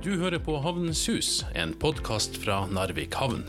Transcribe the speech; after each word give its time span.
Du 0.00 0.14
hører 0.16 0.40
på 0.40 0.54
Havnens 0.64 1.02
hus, 1.10 1.26
en 1.52 1.74
podkast 1.76 2.38
fra 2.40 2.62
Narvik 2.72 3.18
havn. 3.20 3.42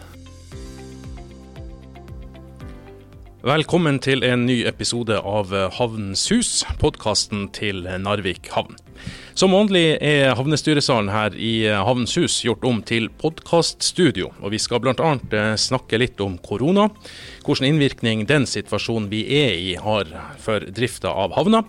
Velkommen 3.48 4.02
til 4.04 4.26
en 4.28 4.44
ny 4.50 4.58
episode 4.68 5.16
av 5.16 5.56
Havnens 5.78 6.26
hus, 6.28 6.50
podkasten 6.84 7.48
til 7.56 7.88
Narvik 8.04 8.52
havn. 8.52 8.76
Som 9.42 9.56
vanlig 9.56 9.96
er 10.06 10.36
havnestyresalen 10.38 11.08
her 11.10 11.34
i 11.34 11.64
Havnens 11.66 12.14
hus 12.20 12.36
gjort 12.46 12.62
om 12.68 12.84
til 12.86 13.08
podkaststudio, 13.18 14.28
og 14.38 14.54
vi 14.54 14.60
skal 14.62 14.84
bl.a. 14.84 15.16
snakke 15.58 15.98
litt 15.98 16.22
om 16.22 16.36
korona, 16.46 16.86
hvilken 17.42 17.72
innvirkning 17.72 18.22
den 18.30 18.46
situasjonen 18.46 19.10
vi 19.10 19.24
er 19.40 19.58
i 19.58 19.74
har 19.82 20.14
for 20.46 20.62
drifta 20.62 21.10
av 21.24 21.34
havna. 21.40 21.64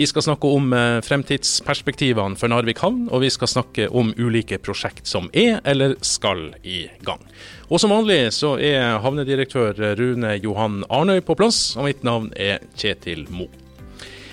Vi 0.00 0.08
skal 0.08 0.30
snakke 0.30 0.48
om 0.48 0.72
eh, 0.72 1.02
fremtidsperspektivene 1.04 2.40
for 2.40 2.48
Narvik 2.54 2.80
havn, 2.80 3.10
og 3.12 3.26
vi 3.26 3.34
skal 3.36 3.52
snakke 3.52 3.92
om 3.92 4.14
ulike 4.16 4.56
prosjekt 4.56 5.04
som 5.04 5.28
er 5.36 5.60
eller 5.68 5.98
skal 6.00 6.54
i 6.64 6.86
gang. 7.04 7.20
Og 7.68 7.84
som 7.84 7.92
vanlig 7.92 8.30
så 8.32 8.56
er 8.56 8.96
havnedirektør 9.04 9.76
Rune 10.00 10.38
Johan 10.40 10.86
Arnøy 10.88 11.20
på 11.20 11.36
plass, 11.36 11.66
og 11.76 11.90
mitt 11.90 12.00
navn 12.00 12.32
er 12.32 12.64
Kjetil 12.80 13.28
Mo. 13.28 13.52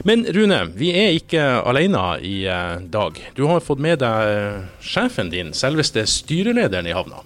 Men 0.03 0.25
Rune, 0.25 0.59
vi 0.75 0.91
er 0.93 1.15
ikke 1.17 1.41
alene 1.65 2.03
i 2.21 2.43
eh, 2.45 2.77
dag. 2.91 3.17
Du 3.35 3.47
har 3.49 3.63
fått 3.65 3.81
med 3.81 3.99
deg 4.03 4.33
eh, 4.33 4.67
sjefen 4.83 5.31
din, 5.33 5.53
selveste 5.57 6.05
styrelederen 6.09 6.87
i 6.89 6.93
havna. 6.95 7.23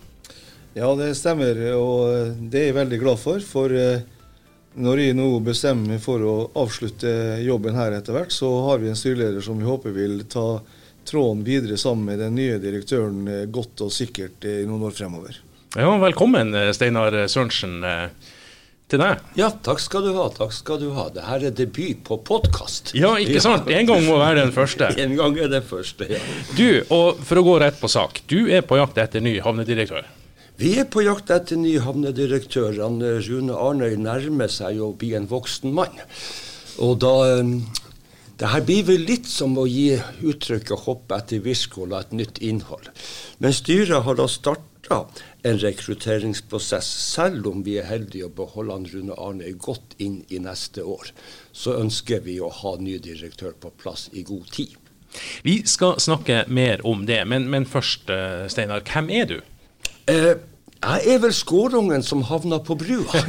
Ja, 0.73 0.93
det 0.95 1.13
stemmer, 1.19 1.57
og 1.75 2.37
det 2.51 2.61
er 2.61 2.69
jeg 2.69 2.77
veldig 2.79 2.99
glad 3.01 3.19
for. 3.19 3.43
For 3.43 3.75
eh, 3.75 4.05
når 4.79 5.03
jeg 5.03 5.17
nå 5.19 5.27
bestemmer 5.43 5.97
meg 5.97 6.03
for 6.03 6.23
å 6.23 6.35
avslutte 6.63 7.11
jobben 7.43 7.75
her 7.75 7.97
etter 7.97 8.15
hvert, 8.15 8.31
så 8.31 8.53
har 8.69 8.79
vi 8.79 8.91
en 8.91 8.99
styreleder 8.99 9.43
som 9.43 9.59
vi 9.59 9.67
håper 9.67 9.95
vil 9.95 10.21
ta 10.31 10.61
tråden 11.07 11.43
videre 11.43 11.75
sammen 11.81 12.07
med 12.07 12.21
den 12.23 12.37
nye 12.37 12.59
direktøren 12.61 13.25
godt 13.51 13.83
og 13.83 13.91
sikkert 13.91 14.45
i 14.47 14.61
noen 14.69 14.85
år 14.87 14.95
fremover. 14.95 15.41
Ja, 15.75 15.89
velkommen 15.99 16.53
Steinar 16.75 17.15
Sørensen 17.31 17.81
til 18.91 19.01
deg. 19.01 19.21
Ja, 19.39 19.49
takk 19.63 19.81
skal 19.83 20.05
du 20.05 20.11
ha. 20.17 20.27
takk 20.35 20.53
skal 20.55 20.79
du 20.81 20.89
ha. 20.95 21.07
Det 21.13 21.25
her 21.25 21.47
er 21.49 21.55
debut 21.55 22.03
på 22.07 22.19
podkast. 22.27 22.93
Ja, 22.97 23.13
ikke 23.21 23.41
sant? 23.43 23.69
En 23.71 23.89
gang 23.89 24.03
må 24.05 24.17
være 24.19 24.43
den 24.43 24.55
første. 24.55 24.91
en 25.03 25.17
gang 25.19 25.37
er 25.39 25.51
den 25.51 25.65
første, 25.65 26.07
ja. 26.11 26.21
Du, 26.57 26.67
og 26.93 27.21
for 27.25 27.41
å 27.41 27.45
gå 27.47 27.59
rett 27.63 27.79
på 27.81 27.91
sak. 27.91 28.23
Du 28.31 28.43
er 28.51 28.65
på 28.65 28.79
jakt 28.81 28.99
etter 29.01 29.23
ny 29.23 29.37
havnedirektør. 29.43 30.09
Vi 30.61 30.75
er 30.77 30.85
på 30.91 31.01
jakt 31.01 31.31
etter 31.33 31.57
ny 31.57 31.77
havnedirektør. 31.81 32.75
Rune 32.77 33.55
Arnøy 33.57 33.95
nærmer 33.97 34.51
seg 34.51 34.81
å 34.83 34.91
bli 34.97 35.15
en 35.17 35.29
voksen 35.31 35.73
mann. 35.73 35.95
Og 36.81 36.99
da 37.01 37.15
um, 37.39 37.55
det 38.41 38.49
her 38.49 38.63
blir 38.65 38.85
vel 38.87 39.03
litt 39.05 39.27
som 39.29 39.53
å 39.61 39.67
gi 39.69 39.99
uttrykket 40.25 40.85
'hoppe 40.85 41.17
etter 41.17 41.43
Wirkola' 41.45 41.99
et 42.01 42.13
nytt 42.17 42.39
innhold. 42.41 42.89
Men 43.37 43.53
styret 43.53 44.01
har 44.05 44.17
da 44.17 44.25
starta 44.25 45.03
en 45.43 45.57
rekrutteringsprosess, 45.57 46.87
selv 47.13 47.47
om 47.49 47.63
vi 47.65 47.77
er 47.81 47.89
heldige 47.89 48.27
å 48.27 48.35
beholde 48.35 48.75
han 48.75 48.85
Rune 48.91 49.17
Arne 49.17 49.53
godt 49.57 49.95
inn 49.97 50.21
i 50.29 50.41
neste 50.41 50.85
år. 50.85 51.09
Så 51.51 51.77
ønsker 51.79 52.21
vi 52.27 52.37
å 52.41 52.51
ha 52.61 52.75
ny 52.77 52.99
direktør 53.01 53.55
på 53.57 53.73
plass 53.81 54.09
i 54.13 54.25
god 54.27 54.51
tid. 54.53 54.77
Vi 55.43 55.57
skal 55.67 55.97
snakke 55.99 56.45
mer 56.47 56.85
om 56.87 57.05
det, 57.09 57.23
men, 57.27 57.49
men 57.51 57.67
først, 57.67 58.09
eh, 58.13 58.45
Steinar, 58.51 58.85
hvem 58.87 59.09
er 59.11 59.27
du? 59.27 59.37
Eh, 60.11 60.37
jeg 60.81 61.13
er 61.13 61.19
vel 61.21 61.33
skårungen 61.35 62.01
som 62.01 62.23
havna 62.25 62.57
på 62.65 62.73
brua. 62.79 63.19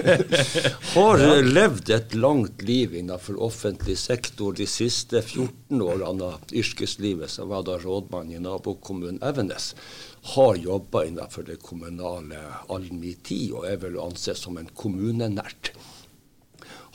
Har 0.95 1.21
ja. 1.21 1.35
levd 1.45 1.91
et 1.93 2.15
langt 2.17 2.63
liv 2.65 2.95
innenfor 2.97 3.37
offentlig 3.45 3.99
sektor 4.01 4.57
de 4.57 4.65
siste 4.65 5.21
14 5.21 5.83
årene 5.85 6.31
av 6.31 6.55
yrkeslivet. 6.57 7.29
som 7.31 7.53
var 7.53 7.67
da 7.69 7.77
rådmann 7.77 8.33
i 8.33 8.41
nabokommunen 8.41 9.21
Evenes. 9.21 9.75
Har 10.23 10.57
jobba 10.57 11.05
innenfor 11.05 11.43
det 11.43 11.59
kommunale 11.67 12.39
all 12.71 12.87
min 12.93 13.19
tid, 13.27 13.51
og 13.59 13.67
er 13.67 13.81
vel 13.83 13.99
å 13.99 14.07
anse 14.13 14.37
som 14.39 14.59
en 14.59 14.71
kommunenert. 14.79 15.73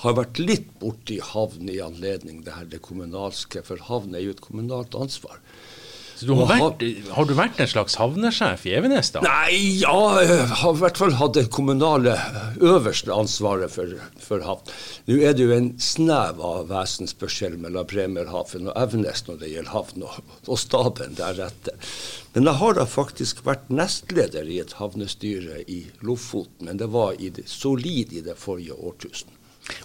Har 0.03 0.15
vært 0.15 0.39
litt 0.39 0.69
borti 0.79 1.17
havn 1.33 1.67
i 1.73 1.79
anledning 1.83 2.43
det 2.45 2.55
her 2.55 2.69
det 2.69 2.79
kommunalske, 2.85 3.63
for 3.67 3.81
havn 3.89 4.15
er 4.15 4.23
jo 4.27 4.35
et 4.35 4.43
kommunalt 4.45 4.95
ansvar. 4.95 5.41
Så 6.17 6.25
du 6.25 6.31
har, 6.33 6.50
vært, 6.50 6.81
har, 7.13 7.28
du 7.29 7.33
vært 7.38 7.59
en 7.61 7.69
slags 7.69 7.95
havnesjef 8.00 8.63
i 8.66 8.72
Evenes, 8.79 9.11
da? 9.13 9.22
Nei, 9.22 9.78
ja, 9.83 9.94
jeg 10.25 10.47
har 10.63 10.73
i 10.73 10.79
hvert 10.79 10.97
fall 10.97 11.13
hatt 11.19 11.35
det 11.38 11.44
kommunale 11.53 12.16
øverste 12.57 13.13
ansvaret 13.13 13.69
for, 13.69 13.94
for 14.23 14.41
havn. 14.47 14.73
Nå 15.06 15.19
er 15.22 15.38
det 15.38 15.45
jo 15.45 15.53
en 15.53 15.69
snev 15.77 16.41
av 16.41 16.72
vesensforskjell 16.72 17.59
mellom 17.61 17.85
Bremerhaven 17.91 18.72
og 18.72 18.81
Evenes 18.81 19.27
når 19.29 19.44
det 19.44 19.53
gjelder 19.53 19.75
havn, 19.75 20.07
og, 20.09 20.33
og 20.50 20.57
staben 20.57 21.13
deretter. 21.22 21.77
Men 22.33 22.50
jeg 22.50 22.61
har 22.63 22.79
da 22.79 22.89
faktisk 22.89 23.45
vært 23.45 23.69
nestleder 23.69 24.50
i 24.50 24.57
et 24.66 24.73
havnestyre 24.81 25.61
i 25.69 25.83
Lofoten, 26.01 26.66
men 26.66 26.81
det 26.81 26.89
var 26.97 27.13
i 27.22 27.29
det, 27.29 27.45
solid 27.45 28.17
i 28.17 28.25
det 28.25 28.39
forrige 28.41 28.73
årtusen. 28.73 29.36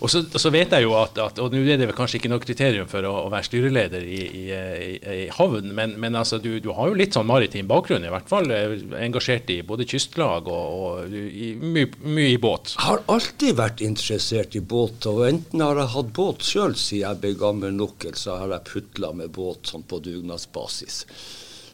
Og 0.02 0.10
så, 0.10 0.22
så, 0.30 0.50
vet 0.54 0.72
jeg 0.74 0.84
jo 0.84 0.92
at, 0.98 1.18
at 1.18 1.38
og 1.42 1.54
nå 1.54 1.62
er 1.66 1.80
det 1.80 1.88
kanskje 1.96 2.20
ikke 2.20 2.30
noe 2.30 2.42
kriterium 2.42 2.88
for 2.90 3.06
å, 3.06 3.12
å 3.24 3.30
være 3.32 3.48
styreleder 3.48 4.04
i, 4.06 4.20
i, 4.22 4.42
i, 4.52 4.92
i 5.24 5.26
havn, 5.34 5.72
men, 5.74 5.96
men 6.02 6.18
altså, 6.18 6.38
du, 6.42 6.54
du, 6.62 6.70
har 6.76 6.90
jo 6.90 6.98
litt 6.98 7.16
sånn 7.16 7.28
maritim 7.28 7.70
bakgrunn, 7.70 8.06
i 8.06 8.12
hvert 8.12 8.30
fall. 8.30 8.50
Eh, 8.54 8.76
engasjert 9.02 9.50
i 9.54 9.60
både 9.66 9.86
kystlag 9.88 10.50
og, 10.50 10.78
og 10.86 11.16
mye, 11.62 11.90
mye 12.06 12.30
i 12.34 12.40
båt. 12.42 12.76
Jeg 12.76 12.88
har 12.88 13.04
alltid 13.12 13.58
vært 13.58 13.84
interessert 13.84 14.58
i 14.58 14.62
båt, 14.62 15.06
og 15.10 15.24
enten 15.28 15.64
har 15.64 15.82
jeg 15.82 15.94
hatt 15.96 16.14
båt 16.16 16.46
sjøl 16.46 16.76
siden 16.78 17.02
jeg 17.02 17.22
ble 17.22 17.34
gammel 17.40 17.74
nok, 17.74 18.06
eller 18.06 18.20
så 18.20 18.38
har 18.42 18.54
jeg 18.56 18.68
putla 18.70 19.12
med 19.18 19.34
båt 19.34 19.72
sånn 19.72 19.86
på 19.88 20.02
dugnadsbasis. 20.04 21.02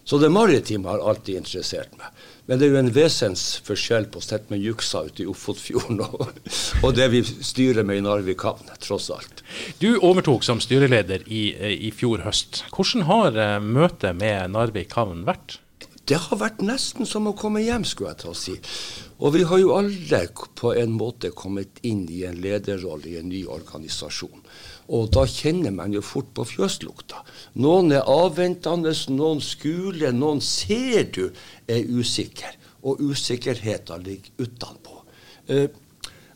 Så 0.09 0.17
det 0.23 0.31
maritime 0.33 0.89
har 0.89 1.03
alltid 1.05 1.43
interessert 1.43 1.93
meg. 2.01 2.29
Men 2.49 2.57
det 2.57 2.65
er 2.65 2.73
jo 2.73 2.81
en 2.81 2.95
vesensforskjell 2.97 4.07
på 4.09 4.23
å 4.23 4.25
sitte 4.25 4.49
med 4.49 4.63
juksa 4.65 5.03
ute 5.05 5.21
i 5.21 5.29
Ofotfjorden 5.29 6.01
og, 6.07 6.23
og, 6.81 6.91
det 6.97 7.11
vi 7.13 7.21
styrer 7.23 7.85
med 7.85 8.01
i 8.01 8.05
Narvik 8.07 8.47
havn, 8.47 8.71
tross 8.81 9.11
alt. 9.13 9.43
Du 9.83 9.91
overtok 9.99 10.47
som 10.47 10.63
styreleder 10.65 11.27
i, 11.29 11.51
i 11.89 11.93
fjor 11.93 12.25
høst. 12.25 12.63
Hvordan 12.73 13.05
har 13.11 13.37
uh, 13.37 13.59
møtet 13.61 14.17
med 14.17 14.55
Narvik 14.57 14.97
havn 14.97 15.27
vært? 15.29 15.59
Det 16.09 16.17
har 16.25 16.41
vært 16.41 16.63
nesten 16.65 17.05
som 17.05 17.29
å 17.29 17.37
komme 17.37 17.61
hjem, 17.61 17.85
skulle 17.85 18.15
jeg 18.15 18.23
ta 18.23 18.33
å 18.33 18.39
si. 18.39 18.57
Og 19.21 19.35
vi 19.35 19.45
har 19.51 19.61
jo 19.61 19.75
alle 19.77 20.23
på 20.57 20.73
en 20.73 20.95
måte 20.97 21.35
kommet 21.37 21.83
inn 21.85 22.07
i 22.09 22.23
en 22.25 22.41
lederrolle 22.41 23.13
i 23.13 23.19
en 23.21 23.29
ny 23.29 23.43
organisasjon. 23.45 24.41
Og 24.88 25.10
da 25.12 25.26
kjenner 25.28 25.75
man 25.75 25.93
jo 25.93 26.00
fort 26.04 26.31
på 26.37 26.47
fjøslukta. 26.49 27.21
Noen 27.60 27.93
er 27.93 28.09
avventende, 28.09 28.94
noen 29.12 29.43
skuler, 29.44 30.15
noen 30.16 30.41
ser 30.44 31.10
du 31.12 31.26
er 31.69 31.84
usikker. 31.84 32.56
Og 32.88 33.03
usikkerheten 33.03 34.06
ligger 34.06 34.47
utenpå. 34.47 35.03
Eh, 35.53 35.69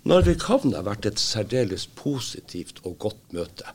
Narvik 0.02 0.48
havn 0.50 0.72
har 0.74 0.82
vært 0.82 1.06
et 1.06 1.20
særdeles 1.22 1.84
positivt 1.94 2.80
og 2.82 2.96
godt 3.04 3.36
møte. 3.36 3.70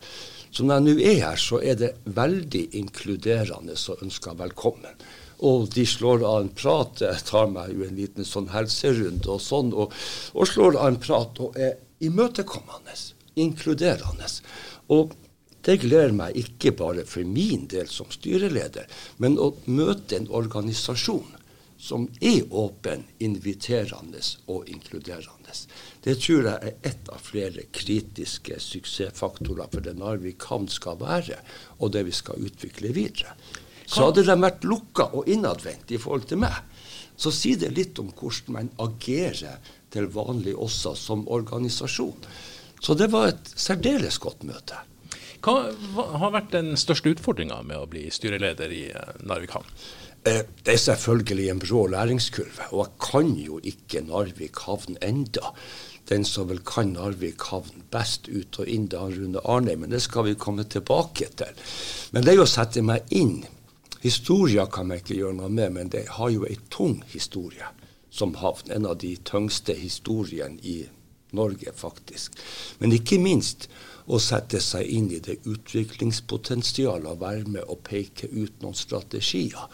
Så 0.51 0.65
når 0.65 0.81
jeg 0.81 0.83
nå 0.83 1.05
er 1.07 1.21
her, 1.21 1.39
så 1.39 1.61
er 1.63 1.77
det 1.79 1.93
veldig 2.17 2.63
inkluderende 2.75 3.77
og 3.77 4.03
ønsker 4.03 4.35
velkommen. 4.35 5.05
Og 5.47 5.69
de 5.71 5.85
slår 5.87 6.25
av 6.27 6.41
en 6.41 6.51
prat. 6.51 7.03
Jeg 7.05 7.25
tar 7.29 7.47
meg 7.53 7.71
jo 7.71 7.85
en 7.85 7.95
liten 7.95 8.27
sånn 8.27 8.49
helserunde 8.51 9.29
og 9.31 9.43
sånn, 9.43 9.71
og, 9.71 9.93
og 10.33 10.49
slår 10.49 10.79
av 10.81 10.91
en 10.91 10.99
prat 10.99 11.43
og 11.45 11.55
er 11.61 11.77
imøtekommende, 12.03 12.97
inkluderende. 13.37 14.29
Og 14.93 15.15
det 15.67 15.81
gleder 15.83 16.13
meg 16.15 16.37
ikke 16.39 16.71
bare 16.79 17.03
for 17.07 17.27
min 17.27 17.65
del 17.71 17.89
som 17.91 18.11
styreleder, 18.13 18.87
men 19.19 19.39
å 19.39 19.51
møte 19.65 20.19
en 20.19 20.29
organisasjon 20.31 21.35
som 21.77 22.07
er 22.25 22.41
åpen, 22.49 23.03
inviterende 23.21 24.21
og 24.49 24.69
inkluderende. 24.71 25.53
Det 26.03 26.17
tror 26.23 26.47
jeg 26.47 26.71
er 26.71 26.89
ett 26.89 27.09
av 27.13 27.21
flere 27.21 27.67
kritiske 27.71 28.57
suksessfaktorer 28.63 29.69
for 29.71 29.85
det 29.85 29.93
Narvik 29.99 30.47
havn 30.49 30.67
skal 30.71 30.97
være, 31.01 31.37
og 31.77 31.93
det 31.93 32.07
vi 32.07 32.15
skal 32.15 32.41
utvikle 32.49 32.93
videre. 32.95 33.35
Så 33.87 34.07
hadde 34.07 34.25
de 34.27 34.35
vært 34.41 34.65
lukka 34.67 35.11
og 35.15 35.29
innadvendt 35.31 35.93
i 35.95 36.01
forhold 36.01 36.27
til 36.27 36.41
meg, 36.41 36.57
så 37.17 37.31
sier 37.33 37.59
det 37.61 37.75
litt 37.75 37.99
om 38.01 38.09
hvordan 38.11 38.55
man 38.55 38.73
agerer 38.83 39.61
til 39.93 40.09
vanlig 40.13 40.53
også 40.57 40.93
som 40.97 41.23
organisasjon. 41.33 42.25
Så 42.83 42.95
det 42.97 43.09
var 43.13 43.31
et 43.31 43.53
særdeles 43.55 44.19
godt 44.21 44.45
møte. 44.47 44.79
Hva 45.43 46.07
har 46.21 46.33
vært 46.33 46.53
den 46.55 46.73
største 46.79 47.13
utfordringa 47.13 47.61
med 47.65 47.79
å 47.79 47.89
bli 47.89 48.07
styreleder 48.11 48.73
i 48.73 48.83
eh, 48.89 49.11
Narvik 49.27 49.53
havn? 49.55 49.69
Eh, 50.27 50.43
det 50.65 50.73
er 50.73 50.81
selvfølgelig 50.81 51.49
en 51.51 51.61
brå 51.61 51.83
læringskurve, 51.93 52.71
og 52.71 52.81
jeg 52.83 52.95
kan 53.05 53.29
jo 53.39 53.59
ikke 53.63 54.01
Narvik 54.07 54.63
havn 54.65 54.97
enda. 55.05 55.53
Den 56.09 56.25
som 56.25 56.49
vel 56.49 56.63
kan 56.67 56.95
Narvik 56.95 57.45
havn 57.51 57.85
best 57.93 58.27
ut 58.27 58.59
og 58.59 58.71
inn, 58.71 58.89
det 58.91 58.99
er 58.99 59.13
Rune 59.13 59.43
Arnheim, 59.45 59.85
men 59.85 59.93
det 59.93 60.01
skal 60.03 60.27
vi 60.27 60.39
komme 60.39 60.65
tilbake 60.65 61.29
til. 61.37 61.63
Men 62.11 62.25
det 62.25 62.33
er 62.33 62.41
jo 62.41 62.47
å 62.47 62.55
sette 62.57 62.83
meg 62.85 63.07
inn 63.15 63.45
Historia 64.03 64.67
kan 64.69 64.91
jeg 64.93 65.01
ikke 65.01 65.15
gjøre 65.17 65.35
noe 65.39 65.49
med, 65.49 65.71
men 65.73 65.89
det 65.89 66.03
har 66.19 66.29
jo 66.29 66.45
ei 66.45 66.55
tung 66.71 66.99
historie 67.09 67.65
som 68.13 68.35
havn. 68.37 68.69
En 68.71 68.85
av 68.85 68.99
de 69.01 69.15
tyngste 69.25 69.73
historiene 69.73 70.61
i 70.61 70.83
Norge, 71.35 71.71
faktisk. 71.75 72.37
Men 72.79 72.91
ikke 72.95 73.19
minst 73.19 73.67
å 74.07 74.19
sette 74.23 74.61
seg 74.63 74.87
inn 74.87 75.09
i 75.11 75.19
det 75.19 75.39
utviklingspotensialet 75.43 77.09
og 77.11 77.19
være 77.21 77.47
med 77.51 77.63
og 77.67 77.81
peke 77.87 78.29
ut 78.31 78.61
noen 78.63 78.75
strategier 78.77 79.67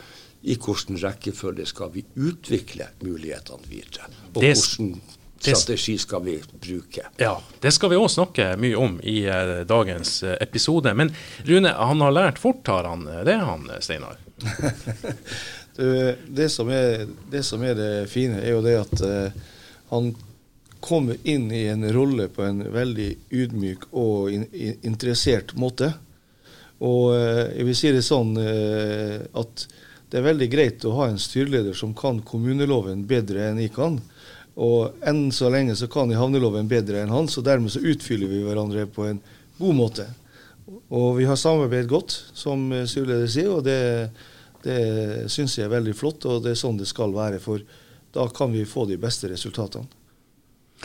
i 0.43 0.55
hvilken 0.59 0.97
rekkefølge 0.99 1.65
skal 1.69 1.91
vi 1.93 2.01
utvikle 2.19 2.89
mulighetene 3.05 3.69
videre. 3.69 4.09
Og 4.33 4.41
Det- 4.41 4.55
hvordan 4.57 5.01
strategi 5.39 5.97
skal 5.97 6.21
vi 6.23 6.37
bruke. 6.61 7.05
Ja, 7.19 7.37
det 7.61 7.73
skal 7.73 7.89
vi 7.89 7.95
òg 7.95 8.09
snakke 8.09 8.57
mye 8.57 8.75
om 8.77 8.99
i 9.03 9.25
eh, 9.25 9.63
dagens 9.67 10.23
eh, 10.23 10.37
episode. 10.41 10.93
Men 10.95 11.13
Rune, 11.45 11.67
han 11.69 11.99
har 12.01 12.11
lært 12.11 12.37
fort, 12.39 12.65
har 12.67 12.83
han 12.87 13.07
eh, 13.07 13.23
det, 13.23 13.37
han 13.39 13.69
eh, 13.69 13.79
Steinar? 13.79 14.17
Du, 15.75 16.15
det, 16.29 16.49
som 16.53 16.69
er, 16.69 17.07
det 17.31 17.39
som 17.43 17.63
er 17.65 17.73
det 17.73 18.09
fine, 18.11 18.37
er 18.45 18.51
jo 18.53 18.61
det 18.61 18.75
at 18.77 19.01
eh, 19.01 19.31
han 19.89 20.11
kommer 20.83 21.15
inn 21.23 21.47
i 21.51 21.65
en 21.71 21.85
rolle 21.95 22.27
på 22.27 22.43
en 22.43 22.59
veldig 22.73 23.09
ydmyk 23.31 23.87
og 23.95 24.33
in, 24.33 24.43
in, 24.51 24.75
interessert 24.83 25.53
måte. 25.55 25.93
Og 26.83 27.13
eh, 27.15 27.53
jeg 27.59 27.67
vil 27.69 27.77
si 27.79 27.91
det 27.95 28.03
sånn 28.03 28.33
eh, 28.41 29.21
at 29.39 29.65
det 30.11 30.19
er 30.19 30.27
veldig 30.27 30.49
greit 30.51 30.83
å 30.85 30.91
ha 30.97 31.07
en 31.09 31.21
styreleder 31.21 31.77
som 31.77 31.95
kan 31.97 32.19
kommuneloven 32.27 33.05
bedre 33.09 33.47
enn 33.47 33.61
jeg 33.63 33.71
kan. 33.77 33.95
Og 34.59 34.99
enn 35.07 35.29
så 35.33 35.49
lenge 35.53 35.77
så 35.79 35.87
kan 35.89 36.11
jeg 36.11 36.19
havneloven 36.19 36.67
bedre 36.69 37.01
enn 37.01 37.15
han, 37.15 37.31
så 37.31 37.41
dermed 37.45 37.71
så 37.73 37.81
utfyller 37.81 38.29
vi 38.29 38.43
hverandre 38.43 38.85
på 38.85 39.07
en 39.07 39.23
god 39.57 39.79
måte. 39.79 40.09
Og 40.93 41.17
vi 41.17 41.25
har 41.25 41.39
samarbeidet 41.39 41.89
godt, 41.95 42.19
som 42.35 42.67
eh, 42.75 42.83
styreleder 42.89 43.31
sier, 43.31 43.55
og 43.55 43.63
det, 43.65 43.79
det 44.67 44.79
syns 45.31 45.55
jeg 45.57 45.69
er 45.69 45.75
veldig 45.77 45.95
flott. 45.95 46.27
Og 46.27 46.43
det 46.43 46.57
er 46.57 46.63
sånn 46.65 46.77
det 46.81 46.91
skal 46.91 47.15
være, 47.15 47.39
for 47.39 47.63
da 48.13 48.27
kan 48.35 48.51
vi 48.51 48.67
få 48.67 48.83
de 48.91 48.99
beste 48.99 49.31
resultatene. 49.31 50.02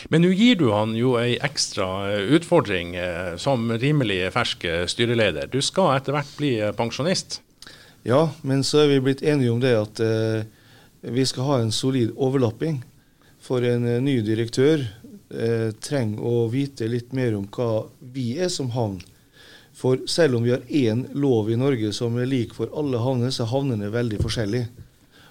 Men 0.09 0.23
nå 0.23 0.31
gir 0.31 0.59
du 0.61 0.69
han 0.71 0.95
jo 0.97 1.17
ei 1.21 1.37
ekstra 1.45 1.89
eh, 2.13 2.31
utfordring 2.39 2.95
eh, 2.99 3.35
som 3.41 3.67
rimelig 3.73 4.21
fersk 4.35 4.65
eh, 4.69 4.85
styreleder. 4.91 5.51
Du 5.51 5.61
skal 5.65 5.97
etter 5.97 6.15
hvert 6.15 6.31
bli 6.39 6.53
pensjonist. 6.79 7.41
Ja, 8.07 8.29
men 8.47 8.63
så 8.65 8.85
er 8.85 8.93
vi 8.93 9.03
blitt 9.09 9.25
enige 9.27 9.53
om 9.53 9.61
det 9.63 9.75
at 9.75 10.01
eh, 10.05 10.47
vi 11.03 11.27
skal 11.27 11.49
ha 11.49 11.61
en 11.63 11.75
solid 11.75 12.15
overlapping. 12.17 12.83
For 13.43 13.65
en 13.65 13.87
ny 14.05 14.19
direktør 14.27 14.83
trenger 15.85 16.25
å 16.25 16.49
vite 16.49 16.87
litt 16.89 17.13
mer 17.17 17.35
om 17.37 17.45
hva 17.53 17.85
vi 18.01 18.33
er 18.41 18.49
som 18.53 18.71
havn. 18.73 18.97
For 19.79 20.01
selv 20.11 20.39
om 20.39 20.43
vi 20.43 20.51
har 20.51 20.65
én 20.69 21.05
lov 21.15 21.51
i 21.53 21.57
Norge 21.57 21.93
som 21.95 22.17
er 22.19 22.27
lik 22.27 22.55
for 22.57 22.73
alle 22.77 22.99
havner, 22.99 23.31
så 23.31 23.45
er 23.45 23.53
havnene 23.53 23.93
veldig 23.95 24.19
forskjellige. 24.25 24.87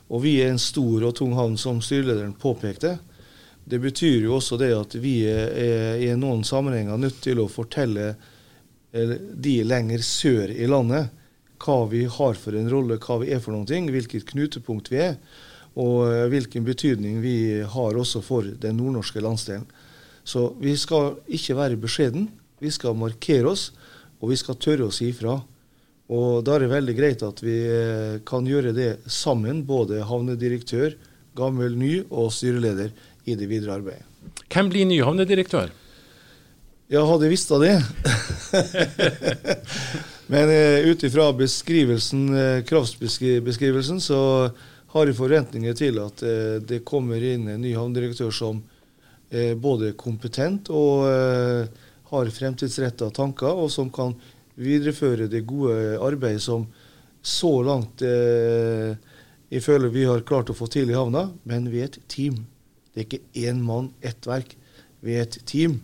Og 0.08 0.24
vi 0.24 0.38
er 0.40 0.54
en 0.54 0.62
stor 0.62 1.04
og 1.10 1.18
tung 1.19 1.34
havn, 1.36 1.58
som 1.60 1.81
styrelederen 1.84 2.36
påpekte. 2.40 2.96
Det 3.68 3.80
betyr 3.84 4.24
jo 4.24 4.38
også 4.38 4.56
det 4.62 4.72
at 4.75 4.96
vi 5.04 5.19
er, 5.28 6.00
i 6.00 6.12
noen 6.16 6.46
sammenhenger 6.48 7.00
nødt 7.00 7.19
til 7.25 7.42
å 7.44 7.50
fortelle 7.52 8.14
eh, 8.14 9.16
de 9.36 9.58
lenger 9.68 10.04
sør 10.06 10.54
i 10.56 10.69
landet 10.72 11.12
hva 11.64 11.81
vi 11.90 12.06
har 12.06 12.38
for 12.38 12.56
en 12.56 12.69
rolle, 12.72 13.00
hva 13.02 13.19
vi 13.24 13.34
er 13.34 13.42
for 13.44 13.56
noen 13.56 13.68
ting, 13.68 13.90
hvilket 13.92 14.30
knutepunkt 14.30 14.92
vi 14.94 15.02
er, 15.10 15.18
og 15.75 16.08
eh, 16.08 16.28
hvilken 16.31 16.64
betydning 16.68 17.19
vi 17.24 17.38
har 17.68 18.00
også 18.00 18.24
for 18.25 18.48
den 18.48 18.80
nordnorske 18.80 19.24
landsdelen. 19.24 19.68
Så 20.28 20.52
vi 20.62 20.75
skal 20.80 21.18
ikke 21.28 21.58
være 21.58 21.81
beskjeden, 21.81 22.30
vi 22.64 22.72
skal 22.74 22.98
markere 23.00 23.52
oss, 23.52 23.69
og 24.22 24.31
vi 24.31 24.40
skal 24.40 24.58
tørre 24.64 24.88
å 24.88 24.96
si 24.96 25.12
ifra. 25.12 25.38
Og 26.08 26.40
da 26.48 26.56
er 26.56 26.64
det 26.64 26.72
veldig 26.72 26.96
greit 26.96 27.24
at 27.25 27.44
vi 27.44 27.58
eh, 27.68 28.16
kan 28.28 28.48
gjøre 28.48 28.72
det 28.75 28.92
sammen, 29.12 29.66
både 29.68 30.06
havnedirektør, 30.08 30.96
gammel, 31.38 31.75
ny 31.78 32.00
og 32.08 32.31
styreleder 32.34 32.96
i 33.28 33.36
det 33.36 33.50
videre 33.50 33.76
arbeidet. 33.76 34.06
Hvem 34.48 34.72
blir 34.72 34.88
ny 34.88 35.02
havnedirektør? 35.04 35.74
Ja, 36.88 37.02
hadde 37.04 37.28
jeg 37.28 37.34
visst 37.36 37.52
av 37.52 37.64
det. 37.66 37.76
Men 40.32 40.52
uh, 40.52 40.88
ut 40.88 41.04
ifra 41.04 41.28
beskrivelsen, 41.36 42.24
uh, 42.32 42.64
kravsbeskrivelsen, 42.68 44.00
så 44.04 44.20
har 44.94 45.10
jeg 45.10 45.18
forventninger 45.20 45.76
til 45.76 46.00
at 46.00 46.24
uh, 46.24 46.58
det 46.64 46.86
kommer 46.88 47.20
inn 47.20 47.50
en 47.52 47.64
ny 47.64 47.74
havnedirektør 47.76 48.32
som 48.32 48.64
er 49.28 49.60
både 49.60 49.92
kompetent 50.00 50.72
og 50.72 51.04
uh, 51.12 51.68
har 52.08 52.32
fremtidsretta 52.32 53.12
tanker, 53.12 53.52
og 53.52 53.68
som 53.72 53.92
kan 53.92 54.16
videreføre 54.56 55.28
det 55.28 55.44
gode 55.48 56.00
arbeidet 56.00 56.42
som 56.42 56.70
så 57.22 57.52
langt 57.66 58.00
jeg 58.00 59.62
føler 59.62 59.92
vi 59.92 60.06
har 60.08 60.24
klart 60.26 60.48
å 60.50 60.56
få 60.56 60.70
til 60.72 60.88
i 60.90 60.96
havna. 60.96 61.26
Men 61.44 61.68
vi 61.68 61.82
er 61.84 61.92
et 61.92 62.00
team. 62.08 62.46
Det 62.98 63.04
er 63.04 63.08
ikke 63.12 63.46
én 63.46 63.60
mann, 63.62 63.92
ett 64.02 64.26
verk. 64.26 64.56
Vi 65.06 65.14
er 65.14 65.28
et 65.28 65.38
team. 65.46 65.84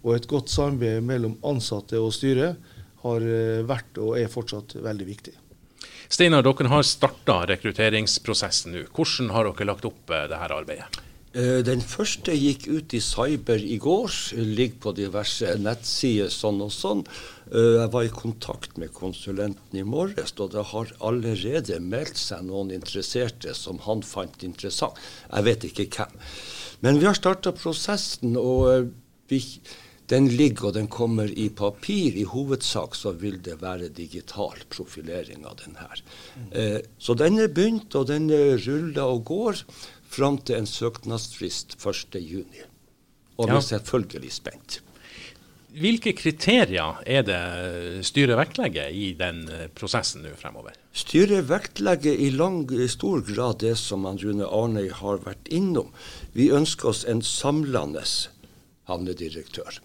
Og 0.00 0.14
et 0.16 0.28
godt 0.30 0.48
samarbeid 0.48 1.04
mellom 1.04 1.34
ansatte 1.44 2.00
og 2.00 2.14
styret 2.16 2.56
har 3.02 3.26
vært 3.68 3.98
og 4.00 4.14
er 4.16 4.30
fortsatt 4.32 4.78
veldig 4.80 5.06
viktig. 5.06 5.34
Steinar, 6.08 6.46
dere 6.46 6.70
har 6.72 6.86
starta 6.86 7.42
rekrutteringsprosessen 7.50 8.72
nå. 8.72 8.86
Hvordan 8.94 9.34
har 9.34 9.50
dere 9.50 9.68
lagt 9.68 9.84
opp 9.84 10.08
dette 10.08 10.38
arbeidet? 10.48 11.05
Den 11.36 11.82
første 11.84 12.32
gikk 12.32 12.64
ut 12.70 12.94
i 12.96 13.00
cyber 13.04 13.60
i 13.60 13.76
går. 13.82 14.08
Ligger 14.40 14.78
på 14.80 14.92
diverse 14.96 15.50
nettsider 15.60 16.30
sånn 16.32 16.62
og 16.64 16.70
sånn. 16.72 17.02
Jeg 17.52 17.90
var 17.92 18.06
i 18.06 18.12
kontakt 18.14 18.78
med 18.80 18.94
konsulenten 18.96 19.76
i 19.76 19.84
morges, 19.84 20.32
og 20.40 20.54
det 20.54 20.64
har 20.72 20.94
allerede 21.04 21.76
meldt 21.84 22.16
seg 22.16 22.46
noen 22.48 22.72
interesserte 22.72 23.52
som 23.54 23.82
han 23.84 24.00
fant 24.00 24.46
interessant. 24.48 24.96
Jeg 25.28 25.48
vet 25.50 25.68
ikke 25.68 25.90
hvem. 25.98 26.16
Men 26.80 27.02
vi 27.02 27.10
har 27.10 27.18
starta 27.20 27.52
prosessen, 27.52 28.38
og 28.40 28.88
vi 29.28 29.42
den 30.10 30.28
ligger 30.38 30.68
og 30.68 30.76
den 30.76 30.86
kommer 30.86 31.26
i 31.26 31.48
papir. 31.50 32.14
I 32.14 32.26
hovedsak 32.30 32.94
så 32.94 33.12
vil 33.18 33.40
det 33.42 33.58
være 33.62 33.88
digital 33.94 34.60
profilering 34.70 35.42
av 35.46 35.58
den 35.64 35.74
her. 35.80 36.02
Eh, 36.52 36.78
så 36.98 37.16
den 37.18 37.40
er 37.42 37.50
begynt, 37.50 37.94
og 37.98 38.06
den 38.10 38.30
ruller 38.30 39.02
og 39.02 39.24
går 39.26 39.64
fram 40.16 40.40
til 40.42 40.60
en 40.60 40.68
søknadsfrist 40.70 41.76
1.6. 41.78 42.66
Og 43.36 43.48
vi 43.50 43.56
er 43.56 43.64
selvfølgelig 43.64 44.32
spent. 44.32 44.80
Hvilke 45.76 46.14
kriterier 46.16 47.02
er 47.04 47.24
det 47.28 48.04
styret 48.08 48.38
vektlegger 48.38 48.88
i 48.88 49.10
den 49.18 49.42
prosessen 49.76 50.24
nå 50.24 50.32
fremover? 50.40 50.72
Styret 50.96 51.50
vektlegger 51.50 52.16
i, 52.16 52.30
lang, 52.32 52.62
i 52.72 52.88
stor 52.88 53.20
grad 53.28 53.60
det 53.60 53.74
som 53.76 54.08
Rune 54.08 54.48
Arnøy 54.48 54.88
har 55.02 55.20
vært 55.26 55.52
innom. 55.52 55.92
Vi 56.32 56.48
ønsker 56.48 56.94
oss 56.94 57.04
en 57.04 57.20
samlende 57.20 58.06
havnedirektør. 58.88 59.82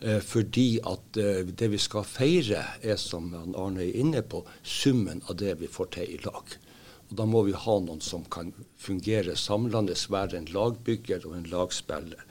Eh, 0.00 0.20
fordi 0.20 0.78
at 0.84 1.16
eh, 1.20 1.44
det 1.46 1.70
vi 1.72 1.78
skal 1.80 2.04
feire, 2.08 2.64
er 2.82 2.96
som 3.00 3.30
Arne 3.36 3.84
er 3.84 4.00
inne 4.00 4.24
på, 4.24 4.42
summen 4.62 5.22
av 5.28 5.38
det 5.40 5.58
vi 5.60 5.70
får 5.70 5.92
til 5.98 6.16
i 6.16 6.18
lag. 6.24 6.56
Og 7.10 7.16
Da 7.16 7.26
må 7.28 7.42
vi 7.46 7.52
ha 7.52 7.78
noen 7.80 8.00
som 8.00 8.24
kan 8.24 8.52
fungere 8.76 9.36
samlende, 9.36 9.96
være 10.08 10.38
en 10.38 10.50
lagbygger 10.52 11.26
og 11.26 11.36
en 11.36 11.48
lagspiller. 11.50 12.24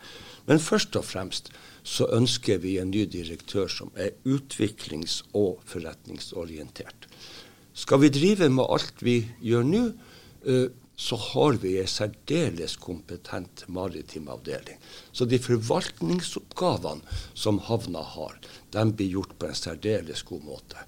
Men 0.45 0.59
først 0.59 0.95
og 0.99 1.05
fremst 1.07 1.51
så 1.83 2.07
ønsker 2.11 2.59
vi 2.63 2.77
en 2.79 2.91
ny 2.91 3.05
direktør 3.05 3.67
som 3.67 3.91
er 3.95 4.15
utviklings- 4.25 5.23
og 5.33 5.61
forretningsorientert. 5.65 7.07
Skal 7.73 8.01
vi 8.03 8.09
drive 8.09 8.49
med 8.49 8.69
alt 8.69 9.01
vi 9.01 9.23
gjør 9.41 9.63
nå, 9.63 9.83
eh, 10.45 10.67
så 10.95 11.17
har 11.17 11.57
vi 11.57 11.79
en 11.81 11.89
særdeles 11.89 12.75
kompetent 12.77 13.63
maritim 13.67 14.27
avdeling. 14.29 14.77
Så 15.11 15.25
de 15.25 15.39
forvaltningsoppgavene 15.41 17.01
som 17.33 17.59
havna 17.59 18.03
har, 18.13 18.37
de 18.71 18.85
blir 18.91 19.17
gjort 19.17 19.33
på 19.39 19.49
en 19.49 19.57
særdeles 19.57 20.21
god 20.23 20.45
måte. 20.45 20.85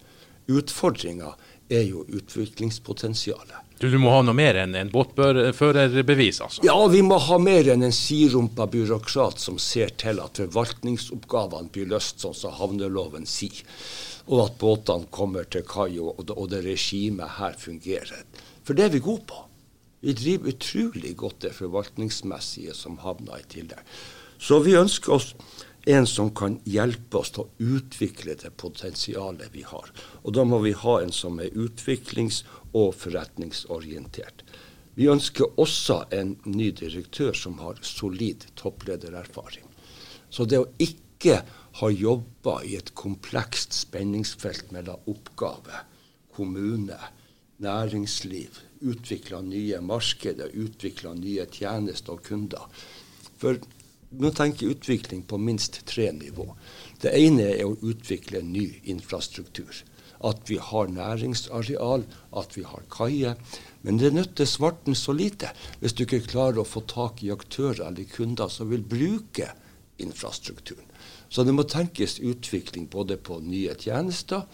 Utfordringa 0.48 1.34
er 1.70 1.88
jo 1.90 2.06
utviklingspotensialet. 2.06 3.65
Du, 3.80 3.90
du 3.92 3.98
må 4.00 4.12
ha 4.14 4.22
noe 4.24 4.38
mer 4.38 4.56
enn 4.62 4.76
en 4.80 4.92
båtførerbevis, 4.92 6.40
altså? 6.46 6.64
Ja, 6.64 6.78
vi 6.88 7.02
må 7.04 7.18
ha 7.20 7.40
mer 7.42 7.68
enn 7.74 7.84
en 7.84 7.96
sidrumpa 7.96 8.70
byråkrat 8.72 9.42
som 9.44 9.60
ser 9.60 9.92
til 10.00 10.22
at 10.24 10.40
forvaltningsoppgavene 10.40 11.74
blir 11.76 11.90
løst 11.92 12.24
sånn 12.24 12.38
som 12.38 12.56
havneloven 12.56 13.28
sier, 13.28 13.66
og 14.32 14.46
at 14.46 14.56
båtene 14.62 15.12
kommer 15.14 15.44
til 15.52 15.66
kai, 15.68 16.00
og 16.00 16.46
det 16.50 16.64
regimet 16.64 17.36
her 17.36 17.60
fungerer. 17.60 18.24
For 18.66 18.78
det 18.78 18.88
er 18.88 18.96
vi 18.96 19.04
gode 19.04 19.28
på. 19.30 19.44
Vi 20.06 20.16
driver 20.16 20.54
utrolig 20.54 21.16
godt 21.18 21.44
det 21.44 21.54
forvaltningsmessige 21.58 22.74
som 22.78 23.00
havna 23.04 23.42
i 23.42 23.48
tillegg. 23.50 23.82
Så 24.40 24.60
vi 24.64 24.76
ønsker 24.78 25.16
oss 25.16 25.32
en 25.86 26.08
som 26.10 26.32
kan 26.34 26.58
hjelpe 26.66 27.20
oss 27.22 27.32
til 27.36 27.46
å 27.46 27.76
utvikle 27.78 28.36
det 28.42 28.52
potensialet 28.58 29.54
vi 29.54 29.62
har. 29.66 29.92
Og 30.24 30.34
da 30.34 30.46
må 30.48 30.60
vi 30.64 30.74
ha 30.78 31.00
en 31.02 31.14
som 31.14 31.40
er 31.40 31.54
utviklings- 31.54 32.44
og 32.76 32.96
forretningsorientert. 33.00 34.44
Vi 34.96 35.10
ønsker 35.12 35.60
også 35.60 36.04
en 36.16 36.36
ny 36.48 36.70
direktør 36.76 37.36
som 37.36 37.58
har 37.60 37.80
solid 37.84 38.48
toppledererfaring. 38.60 39.66
Så 40.30 40.46
det 40.48 40.62
å 40.62 40.70
ikke 40.80 41.42
ha 41.80 41.90
jobba 41.92 42.62
i 42.64 42.76
et 42.80 42.94
komplekst 42.96 43.76
spenningsfelt 43.76 44.72
mellom 44.76 45.04
oppgave, 45.12 45.84
kommune, 46.36 47.00
næringsliv, 47.64 48.60
utvikla 48.86 49.42
nye 49.44 49.80
markeder, 49.84 50.52
utvikla 50.54 51.14
nye 51.18 51.48
tjenester 51.52 52.16
og 52.16 52.24
kunder. 52.28 52.68
For 53.40 53.60
nå 54.16 54.32
tenker 54.36 54.68
jeg 54.68 54.78
utvikling 54.78 55.26
på 55.28 55.40
minst 55.42 55.82
tre 55.88 56.08
nivå. 56.16 56.48
Det 57.02 57.12
ene 57.20 57.50
er 57.56 57.66
å 57.68 57.76
utvikle 57.84 58.44
ny 58.46 58.68
infrastruktur. 58.92 59.84
At 60.26 60.48
vi 60.50 60.58
har 60.58 60.90
næringsareal, 60.90 62.06
at 62.34 62.58
vi 62.58 62.64
har 62.66 62.88
kaier. 62.92 63.36
Men 63.86 64.00
det 64.02 64.14
nytter 64.16 64.50
svarten 64.50 64.98
så 64.98 65.14
lite 65.14 65.52
hvis 65.82 65.94
du 65.94 66.06
ikke 66.06 66.26
klarer 66.26 66.64
å 66.64 66.68
få 66.68 66.82
tak 66.90 67.22
i 67.24 67.34
aktører 67.34 67.86
eller 67.88 68.10
kunder 68.10 68.50
som 68.50 68.72
vil 68.74 68.82
bruke 68.82 69.52
infrastrukturen. 70.02 70.88
Så 71.30 71.44
det 71.44 71.54
må 71.56 71.66
tenkes 71.70 72.20
utvikling 72.20 72.88
både 72.92 73.18
på 73.18 73.40
nye 73.44 73.76
tjenester, 73.80 74.46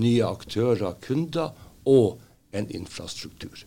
nye 0.00 0.26
aktører, 0.26 0.98
kunder 1.02 1.54
og 1.88 2.20
en 2.54 2.68
infrastruktur. 2.70 3.64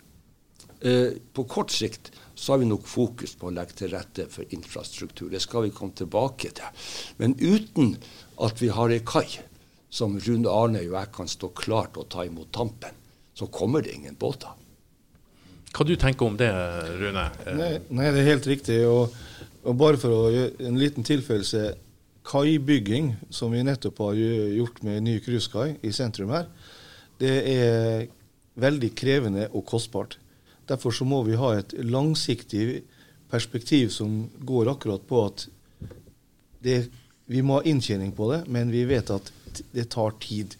Eh, 0.80 1.18
på 1.34 1.44
kort 1.50 1.74
sikt 1.74 2.12
så 2.36 2.54
har 2.54 2.62
vi 2.62 2.70
nok 2.70 2.86
fokus 2.88 3.34
på 3.38 3.50
å 3.50 3.54
legge 3.54 3.80
til 3.80 3.92
rette 3.96 4.28
for 4.30 4.46
infrastruktur. 4.54 5.30
Det 5.32 5.42
skal 5.42 5.66
vi 5.66 5.74
komme 5.74 5.98
tilbake 5.98 6.52
til. 6.54 6.84
Men 7.18 7.34
uten 7.42 7.96
at 8.46 8.62
vi 8.62 8.70
har 8.70 8.94
ei 8.94 9.02
kai 9.02 9.40
som 9.90 10.18
Rune 10.20 10.52
Arne 10.52 10.84
og 10.86 10.96
jeg 10.98 11.12
kan 11.16 11.30
stå 11.32 11.52
klart 11.56 11.98
og 11.98 12.10
ta 12.12 12.26
imot 12.28 12.52
tampen, 12.56 12.96
så 13.38 13.48
kommer 13.54 13.86
det 13.86 13.96
ingen 13.96 14.18
båter. 14.20 14.52
Hva 15.76 15.86
du 15.86 15.94
tenker 16.00 16.26
om 16.26 16.38
det, 16.40 16.50
Rune? 16.98 17.26
Nei, 17.58 17.74
nei 17.94 18.12
det 18.16 18.24
er 18.24 18.32
helt 18.32 18.48
riktig. 18.50 18.80
Og, 18.90 19.14
og, 19.64 19.74
bare 19.78 20.00
for 20.02 20.14
å 20.14 20.32
gjøre 20.34 20.70
en 20.70 20.80
liten 20.80 21.06
tilføyelse. 21.08 21.68
Kaibygging, 22.28 23.14
som 23.32 23.54
vi 23.56 23.62
nettopp 23.64 24.02
har 24.04 24.18
gjort 24.20 24.82
med 24.84 25.06
ny 25.06 25.14
cruisekai 25.24 25.78
i 25.88 25.94
sentrum 25.96 26.34
her, 26.36 26.50
det 27.22 27.36
er 27.54 28.02
veldig 28.60 28.90
krevende 29.00 29.46
og 29.54 29.64
kostbart. 29.70 30.18
Derfor 30.68 30.92
så 30.92 31.08
må 31.08 31.22
vi 31.24 31.38
ha 31.40 31.54
et 31.56 31.72
langsiktig 31.88 32.82
perspektiv 33.32 33.94
som 33.96 34.26
går 34.44 34.74
akkurat 34.74 35.06
på 35.08 35.24
at 35.30 35.46
det, 36.64 36.90
vi 37.32 37.44
må 37.46 37.62
ha 37.62 37.70
inntjening 37.70 38.12
på 38.18 38.28
det, 38.34 38.42
men 38.52 38.74
vi 38.74 38.84
vet 38.90 39.14
at 39.14 39.32
det 39.74 39.90
tar 39.94 40.16
tid. 40.24 40.56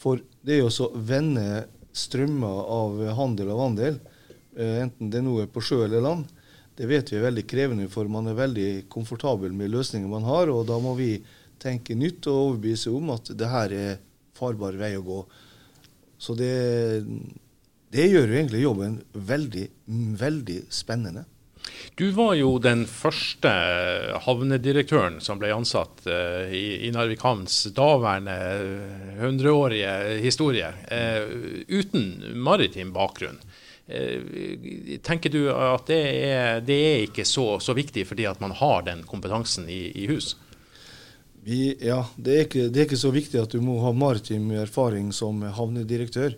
For 0.00 0.20
det 0.46 0.56
er 0.56 0.62
jo 0.64 0.72
å 0.86 0.92
vende 0.96 1.66
strømmer 1.96 2.68
av 2.76 3.00
handel 3.16 3.54
og 3.54 3.62
vandel 3.62 3.98
Eh, 4.56 4.82
enten 4.86 5.10
det 5.12 5.20
er 5.20 5.26
noe 5.26 5.46
på 5.52 5.60
sjø 5.60 5.82
eller 5.84 6.00
land, 6.00 6.28
det 6.76 6.88
vet 6.88 7.10
vi 7.12 7.18
er 7.18 7.26
veldig 7.26 7.44
krevende, 7.48 7.88
for 7.92 8.08
man 8.08 8.28
er 8.30 8.38
veldig 8.38 8.68
komfortabel 8.92 9.52
med 9.56 9.72
løsninger 9.72 10.08
man 10.08 10.24
har. 10.28 10.48
og 10.52 10.66
Da 10.68 10.78
må 10.80 10.94
vi 10.96 11.10
tenke 11.60 11.96
nytt 11.96 12.26
og 12.28 12.42
overbevise 12.52 12.92
om 12.92 13.12
at 13.14 13.32
det 13.36 13.48
her 13.52 13.72
er 13.72 13.98
farbar 14.36 14.76
vei 14.80 14.94
å 14.96 15.04
gå. 15.04 15.22
Så 16.20 16.36
det, 16.36 17.04
det 17.92 18.08
gjør 18.08 18.28
jo 18.28 18.38
egentlig 18.40 18.64
jobben 18.64 18.98
veldig, 19.12 19.66
veldig 20.20 20.60
spennende. 20.72 21.24
Du 21.96 22.10
var 22.16 22.34
jo 22.36 22.56
den 22.62 22.84
første 22.88 23.50
havnedirektøren 24.26 25.20
som 25.24 25.40
ble 25.40 25.52
ansatt 25.54 26.04
uh, 26.08 26.48
i, 26.52 26.90
Narvik 26.92 27.24
havns 27.24 27.62
daværende 27.76 28.36
hundreårige 29.20 30.18
historie, 30.24 30.72
uh, 30.92 31.62
uten 31.68 32.36
maritim 32.36 32.92
bakgrunn. 32.96 33.40
Eh, 33.86 34.98
tenker 35.02 35.30
du 35.30 35.44
at 35.52 35.86
det 35.86 36.00
er, 36.26 36.60
det 36.66 36.74
er 36.74 37.04
ikke 37.04 37.22
så, 37.22 37.60
så, 37.62 37.70
viktig 37.76 38.02
fordi 38.08 38.24
at 38.26 38.40
man 38.42 38.50
har 38.58 38.82
den 38.88 39.04
kompetansen 39.06 39.68
i, 39.70 39.92
i 39.94 40.08
hus? 40.10 40.34
Vi, 41.46 41.76
ja, 41.78 42.00
det 42.18 42.34
er, 42.34 42.48
ikke, 42.48 42.64
det 42.66 42.80
er, 42.80 42.88
ikke, 42.88 42.98
så 42.98 43.12
viktig 43.14 43.38
at 43.38 43.54
du 43.54 43.62
må 43.62 43.78
ha 43.84 43.92
maritim 43.94 44.50
erfaring 44.58 45.12
som 45.14 45.44
havnedirektør. 45.54 46.34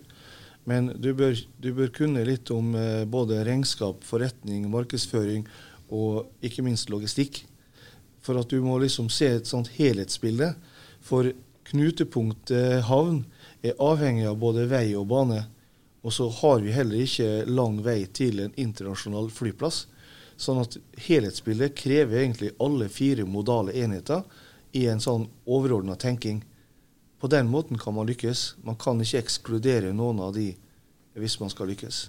Men 0.69 0.91
du 1.01 1.13
bør, 1.17 1.33
du 1.57 1.71
bør 1.73 1.89
kunne 1.95 2.25
litt 2.27 2.51
om 2.53 2.75
eh, 2.77 3.05
både 3.09 3.41
regnskap, 3.47 4.03
forretning, 4.05 4.67
markedsføring 4.69 5.47
og 5.89 6.29
ikke 6.45 6.65
minst 6.65 6.91
logistikk. 6.93 7.41
For 8.21 8.37
at 8.37 8.51
du 8.51 8.59
må 8.61 8.77
liksom 8.81 9.07
se 9.09 9.31
et 9.39 9.49
sånt 9.49 9.71
helhetsbilde. 9.79 10.51
For 11.01 11.31
knutepunktet 11.69 12.83
havn 12.89 13.23
er 13.65 13.79
avhengig 13.81 14.27
av 14.29 14.37
både 14.41 14.67
vei 14.69 14.91
og 14.97 15.07
bane. 15.09 15.45
Og 16.05 16.13
så 16.15 16.29
har 16.41 16.61
vi 16.63 16.75
heller 16.75 17.01
ikke 17.03 17.47
lang 17.49 17.81
vei 17.83 18.03
til 18.15 18.43
en 18.43 18.53
internasjonal 18.59 19.31
flyplass. 19.33 19.87
Sånn 20.39 20.61
at 20.61 20.77
helhetsbildet 21.09 21.75
krever 21.79 22.21
egentlig 22.21 22.53
alle 22.63 22.87
fire 22.93 23.25
modale 23.27 23.73
enheter 23.75 24.23
i 24.77 24.85
en 24.87 25.01
sånn 25.03 25.25
overordna 25.49 25.97
tenking. 25.99 26.43
På 27.19 27.27
den 27.27 27.49
måten 27.51 27.77
kan 27.77 27.93
man 27.93 28.07
lykkes. 28.07 28.55
Man 28.63 28.77
kan 28.79 29.01
ikke 29.03 29.19
ekskludere 29.19 29.91
noen 29.93 30.21
av 30.23 30.33
de 30.37 30.53
hvis 31.19 31.39
man 31.41 31.51
skal 31.51 31.67
lykkes. 31.71 32.07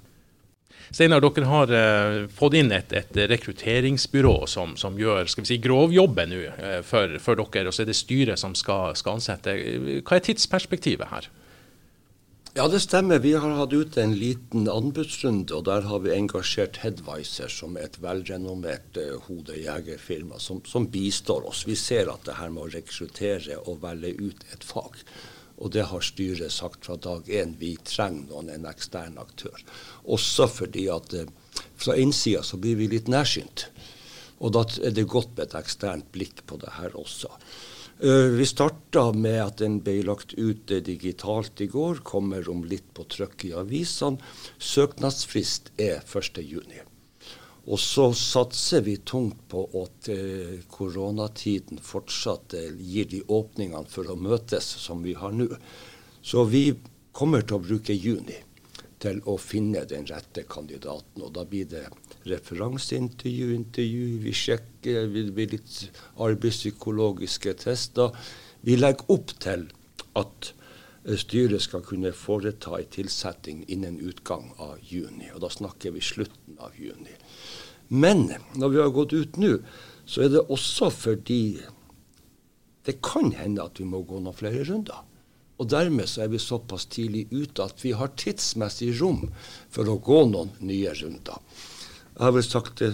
Steinar, 0.91 1.23
dere 1.23 1.47
har 1.47 1.73
uh, 1.75 2.29
fått 2.35 2.57
inn 2.59 2.73
et, 2.75 2.93
et 2.97 3.19
rekrutteringsbyrå 3.31 4.35
som, 4.51 4.77
som, 4.81 4.97
gjør 4.99 5.29
skal 5.31 5.45
vi 5.45 5.51
si, 5.53 5.59
grovjobben 5.63 6.33
nå 6.33 6.41
uh, 6.47 6.79
for, 6.87 7.19
for, 7.23 7.39
dere, 7.39 7.69
og 7.71 7.77
så 7.77 7.85
er 7.85 7.91
det 7.91 7.99
styret 7.99 8.41
som 8.41 8.57
skal, 8.59 8.97
skal 8.99 9.19
ansette. 9.19 9.55
Hva 10.01 10.19
er 10.19 10.25
tidsperspektivet 10.27 11.11
her? 11.13 11.29
Ja, 12.53 12.69
det 12.69 12.81
stemmer. 12.83 13.19
Vi 13.23 13.31
har 13.39 13.53
hatt 13.55 13.73
ute 13.73 14.03
en 14.03 14.17
liten 14.19 14.65
anbudsrunde, 14.67 15.55
og 15.55 15.69
der 15.69 15.85
har 15.87 16.01
vi 16.03 16.11
engasjert 16.17 16.81
Headwiser, 16.83 17.47
som 17.47 17.77
er 17.79 17.87
et 17.87 17.99
velrenommert 18.03 18.99
uh, 18.99 19.21
hodejegerfirma, 19.29 20.41
som, 20.43 20.59
som, 20.67 20.89
bistår 20.91 21.47
oss. 21.47 21.63
Vi 21.69 21.77
ser 21.79 22.11
at 22.11 22.27
det 22.27 22.41
her 22.41 22.51
med 22.51 22.65
å 22.65 22.73
rekruttere 22.73 23.61
og 23.71 23.79
velge 23.85 24.17
ut 24.19 24.43
et 24.51 24.67
fag. 24.67 24.99
Og 25.63 25.71
det 25.77 25.87
har 25.93 26.03
styret 26.03 26.51
sagt 26.51 26.91
fra 26.91 26.99
dag 26.99 27.31
én. 27.31 27.55
Vi 27.61 27.77
trenger 27.87 28.27
noen, 28.33 28.51
en 28.51 28.67
ekstern 28.67 29.23
aktør. 29.23 29.63
Også 30.11 30.51
fordi 30.51 30.89
at 30.91 31.15
uh, 31.15 31.31
fra 31.79 31.95
innsida 32.03 32.43
så 32.43 32.59
blir 32.59 32.83
vi 32.83 32.91
litt 32.91 33.07
nærsynt. 33.07 33.69
Og 34.43 34.59
da 34.59 34.67
er 34.83 34.99
det 34.99 35.07
godt 35.07 35.37
med 35.37 35.47
et 35.47 35.61
eksternt 35.63 36.11
blikk 36.11 36.43
på 36.51 36.59
det 36.59 36.81
her 36.81 36.99
også. 36.99 37.31
Eh, 38.03 38.09
vi 38.09 38.47
starta 38.47 39.13
med 39.13 39.43
at 39.45 39.59
den 39.61 39.75
ble 39.85 39.99
lagt 40.09 40.33
ut 40.33 40.71
digitalt 40.87 41.61
i 41.61 41.67
går. 41.69 41.99
Kommer 42.07 42.47
om 42.49 42.63
litt 42.65 42.87
på 42.97 43.05
trykk 43.05 43.45
i 43.45 43.51
avisene. 43.61 44.17
Søknadsfrist 44.57 45.69
er 45.77 46.01
1.6. 46.01 46.79
Og 47.69 47.77
så 47.77 48.07
satser 48.17 48.87
vi 48.87 48.97
tungt 49.05 49.43
på 49.53 49.67
at 49.83 50.09
eh, 50.15 50.63
koronatiden 50.73 51.83
fortsatt 51.85 52.57
eh, 52.57 52.73
gir 52.81 53.11
de 53.11 53.21
åpningene 53.29 53.85
for 53.93 54.09
å 54.09 54.17
møtes 54.17 54.65
som 54.81 55.05
vi 55.05 55.13
har 55.21 55.37
nå. 55.37 55.51
Så 56.25 56.47
vi 56.49 56.71
kommer 57.13 57.45
til 57.45 57.59
å 57.59 57.67
bruke 57.69 57.93
juni 57.93 58.39
til 59.01 59.21
å 59.29 59.37
finne 59.37 59.85
den 59.85 60.09
rette 60.09 60.49
kandidaten. 60.49 61.21
Og 61.21 61.37
da 61.37 61.45
blir 61.45 61.69
det 61.69 61.85
referanseintervju, 62.29 63.55
intervju, 63.55 64.07
vi 64.25 64.33
sjekker, 64.37 65.07
vi, 65.13 65.25
blir 65.33 65.55
litt 65.57 65.77
arbeidspsykologiske 66.21 67.55
tester. 67.65 68.17
Vi 68.67 68.77
legger 68.77 69.13
opp 69.13 69.35
til 69.41 69.69
at 70.21 70.51
eh, 70.51 71.17
styret 71.21 71.65
skal 71.65 71.85
kunne 71.87 72.13
foreta 72.17 72.77
en 72.77 72.93
tilsetting 72.93 73.65
innen 73.69 74.01
utgang 74.05 74.51
av 74.59 74.79
juni. 74.85 75.31
Og 75.35 75.45
da 75.45 75.53
snakker 75.53 75.97
vi 75.97 76.05
slutten 76.05 76.61
av 76.61 76.77
juni. 76.79 77.17
Men 77.91 78.29
når 78.55 78.75
vi 78.75 78.83
har 78.83 78.95
gått 78.95 79.17
ut 79.17 79.39
nå, 79.41 79.57
så 80.07 80.27
er 80.27 80.35
det 80.35 80.49
også 80.49 80.91
fordi 80.95 81.43
det 82.87 83.01
kan 83.05 83.33
hende 83.37 83.65
at 83.65 83.81
vi 83.81 83.87
må 83.89 84.03
gå 84.07 84.21
noen 84.21 84.37
flere 84.37 84.63
runder. 84.69 85.07
Og 85.61 85.69
dermed 85.69 86.09
så 86.09 86.25
er 86.25 86.31
vi 86.33 86.41
såpass 86.41 86.87
tidlig 86.89 87.27
ute 87.33 87.67
at 87.67 87.83
vi 87.85 87.93
har 87.93 88.15
tidsmessig 88.17 88.95
rom 89.01 89.27
for 89.69 89.89
å 89.91 89.99
gå 90.01 90.23
noen 90.31 90.55
nye 90.65 90.95
runder. 91.03 91.37
Jeg 92.21 92.27
har 92.27 92.35
vel 92.37 92.45
sagt 92.45 92.81
det 92.83 92.91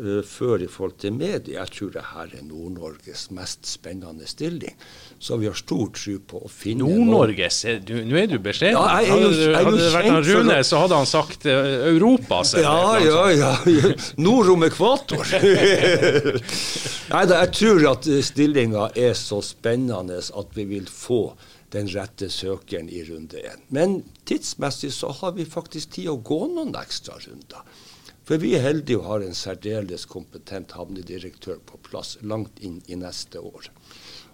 uh, 0.00 0.22
før 0.24 0.62
i 0.64 0.66
forhold 0.72 0.94
til 1.02 1.12
medier. 1.12 1.58
Jeg 1.58 1.72
tror 1.76 1.90
det 1.92 2.04
her 2.14 2.30
er 2.38 2.44
Nord-Norges 2.48 3.26
mest 3.36 3.68
spennende 3.68 4.24
stilling. 4.24 4.72
Så 5.20 5.36
vi 5.36 5.50
har 5.50 5.58
stor 5.58 5.90
tro 5.92 6.14
på 6.30 6.40
å 6.46 6.48
finne 6.48 6.86
Nord-Norges? 6.88 7.58
Nå 7.84 8.16
er 8.16 8.30
du 8.30 8.38
beskjeden. 8.40 8.78
Ja, 8.78 9.02
hadde, 9.04 9.50
hadde 9.52 9.74
det 9.76 9.90
vært 9.92 10.08
han 10.08 10.24
Rune, 10.24 10.56
så 10.64 10.80
hadde 10.80 11.02
han 11.02 11.10
sagt 11.10 11.44
Europa. 11.44 11.90
Europas. 11.90 12.54
Ja, 12.56 12.96
ja, 13.04 13.26
ja. 13.36 13.92
Nord 14.24 14.48
om 14.54 14.64
ekvator. 14.64 15.28
Nei 17.12 17.22
da, 17.28 17.42
jeg 17.44 17.52
tror 17.60 17.86
at 17.92 18.08
stillinga 18.30 18.88
er 18.96 19.12
så 19.18 19.42
spennende 19.44 20.22
at 20.24 20.56
vi 20.56 20.64
vil 20.72 20.88
få 20.88 21.26
den 21.76 21.92
rette 21.92 22.32
søkeren 22.32 22.88
i 22.88 23.04
runde 23.12 23.44
én. 23.44 23.60
Men 23.68 24.00
tidsmessig 24.24 24.94
så 24.96 25.12
har 25.20 25.36
vi 25.36 25.44
faktisk 25.44 25.98
tid 26.00 26.08
å 26.14 26.16
gå 26.16 26.46
noen 26.56 26.72
ekstra 26.80 27.20
runder. 27.28 27.68
For 28.30 28.38
vi 28.38 28.52
er 28.54 28.62
heldige 28.62 29.00
og 29.00 29.08
har 29.08 29.24
en 29.26 29.34
særdeles 29.34 30.04
kompetent 30.06 30.70
havnedirektør 30.78 31.56
på 31.66 31.80
plass 31.82 32.12
langt 32.22 32.60
inn 32.62 32.76
i 32.86 32.94
neste 32.94 33.40
år. 33.42 33.64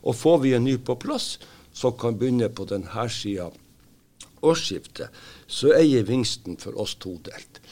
Og 0.04 0.18
får 0.20 0.42
vi 0.42 0.50
en 0.52 0.66
ny 0.68 0.74
på 0.84 0.98
plass, 1.00 1.38
som 1.72 1.94
kan 1.96 2.18
begynne 2.20 2.50
på 2.52 2.66
denne 2.68 3.06
sida 3.08 3.46
årsskiftet, 4.44 5.08
så 5.48 5.72
er 5.78 5.88
gevinsten 5.88 6.58
for 6.60 6.76
oss 6.76 6.98
todelt. 7.00 7.62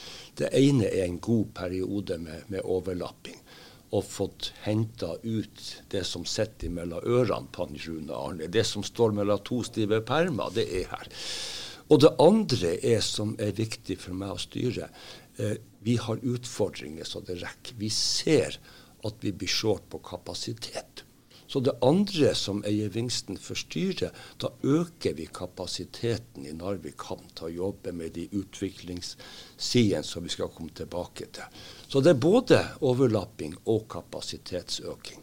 Det 0.41 0.49
ene 0.57 0.89
er 0.89 1.05
en 1.05 1.19
god 1.21 1.51
periode 1.61 2.17
med, 2.17 2.49
med 2.49 2.65
overlapping 2.65 3.37
og 3.93 4.09
fått 4.09 4.49
henta 4.65 5.19
ut 5.23 5.67
det 5.93 6.07
som 6.09 6.25
sitter 6.25 6.73
mellom 6.73 7.05
ørene 7.05 7.53
på 7.53 7.69
Rune 7.69 8.17
Arne. 8.17 8.49
Det 8.49 8.65
som 8.65 8.81
står 8.81 9.13
mellom 9.13 9.45
to 9.45 9.61
stive 9.69 10.01
permer, 10.01 10.57
det 10.57 10.65
er 10.73 10.89
her. 10.89 11.13
Og 11.93 12.01
det 12.01 12.15
andre 12.17 12.73
er, 12.81 13.05
som 13.05 13.37
er 13.39 13.53
viktig 13.53 13.99
for 14.01 14.17
meg 14.17 14.33
å 14.33 14.41
styre, 14.41 14.89
vi 15.85 15.97
har 16.01 16.21
utfordringer 16.23 17.09
så 17.09 17.21
det 17.27 17.41
rekker. 17.43 17.79
Vi 17.81 17.91
ser 17.91 18.59
at 19.05 19.25
vi 19.25 19.33
blir 19.33 19.51
short 19.51 19.89
på 19.91 19.99
kapasitet. 20.05 21.05
Så 21.47 21.61
det 21.61 21.75
andre 21.85 22.33
som 22.35 22.63
eiervingsten 22.67 23.37
forstyrrer, 23.39 24.15
da 24.41 24.49
øker 24.65 25.15
vi 25.15 25.27
kapasiteten 25.29 26.47
i 26.49 26.55
Narvik 26.57 27.05
havn 27.11 27.29
til 27.37 27.47
å 27.47 27.55
jobbe 27.59 27.93
med 27.95 28.15
de 28.17 28.25
utviklingssidene 28.33 30.03
som 30.03 30.25
vi 30.25 30.33
skal 30.33 30.51
komme 30.55 30.73
tilbake 30.75 31.29
til. 31.37 31.61
Så 31.87 32.01
det 32.01 32.15
er 32.15 32.23
både 32.25 32.63
overlapping 32.81 33.59
og 33.71 33.85
kapasitetsøking. 33.93 35.21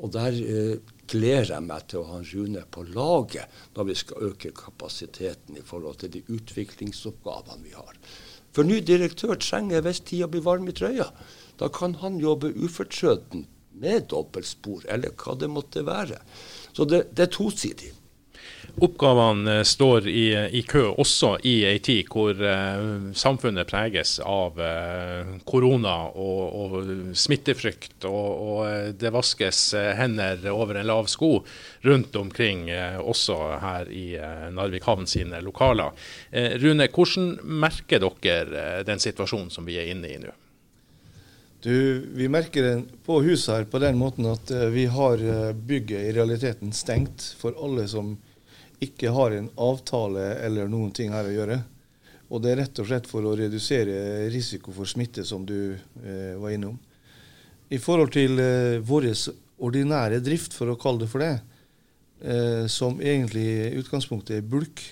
Og 0.00 0.12
der 0.12 0.36
eh, 0.36 0.76
gleder 1.10 1.54
jeg 1.54 1.66
meg 1.66 1.86
til 1.88 2.02
å 2.02 2.10
ha 2.10 2.20
Rune 2.24 2.66
på 2.72 2.84
laget 2.90 3.62
når 3.76 3.88
vi 3.90 3.96
skal 4.02 4.28
øke 4.30 4.52
kapasiteten 4.56 5.58
i 5.60 5.64
forhold 5.64 6.00
til 6.02 6.12
de 6.16 6.24
utviklingsoppgavene 6.28 7.64
vi 7.64 7.74
har. 7.76 7.96
For 8.56 8.66
ny 8.66 8.80
direktør 8.82 9.38
trenger 9.38 9.84
hvis 9.84 10.02
tida 10.06 10.28
blir 10.30 10.44
varm 10.46 10.68
i 10.70 10.74
trøya. 10.74 11.10
Da 11.60 11.68
kan 11.72 11.94
han 12.00 12.18
jobbe 12.22 12.52
ufortrødent 12.56 13.46
med 13.80 14.08
dobbeltspor, 14.10 14.84
eller 14.92 15.14
hva 15.16 15.36
det 15.38 15.48
måtte 15.52 15.84
være. 15.86 16.18
Så 16.72 16.86
det, 16.88 17.04
det 17.16 17.26
er 17.28 17.34
tosidig. 17.34 17.92
Oppgavene 18.80 19.58
eh, 19.58 19.62
står 19.62 20.08
i, 20.08 20.26
i, 20.56 20.62
kø 20.62 20.86
også 20.88 21.34
i 21.44 21.54
ei 21.68 21.80
tid 21.84 22.08
hvor 22.10 22.36
uh, 22.38 23.10
samfunnet 23.16 23.68
preges 23.68 24.14
av 24.24 24.56
uh, 24.56 25.34
korona 25.44 25.96
og, 26.08 26.40
og 26.62 27.16
smittefrykt, 27.16 28.06
og, 28.08 28.28
og, 28.44 28.94
det 29.00 29.12
vaskes 29.12 29.62
hender 29.98 30.46
over 30.52 30.80
en 30.80 30.88
lav 30.88 31.10
sko 31.12 31.32
rundt 31.84 32.16
omkring, 32.16 32.68
uh, 32.70 33.00
også 33.04 33.36
her 33.60 33.90
i 33.92 34.06
Narvik 34.54 34.86
havn 34.88 35.08
sine 35.08 35.42
lokaler. 35.44 35.92
Rune, 36.62 36.86
hvordan 36.88 37.34
merker 37.44 38.00
dere 38.02 38.84
den 38.86 39.02
situasjonen 39.02 39.50
som 39.52 39.66
vi 39.68 39.76
er 39.80 39.90
inne 39.92 40.08
i 40.08 40.18
nå? 40.22 40.32
Du, 41.60 41.74
Vi 42.16 42.28
merker 42.32 42.64
den 42.64 42.86
på 43.04 43.20
huset 43.24 43.52
her 43.52 43.68
på 43.68 43.80
den 43.82 43.98
måten 44.00 44.28
at 44.30 44.48
vi 44.72 44.86
har 44.88 45.20
bygget 45.52 46.08
i 46.08 46.14
realiteten 46.16 46.72
stengt 46.72 47.34
for 47.40 47.56
alle 47.60 47.84
som 47.90 48.14
ikke 48.80 49.12
har 49.12 49.36
en 49.36 49.50
avtale 49.60 50.24
eller 50.40 50.70
noen 50.70 50.92
ting 50.96 51.12
her 51.12 51.28
å 51.28 51.34
gjøre. 51.34 51.60
Og 52.30 52.42
det 52.42 52.52
er 52.52 52.60
rett 52.62 52.80
og 52.80 52.86
slett 52.86 53.08
for 53.10 53.26
å 53.26 53.34
redusere 53.38 54.28
risiko 54.30 54.72
for 54.74 54.88
smitte, 54.88 55.24
som 55.26 55.42
du 55.46 55.74
eh, 55.74 56.36
var 56.38 56.54
innom. 56.54 56.78
I 57.70 57.78
forhold 57.82 58.14
til 58.14 58.38
eh, 58.42 58.78
vår 58.86 59.10
ordinære 59.60 60.22
drift, 60.24 60.54
for 60.56 60.70
å 60.70 60.78
kalle 60.80 61.04
det 61.04 61.10
for 61.10 61.24
det, 61.24 61.34
eh, 62.22 62.64
som 62.70 63.02
egentlig 63.02 63.46
i 63.50 63.82
utgangspunktet 63.82 64.38
er 64.38 64.46
bulk, 64.46 64.82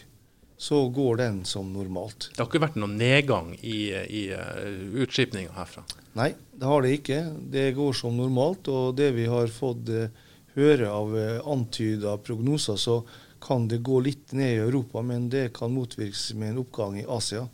så 0.58 0.88
går 0.90 1.20
den 1.20 1.44
som 1.46 1.70
normalt. 1.72 2.32
Det 2.34 2.42
har 2.42 2.48
ikke 2.50 2.64
vært 2.64 2.78
noen 2.82 2.96
nedgang 2.98 3.52
i, 3.62 3.92
i 3.94 4.22
uh, 4.34 4.96
utskipninga 4.98 5.52
herfra? 5.54 5.84
Nei, 6.18 6.32
det 6.50 6.66
har 6.66 6.82
det 6.82 6.96
ikke. 6.96 7.18
Det 7.54 7.68
går 7.76 7.94
som 7.94 8.16
normalt. 8.18 8.66
Og 8.66 8.96
det 8.98 9.12
vi 9.14 9.28
har 9.30 9.46
fått 9.54 9.92
uh, 9.94 10.10
høre 10.58 10.90
av 10.90 11.14
uh, 11.14 11.38
antyda 11.54 12.16
prognoser, 12.26 12.74
så 12.74 12.98
kan 13.40 13.68
det 13.68 13.78
gå 13.78 14.00
litt 14.00 14.32
ned 14.32 14.52
i 14.54 14.60
Europa, 14.62 15.02
men 15.02 15.28
det 15.30 15.52
kan 15.54 15.72
motvirkes 15.72 16.32
med 16.34 16.50
en 16.50 16.58
oppgang 16.64 16.98
i 17.00 17.06
Asia. 17.08 17.48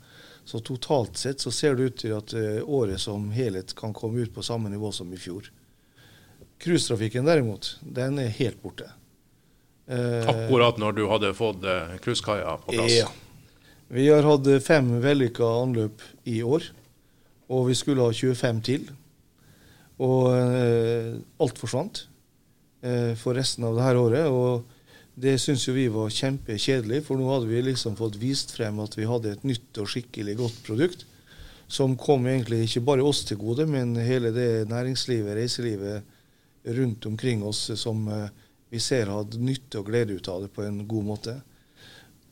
Så 0.45 0.61
totalt 0.61 1.17
sett 1.17 1.41
så 1.41 1.50
ser 1.50 1.75
det 1.75 1.83
ut 1.83 1.99
til 2.03 2.12
at 2.17 2.35
uh, 2.37 2.61
året 2.69 3.00
som 3.00 3.31
helhet 3.33 3.73
kan 3.76 3.95
komme 3.97 4.25
ut 4.25 4.35
på 4.35 4.45
samme 4.45 4.69
nivå 4.73 4.93
som 4.93 5.12
i 5.12 5.21
fjor. 5.21 5.49
Cruisetrafikken 6.61 7.25
derimot, 7.25 7.79
den 7.81 8.19
er 8.21 8.33
helt 8.37 8.61
borte. 8.62 8.91
Uh, 9.88 10.25
Akkurat 10.29 10.81
når 10.81 10.97
du 10.97 11.05
hadde 11.09 11.33
fått 11.37 11.64
uh, 11.64 11.97
cruisekaia 12.05 12.59
på 12.64 12.76
plass? 12.76 12.99
Ja. 12.99 13.09
Vi 13.95 14.09
har 14.09 14.25
hatt 14.26 14.49
fem 14.64 14.88
vellykka 15.00 15.49
anløp 15.62 16.05
i 16.29 16.43
år, 16.43 16.69
og 17.53 17.67
vi 17.69 17.76
skulle 17.76 18.05
ha 18.05 18.12
25 18.12 18.62
til. 18.64 18.87
Og 20.03 20.33
alt 20.35 21.61
forsvant 21.61 22.00
for 23.20 23.38
resten 23.38 23.66
av 23.68 23.77
dette 23.77 24.01
året. 24.01 24.25
og 24.27 24.64
det 25.14 25.37
syns 25.38 25.68
jo 25.68 25.77
vi 25.77 25.87
var 25.92 26.11
kjempekjedelig, 26.11 27.05
for 27.07 27.18
nå 27.18 27.29
hadde 27.31 27.50
vi 27.50 27.62
liksom 27.62 27.94
fått 27.98 28.18
vist 28.18 28.55
frem 28.57 28.81
at 28.83 28.96
vi 28.98 29.07
hadde 29.07 29.35
et 29.35 29.44
nytt 29.46 29.79
og 29.79 29.90
skikkelig 29.90 30.35
godt 30.40 30.62
produkt. 30.66 31.05
Som 31.70 31.94
kom 31.96 32.27
egentlig 32.29 32.64
ikke 32.66 32.83
bare 32.85 33.07
oss 33.07 33.22
til 33.24 33.38
gode, 33.40 33.66
men 33.70 33.94
hele 33.96 34.35
det 34.35 34.66
næringslivet, 34.68 35.37
reiselivet 35.38 36.74
rundt 36.77 37.07
omkring 37.07 37.44
oss 37.46 37.70
som 37.79 38.05
eh, 38.11 38.29
vi 38.72 38.81
ser 38.83 39.12
hadde 39.12 39.38
nytte 39.38 39.81
og 39.81 39.88
glede 39.88 40.16
ut 40.18 40.29
av 40.29 40.44
det 40.44 40.50
på 40.55 40.64
en 40.64 40.83
god 40.88 41.07
måte. 41.07 41.37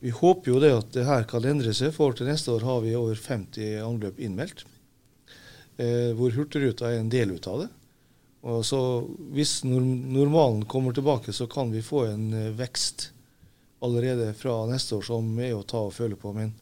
Vi 0.03 0.11
håper 0.11 0.51
jo 0.51 0.59
det 0.59 0.73
at 0.75 0.91
det 0.91 1.07
her 1.07 1.23
kan 1.29 1.45
endre 1.47 1.71
seg, 1.75 1.93
for 1.95 2.11
til 2.11 2.27
neste 2.27 2.51
år 2.51 2.65
har 2.67 2.81
vi 2.83 2.97
over 2.99 3.15
50 3.15 3.79
anløp 3.85 4.19
innmeldt. 4.19 4.65
Eh, 5.79 6.11
hvor 6.17 6.35
Hurtigruta 6.35 6.91
er 6.91 6.99
en 6.99 7.13
del 7.13 7.31
ut 7.37 7.47
av 7.47 7.63
det. 7.63 7.69
Og 8.43 8.65
så 8.65 9.07
Hvis 9.31 9.63
normalen 9.63 10.65
kommer 10.65 10.93
tilbake, 10.93 11.33
så 11.33 11.47
kan 11.47 11.71
vi 11.71 11.81
få 11.81 12.05
en 12.05 12.33
eh, 12.33 12.51
vekst 12.51 13.11
allerede 13.83 14.33
fra 14.33 14.65
neste 14.67 14.95
år 14.95 15.01
som 15.07 15.39
er 15.39 15.55
å 15.55 15.63
ta 15.63 15.79
og 15.87 15.93
føle 15.95 16.15
på. 16.19 16.33
Men 16.35 16.53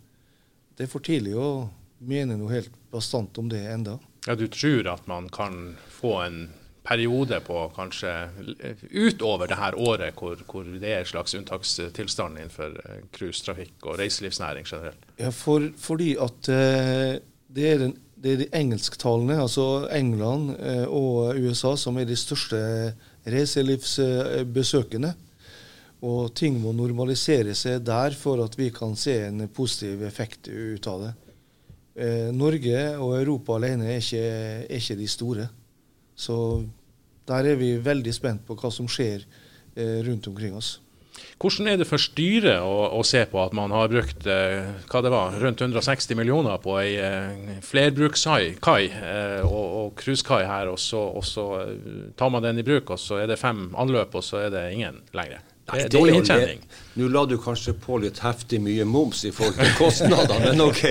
det 0.78 0.86
er 0.86 0.92
for 0.92 1.06
tidlig 1.06 1.36
å 1.38 1.70
mene 2.06 2.38
noe 2.38 2.54
helt 2.54 2.74
bastant 2.94 3.38
om 3.38 3.50
det 3.50 3.62
enda. 3.70 4.00
Ja, 4.28 4.36
Du 4.36 4.48
tror 4.48 4.88
at 4.94 5.08
man 5.10 5.30
kan 5.30 5.76
få 5.90 6.20
en 6.22 6.40
periode 6.86 7.38
på 7.46 7.68
kanskje 7.76 8.30
utover 8.90 9.48
det 9.50 9.58
her 9.58 9.78
året 9.78 10.18
hvor, 10.18 10.38
hvor 10.50 10.66
det 10.66 10.90
er 10.90 11.04
en 11.04 11.10
slags 11.10 11.36
unntakstilstand 11.38 12.38
innenfor 12.38 12.78
eh, 12.86 13.04
cruisetrafikk 13.14 13.90
og 13.90 13.98
reiselivsnæring 14.02 14.70
generelt? 14.70 15.10
Ja, 15.18 15.34
for, 15.34 15.66
fordi 15.78 16.14
at 16.22 16.50
det 17.54 17.68
er 17.74 17.86
den 17.86 17.98
det 18.22 18.32
er 18.32 18.42
de 18.44 18.50
engelsktalende, 18.54 19.40
altså 19.42 19.88
England 19.98 20.54
eh, 20.60 20.86
og 20.86 21.38
USA, 21.42 21.74
som 21.80 21.98
er 21.98 22.06
de 22.06 22.18
største 22.20 22.60
reiselivsbesøkende. 23.26 25.14
Og 26.06 26.32
ting 26.38 26.58
må 26.62 26.74
normalisere 26.74 27.54
seg 27.58 27.84
der 27.86 28.16
for 28.18 28.42
at 28.46 28.58
vi 28.58 28.72
kan 28.74 28.96
se 28.98 29.20
en 29.28 29.46
positiv 29.54 30.02
effekt 30.06 30.50
ut 30.50 30.88
av 30.90 31.06
det. 31.06 31.12
Eh, 32.02 32.30
Norge 32.34 32.84
og 32.98 33.18
Europa 33.20 33.58
alene 33.58 33.90
er 33.90 34.02
ikke, 34.02 34.22
er 34.70 34.78
ikke, 34.78 35.00
de 35.02 35.10
store. 35.10 35.48
Så 36.16 36.36
der 37.28 37.52
er 37.52 37.60
vi 37.60 37.76
veldig 37.82 38.14
spent 38.14 38.46
på 38.46 38.58
hva 38.58 38.72
som 38.74 38.90
skjer 38.90 39.26
eh, 39.76 40.00
rundt 40.06 40.30
omkring 40.30 40.58
oss. 40.58 40.80
Hvordan 41.42 41.72
er 41.72 41.80
det 41.82 41.88
for 41.90 42.02
styret 42.02 42.62
å, 42.62 42.88
å, 42.98 43.04
se 43.08 43.24
på 43.30 43.40
at 43.42 43.56
man 43.58 43.74
har 43.74 43.92
brukt 43.92 44.28
eh, 44.30 44.72
hva 44.92 45.04
det 45.04 45.14
var, 45.14 45.38
rundt 45.42 45.62
160 45.64 46.18
millioner 46.20 46.62
på 46.62 46.78
ei 46.82 46.96
eh, 47.02 47.62
flerbrukskai 47.66 48.42
eh, 48.62 49.42
og 49.46 49.96
cruisekai 50.00 50.44
her, 50.48 50.72
og 50.72 50.80
så, 50.82 51.02
og 51.18 51.26
så, 51.28 51.48
eh, 51.64 52.12
tar 52.18 52.34
man 52.34 52.46
den 52.46 52.62
i 52.62 52.68
bruk, 52.68 52.94
og 52.94 53.02
så 53.02 53.22
er 53.24 53.32
det 53.32 53.42
fem 53.42 53.70
anløp, 53.80 54.16
og 54.16 54.26
så 54.26 54.46
er 54.46 54.54
det 54.54 54.68
ingen 54.76 55.02
lenger? 55.18 55.51
Det 55.72 55.84
er 55.86 55.92
dårlig 55.94 56.16
inntjening. 56.20 56.64
Nå 57.00 57.08
la 57.08 57.22
du 57.30 57.38
kanskje 57.40 57.72
på 57.80 57.98
litt 58.04 58.20
heftig 58.20 58.60
mye 58.64 58.84
moms 58.84 59.24
i 59.28 59.32
forhold 59.32 59.56
til 59.62 59.76
kostnader, 59.80 60.42
men 60.44 60.64
OK. 60.66 60.82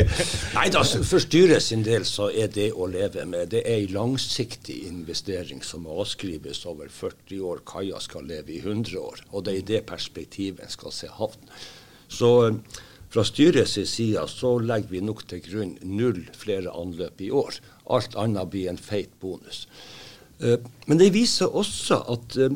Nei 0.56 0.68
da, 0.72 0.80
for 0.84 1.20
styret 1.20 1.64
sin 1.64 1.84
del 1.84 2.06
så 2.08 2.30
er 2.32 2.48
det 2.54 2.70
å 2.72 2.88
leve 2.88 3.26
med. 3.28 3.50
Det 3.52 3.60
er 3.68 3.82
en 3.82 3.96
langsiktig 3.98 4.78
investering 4.88 5.60
som 5.66 5.84
må 5.84 5.98
avskrives 6.00 6.64
over 6.70 6.88
40 6.88 7.44
år. 7.50 7.60
Kaia 7.68 8.00
skal 8.00 8.24
leve 8.30 8.56
i 8.56 8.62
100 8.62 8.96
år. 9.00 9.20
Og 9.30 9.44
det 9.44 9.54
er 9.54 9.60
i 9.60 9.68
det 9.74 9.82
perspektivet 9.90 10.64
en 10.64 10.72
skal 10.72 10.96
se 10.96 11.12
havn. 11.20 11.52
Så 12.10 12.32
eh, 12.48 12.80
fra 13.10 13.24
styrets 13.26 13.76
side 13.90 14.22
så 14.30 14.56
legger 14.62 14.94
vi 14.94 15.04
nok 15.04 15.24
til 15.28 15.42
grunn 15.44 15.76
null 15.82 16.22
flere 16.38 16.72
anløp 16.72 17.20
i 17.20 17.32
år. 17.34 17.60
Alt 17.90 18.16
annet 18.18 18.50
blir 18.52 18.70
en 18.70 18.78
feit 18.80 19.12
bonus. 19.20 19.66
Eh, 20.40 20.56
men 20.86 21.00
det 21.00 21.12
viser 21.14 21.50
også 21.50 22.00
at 22.14 22.36
eh, 22.40 22.54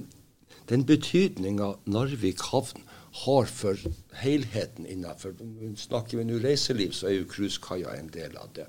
den 0.71 0.85
betydninga 0.89 1.75
Narvik 1.91 2.43
havn 2.51 2.85
har 3.25 3.47
for 3.47 3.79
helheten 4.19 4.89
innenfor 4.91 5.37
Snakker 5.79 6.19
vi 6.19 6.27
nå 6.29 6.41
reiseliv, 6.43 6.95
så 6.97 7.11
er 7.11 7.21
jo 7.21 7.31
cruisekaia 7.31 7.95
en 7.99 8.11
del 8.15 8.35
av 8.41 8.51
det. 8.57 8.67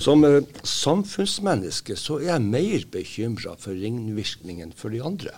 Som 0.00 0.24
uh, 0.24 0.40
samfunnsmenneske 0.66 1.94
så 2.00 2.18
er 2.22 2.32
jeg 2.32 2.46
mer 2.48 2.86
bekymra 2.90 3.54
for 3.60 3.76
ringvirkningen 3.76 4.72
for 4.76 4.94
de 4.94 5.02
andre. 5.04 5.36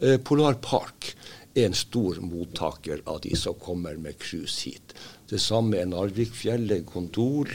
Uh, 0.00 0.16
Polar 0.24 0.56
Park 0.62 1.12
er 1.58 1.66
en 1.68 1.76
stor 1.76 2.20
mottaker 2.22 3.02
av 3.10 3.20
de 3.26 3.34
som 3.36 3.58
kommer 3.60 3.98
med 4.00 4.18
cruise 4.22 4.62
hit. 4.64 4.94
Det 5.28 5.40
samme 5.42 5.80
er 5.80 5.90
Narvikfjellet, 5.90 6.86
Kontor, 6.88 7.50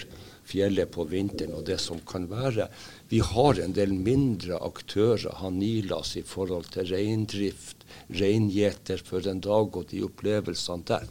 fjellet 0.45 0.91
på 0.93 1.07
vinteren 1.09 1.55
og 1.57 1.65
det 1.69 1.79
som 1.81 2.01
kan 2.05 2.27
være. 2.29 2.67
Vi 3.13 3.19
har 3.21 3.59
en 3.61 3.75
del 3.77 3.91
mindre 3.93 4.57
aktører, 4.65 5.35
Hanilas, 5.37 6.15
i 6.17 6.23
forhold 6.25 6.71
til 6.73 6.87
reindrift, 6.89 7.83
reingjeter 8.09 9.03
for 9.05 9.21
en 9.29 9.43
dag 9.43 9.75
og 9.77 9.85
de 9.91 9.99
opplevelsene 10.07 10.87
der. 10.89 11.05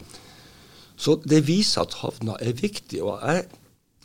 Så 0.98 1.20
det 1.22 1.44
viser 1.46 1.84
at 1.84 2.00
havna 2.00 2.34
er 2.42 2.58
viktig. 2.58 3.04
Og 3.06 3.22
jeg, 3.22 3.44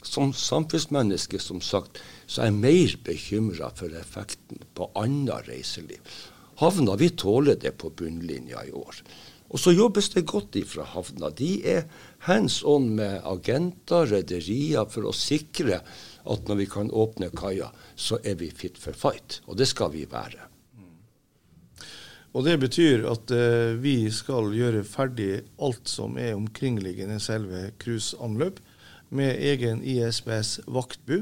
som 0.05 0.29
samfunnsmenneske, 0.29 1.41
som 1.41 1.57
sagt, 1.57 1.97
så 2.29 2.43
er 2.43 2.51
jeg 2.51 2.60
mer 2.60 2.93
bekymra 3.07 3.71
for 3.79 3.97
effekten 3.97 4.62
på 4.77 4.91
annet 4.93 5.49
reiseliv. 5.49 6.13
Havna 6.62 6.99
vi 7.01 7.10
tåler 7.17 7.57
det 7.57 7.73
på 7.81 7.89
bunnlinja 7.97 8.62
i 8.67 8.75
år. 8.77 9.01
Og 9.47 9.62
så 9.63 9.71
jobbes 9.71 10.10
det 10.12 10.27
godt 10.27 10.57
ifra 10.60 10.86
havna. 10.91 11.31
De 11.31 11.51
er 11.65 11.86
hands 12.27 12.60
on 12.67 12.89
med 12.97 13.21
agenter, 13.25 14.05
rederier, 14.12 14.86
for 14.91 15.07
å 15.07 15.15
sikre 15.15 15.81
at 16.27 16.49
når 16.49 16.60
vi 16.62 16.67
kan 16.71 16.91
åpne 16.91 17.29
kaia, 17.31 17.69
så 17.97 18.19
er 18.23 18.38
vi 18.39 18.51
fit 18.53 18.77
for 18.77 18.95
fight. 18.95 19.41
Og 19.49 19.57
det 19.57 19.67
skal 19.69 19.91
vi 19.95 20.05
være. 20.10 20.45
Og 22.38 22.43
Det 22.45 22.57
betyr 22.62 23.07
at 23.10 23.31
eh, 23.33 23.73
vi 23.81 24.12
skal 24.13 24.51
gjøre 24.53 24.83
ferdig 24.86 25.41
alt 25.57 25.89
som 25.89 26.19
er 26.21 26.36
omkringliggende 26.38 27.17
selve 27.23 27.71
cruiseanløp, 27.81 28.60
med 29.10 29.39
egen 29.39 29.79
ISBS 29.88 30.60
vaktbu. 30.67 31.21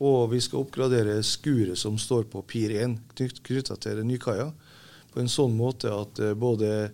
Og 0.00 0.30
vi 0.32 0.40
skal 0.40 0.64
oppgradere 0.64 1.18
skuret 1.22 1.78
som 1.78 1.98
står 2.00 2.24
på 2.32 2.40
Pir 2.48 2.72
1 2.72 2.96
knytta 3.44 3.76
til 3.76 4.00
Nykaia, 4.08 4.48
på 5.12 5.20
en 5.20 5.28
sånn 5.30 5.54
måte 5.58 5.92
at 5.92 6.18
eh, 6.18 6.34
både 6.34 6.90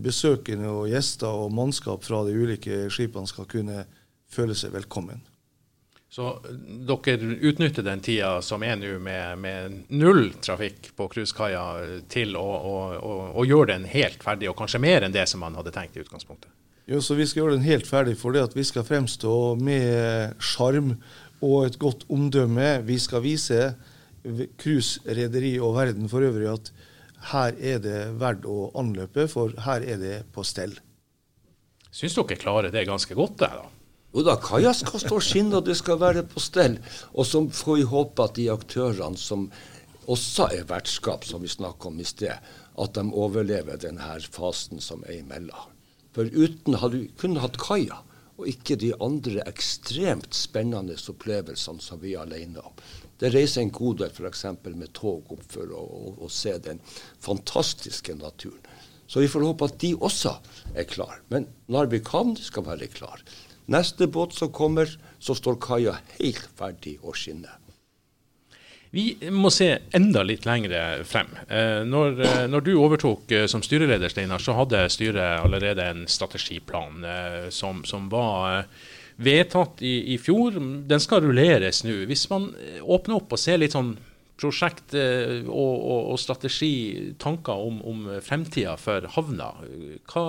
besøkende 0.00 0.70
og 0.70 0.88
gjester 0.90 1.30
og 1.30 1.54
mannskap 1.54 2.02
fra 2.06 2.24
de 2.26 2.34
ulike 2.34 2.88
skipene 2.90 3.28
skal 3.28 3.46
kunne 3.50 3.84
føle 4.30 4.54
seg 4.56 4.74
velkommen. 4.74 5.22
Så 6.10 6.24
dere 6.88 7.36
utnytter 7.38 7.84
den 7.86 8.00
tida 8.02 8.40
som 8.42 8.64
er 8.66 8.74
nå 8.80 8.96
med, 8.98 9.38
med, 9.38 9.76
null 9.94 10.32
trafikk 10.42 10.90
på 10.98 11.06
cruisekaia 11.12 11.62
til 12.10 12.34
å, 12.38 12.42
å, 12.42 12.74
å, 12.98 13.12
å, 13.38 13.44
gjøre 13.46 13.76
den 13.76 13.86
helt 13.92 14.24
ferdig, 14.24 14.48
og 14.50 14.58
kanskje 14.58 14.82
mer 14.82 15.06
enn 15.06 15.14
det 15.14 15.28
som 15.30 15.44
man 15.44 15.54
hadde 15.54 15.70
tenkt 15.74 15.94
i 15.94 16.02
utgangspunktet? 16.02 16.50
Jo, 16.90 16.98
så 16.98 17.14
Vi 17.14 17.28
skal 17.30 17.44
gjøre 17.44 17.60
den 17.60 17.68
helt 17.68 17.86
ferdig 17.86 18.16
fordi 18.18 18.42
at 18.42 18.58
vi 18.58 18.66
skal 18.66 18.88
fremstå 18.88 19.36
med 19.62 20.34
sjarm 20.42 20.96
og 21.46 21.68
et 21.68 21.78
godt 21.78 22.02
omdømme. 22.10 22.80
Vi 22.90 22.98
skal 22.98 23.22
vise 23.22 23.72
cruiserederi 24.58 25.60
og 25.62 25.76
verden 25.78 26.10
for 26.10 26.26
øvrig 26.26 26.50
at 26.50 26.72
her 27.30 27.54
er 27.54 27.78
det 27.84 27.98
verdt 28.18 28.48
å 28.50 28.72
anløpe, 28.80 29.28
for 29.30 29.54
her 29.62 29.84
er 29.86 30.00
det 30.00 30.16
på 30.34 30.42
stell. 30.42 30.74
Syns 31.94 32.18
dere 32.18 32.40
klarer 32.40 32.74
det 32.74 32.88
ganske 32.88 33.14
godt, 33.14 33.38
det 33.44 33.54
da? 33.60 33.68
Jo 34.10 34.24
da, 34.26 34.34
kaia 34.42 34.72
skal 34.74 35.02
stå 35.04 35.20
skinn, 35.22 35.52
og 35.54 35.68
det 35.68 35.76
skal 35.78 36.00
være 36.00 36.24
på 36.26 36.42
stell. 36.42 36.80
Og 37.14 37.28
så 37.28 37.44
får 37.46 37.76
vi 37.78 37.90
håpe 37.92 38.26
at 38.26 38.38
de 38.38 38.48
aktørene 38.50 39.20
som 39.20 39.46
også 40.10 40.48
er 40.56 40.66
vertskap, 40.66 41.24
som 41.24 41.44
vi 41.44 41.50
snakka 41.52 41.90
om 41.92 42.00
i 42.02 42.06
sted, 42.08 42.34
at 42.80 42.94
de 42.96 43.04
overlever 43.14 43.78
denne 43.78 44.16
fasen 44.34 44.82
som 44.82 45.04
er 45.06 45.20
imellom. 45.20 45.76
For 46.10 46.26
uten 46.26 46.80
hadde 46.82 47.04
vi 47.04 47.12
kun 47.20 47.38
hatt 47.38 47.60
kaia, 47.62 48.00
og 48.40 48.48
ikke 48.48 48.78
de 48.80 48.90
andre 49.04 49.44
ekstremt 49.46 50.34
spennende 50.34 50.96
opplevelsene 51.12 51.82
som 51.84 52.00
vi 52.02 52.14
er 52.16 52.24
alene 52.24 52.62
om. 52.64 52.74
Det 53.20 53.30
reiser 53.34 53.62
en 53.62 53.74
god 53.74 54.00
del 54.00 54.14
f.eks. 54.14 54.46
med 54.64 54.94
tog 54.96 55.28
opp 55.34 55.44
for 55.52 55.70
å, 55.76 55.82
å, 55.84 56.14
å, 56.24 56.30
se 56.32 56.56
den 56.64 56.80
fantastiske 57.20 58.16
naturen. 58.16 58.64
Så 59.10 59.20
vi 59.20 59.28
får 59.28 59.44
håpe 59.44 59.68
at 59.68 59.78
de 59.82 59.92
også 59.98 60.32
er 60.72 60.88
klar. 60.88 61.20
Men 61.28 61.50
Narvik 61.68 62.08
havn 62.14 62.36
skal 62.40 62.64
være 62.64 62.88
klar. 62.94 63.20
Neste 63.70 64.06
båt 64.10 64.34
som 64.34 64.50
kommer, 64.52 64.90
så 65.18 65.34
står 65.38 65.58
kaia 65.62 65.98
helt 66.18 66.46
ferdig 66.58 66.96
å 67.06 67.14
skinne. 67.14 67.52
Vi 68.90 69.04
må 69.30 69.52
se 69.54 69.68
enda 69.94 70.24
litt 70.26 70.46
lengre 70.48 71.04
frem. 71.06 71.28
Eh, 71.46 71.82
når, 71.86 72.16
eh, 72.26 72.46
når, 72.50 72.64
du 72.66 72.72
overtok 72.74 73.30
eh, 73.30 73.46
som 73.46 73.62
styreleder, 73.62 74.10
Steinar, 74.10 74.42
så 74.42 74.56
hadde 74.58 74.82
styret 74.90 75.44
allerede 75.44 75.84
en 75.86 76.08
strategiplan 76.10 77.06
som, 77.54 77.84
som 77.86 78.08
var 78.10 78.64
vedtatt 79.22 79.84
i, 79.86 80.14
i, 80.14 80.18
fjor. 80.18 80.58
Den 80.90 81.02
skal 81.02 81.22
rulleres 81.22 81.84
nå. 81.86 82.00
Hvis 82.10 82.26
man 82.32 82.50
åpner 82.82 83.20
opp 83.20 83.36
og 83.36 83.38
ser 83.38 83.62
litt 83.62 83.76
sånn 83.78 83.94
prosjekt 84.40 84.96
og, 84.96 85.52
og, 85.52 86.10
og 86.10 86.18
strategi, 86.18 86.72
tanker 87.20 87.62
om, 87.68 87.78
om 87.86 88.06
fremtida 88.24 88.74
for 88.80 89.06
havna, 89.14 89.52
hva 90.10 90.26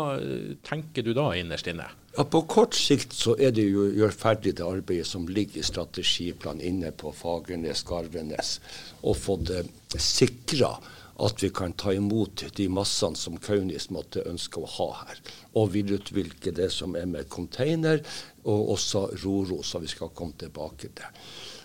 tenker 0.68 1.08
du 1.08 1.14
da 1.18 1.32
innerst 1.40 1.72
inne? 1.72 1.88
Ja, 2.18 2.24
På 2.24 2.42
kort 2.42 2.76
sikt 2.76 3.14
så 3.16 3.38
er 3.40 3.54
det 3.56 3.64
jo 3.70 3.86
å 3.86 3.92
gjøre 3.96 4.16
ferdig 4.16 4.58
det 4.60 4.66
arbeidet 4.68 5.08
som 5.08 5.30
ligger 5.32 5.62
i 5.62 5.64
strategiplanen 5.64 6.64
inne 6.68 6.90
på 6.92 7.14
Fagernes, 7.16 7.86
Garvenes, 7.88 8.58
og 9.00 9.16
få 9.16 9.38
det 9.48 9.64
sikra 9.96 10.74
at 11.22 11.44
vi 11.44 11.52
kan 11.56 11.72
ta 11.80 11.94
imot 11.96 12.44
de 12.58 12.68
massene 12.68 13.16
som 13.16 13.38
Kaunis 13.40 13.88
måtte 13.96 14.26
ønske 14.28 14.60
å 14.60 14.70
ha 14.76 14.88
her. 15.06 15.22
Og 15.56 15.72
videreutvikle 15.76 16.52
det 16.58 16.68
som 16.76 16.98
er 17.00 17.08
med 17.08 17.30
container, 17.32 18.04
og 18.44 18.74
også 18.76 19.06
Roro, 19.24 19.62
som 19.64 19.86
vi 19.86 19.92
skal 19.92 20.12
komme 20.18 20.36
tilbake 20.42 20.92
til. 20.98 21.22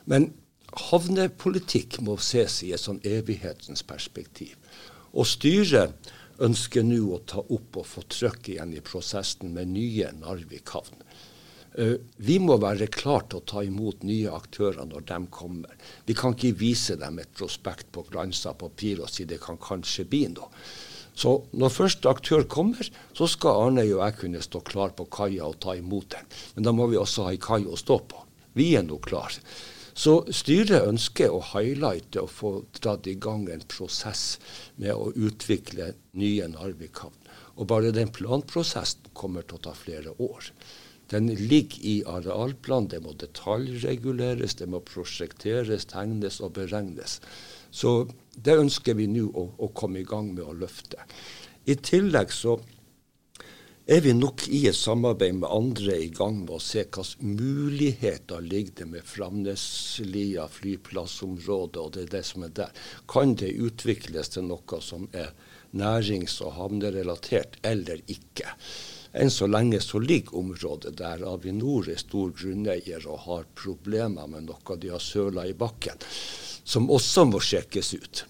Men 0.07 0.29
havnepolitikk 0.91 1.99
må 2.07 2.19
ses 2.23 2.61
i 2.63 2.71
et 2.77 2.83
sånn 2.83 3.01
evighetens 3.03 3.83
perspektiv. 3.87 4.55
Og 5.17 5.27
styret 5.27 6.13
ønsker 6.42 6.85
nå 6.87 7.01
å 7.14 7.22
ta 7.29 7.40
opp 7.42 7.79
og 7.81 7.87
få 7.88 8.05
trøkk 8.12 8.53
igjen 8.55 8.75
i 8.77 8.83
prosessen 8.85 9.55
med 9.55 9.72
nye 9.72 10.11
Narvik 10.18 10.75
havn. 10.75 11.05
Uh, 11.77 11.96
vi 12.16 12.38
må 12.40 12.57
være 12.61 12.88
klar 12.88 13.27
til 13.29 13.42
å 13.42 13.46
ta 13.53 13.62
imot 13.64 14.05
nye 14.09 14.33
aktører 14.33 14.88
når 14.88 15.07
de 15.11 15.20
kommer. 15.33 15.72
Vi 16.09 16.16
kan 16.16 16.37
ikke 16.37 16.57
vise 16.57 16.96
dem 17.01 17.20
et 17.20 17.33
prospekt 17.37 17.90
på 17.92 18.07
glansa 18.11 18.55
papir 18.57 19.03
og 19.05 19.12
si 19.12 19.29
det 19.29 19.42
kan 19.44 19.61
kanskje 19.61 20.07
bli 20.09 20.27
noe. 20.33 20.49
Så 21.16 21.33
når 21.57 21.72
første 21.72 22.11
aktør 22.12 22.44
kommer, 22.44 22.88
så 23.16 23.29
skal 23.31 23.62
Arne 23.66 23.87
og 23.88 24.03
jeg 24.03 24.16
kunne 24.20 24.42
stå 24.44 24.61
klar 24.68 24.92
på 24.96 25.07
kaia 25.09 25.46
og 25.49 25.57
ta 25.64 25.72
imot 25.77 26.11
den. 26.12 26.29
Men 26.57 26.68
da 26.68 26.75
må 26.77 26.90
vi 26.92 27.01
også 27.01 27.25
ha 27.25 27.33
ei 27.33 27.40
kai 27.40 27.62
å 27.64 27.79
stå 27.81 27.96
på. 28.05 28.20
Vi 28.57 28.75
er 28.77 28.85
nå 28.85 28.99
klar. 29.05 29.33
Så 29.97 30.19
styret 30.29 30.85
ønsker 30.85 31.33
å 31.33 31.41
highlighte 31.55 32.21
og 32.27 32.33
få 32.33 32.51
dratt 32.77 33.07
i 33.09 33.15
gang 33.17 33.47
en 33.49 33.65
prosess 33.73 34.37
med 34.77 34.93
å 34.93 35.09
utvikle 35.17 35.95
nye 36.21 36.49
Narvik 36.53 37.01
havn. 37.01 37.17
Og 37.57 37.71
bare 37.71 37.95
den 37.97 38.13
planprosessen 38.13 39.09
kommer 39.17 39.47
til 39.47 39.57
å 39.57 39.65
ta 39.71 39.73
flere 39.73 40.13
år. 40.21 40.51
Den 41.09 41.31
ligger 41.31 41.81
i 41.81 42.03
arealplanen. 42.05 42.89
det 42.89 43.01
må 43.01 43.15
detaljreguleres, 43.15 44.55
det 44.55 44.69
må 44.69 44.81
prosjekteres, 44.81 45.87
tegnes 45.87 46.41
og 46.41 46.53
beregnes. 46.59 47.21
Så 47.71 48.09
det 48.37 48.59
ønsker 48.59 48.95
vi 48.95 49.07
nå 49.07 49.31
å, 49.33 49.49
å 49.57 49.69
komme 49.69 50.01
i 50.01 50.09
gang 50.09 50.35
med 50.35 50.45
å 50.45 50.53
løfte. 50.53 50.99
I 51.67 51.75
tillegg 51.75 52.33
så 52.33 52.59
er 53.87 54.01
vi 54.03 54.12
nok 54.18 54.49
i 54.51 54.64
et 54.66 54.75
samarbeid 54.75 55.37
med 55.38 55.53
andre 55.53 55.94
i 56.03 56.09
gang 56.11 56.40
med 56.40 56.57
å 56.57 56.62
se 56.62 56.83
hvilke 56.83 57.22
muligheter 57.22 58.42
ligger 58.42 58.81
det 58.81 58.87
med 58.96 59.07
Framneslia 59.07 60.49
flyplassområde 60.51 61.85
og 61.85 61.92
det 61.94 62.03
er 62.09 62.12
det 62.16 62.25
som 62.27 62.42
er 62.42 62.55
der. 62.57 62.72
Kan 63.07 63.37
det 63.38 63.53
utvikles 63.55 64.35
til 64.35 64.49
noe 64.49 64.81
som 64.83 65.07
er 65.14 65.31
nærings- 65.77 66.40
og 66.42 66.57
havnerelatert, 66.59 67.61
eller 67.62 68.03
ikke? 68.11 68.51
Enn 69.16 69.31
så 69.31 69.46
lenge 69.46 69.79
så 69.81 70.03
ligger 70.03 70.35
området 70.42 70.96
der 70.99 71.22
Avinor 71.25 71.87
er 71.88 72.03
stor 72.03 72.35
grunneier 72.37 73.07
og 73.07 73.22
har 73.29 73.46
problemer 73.55 74.27
med 74.27 74.51
noe 74.51 74.81
de 74.83 74.90
har 74.92 75.01
søla 75.03 75.46
i 75.46 75.55
bakken, 75.55 76.03
som 76.64 76.90
også 76.90 77.25
må 77.31 77.38
sjekkes 77.38 77.94
ut. 77.94 78.27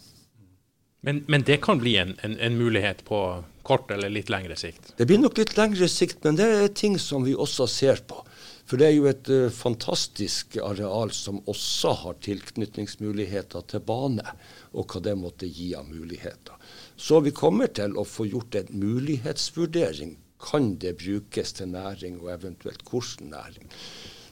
Men, 1.07 1.25
men, 1.29 1.43
det 1.47 1.61
kan 1.63 1.79
bli 1.79 1.97
en, 2.01 2.17
en, 2.27 2.37
en, 2.43 2.57
mulighet 2.59 3.05
på 3.07 3.19
kort 3.67 3.91
eller 3.91 4.13
litt 4.13 4.31
lengre 4.33 4.57
sikt? 4.59 4.93
Det 4.97 5.09
blir 5.09 5.21
nok 5.23 5.39
litt 5.41 5.57
lengre 5.59 5.89
sikt, 5.91 6.23
men 6.25 6.39
det 6.39 6.47
er 6.47 6.73
ting 6.75 6.97
som 7.03 7.27
vi 7.27 7.35
også 7.35 7.67
ser 7.71 8.03
på. 8.07 8.23
For 8.67 8.81
det 8.81 8.89
er 8.89 8.97
jo 8.97 9.07
et 9.07 9.29
uh, 9.31 9.47
fantastisk 9.55 10.57
areal 10.59 11.13
som 11.15 11.39
også 11.47 11.93
har 12.03 12.17
tilknytningsmuligheter 12.27 13.67
til 13.71 13.83
bane, 13.87 14.27
og 14.75 14.91
hva 14.91 15.03
det 15.07 15.15
måtte 15.21 15.47
gi 15.47 15.71
av 15.79 15.87
muligheter. 15.87 16.57
Så 16.99 17.21
vi 17.23 17.35
kommer 17.37 17.71
til 17.71 17.95
å 17.95 18.07
få 18.09 18.27
gjort 18.27 18.59
en 18.59 18.73
mulighetsvurdering. 18.75 20.17
Kan 20.43 20.75
det 20.83 20.97
brukes 21.01 21.55
til 21.57 21.71
næring, 21.73 22.19
og 22.23 22.33
eventuelt 22.35 22.83
hvilken 22.91 23.31
næring? 23.37 23.71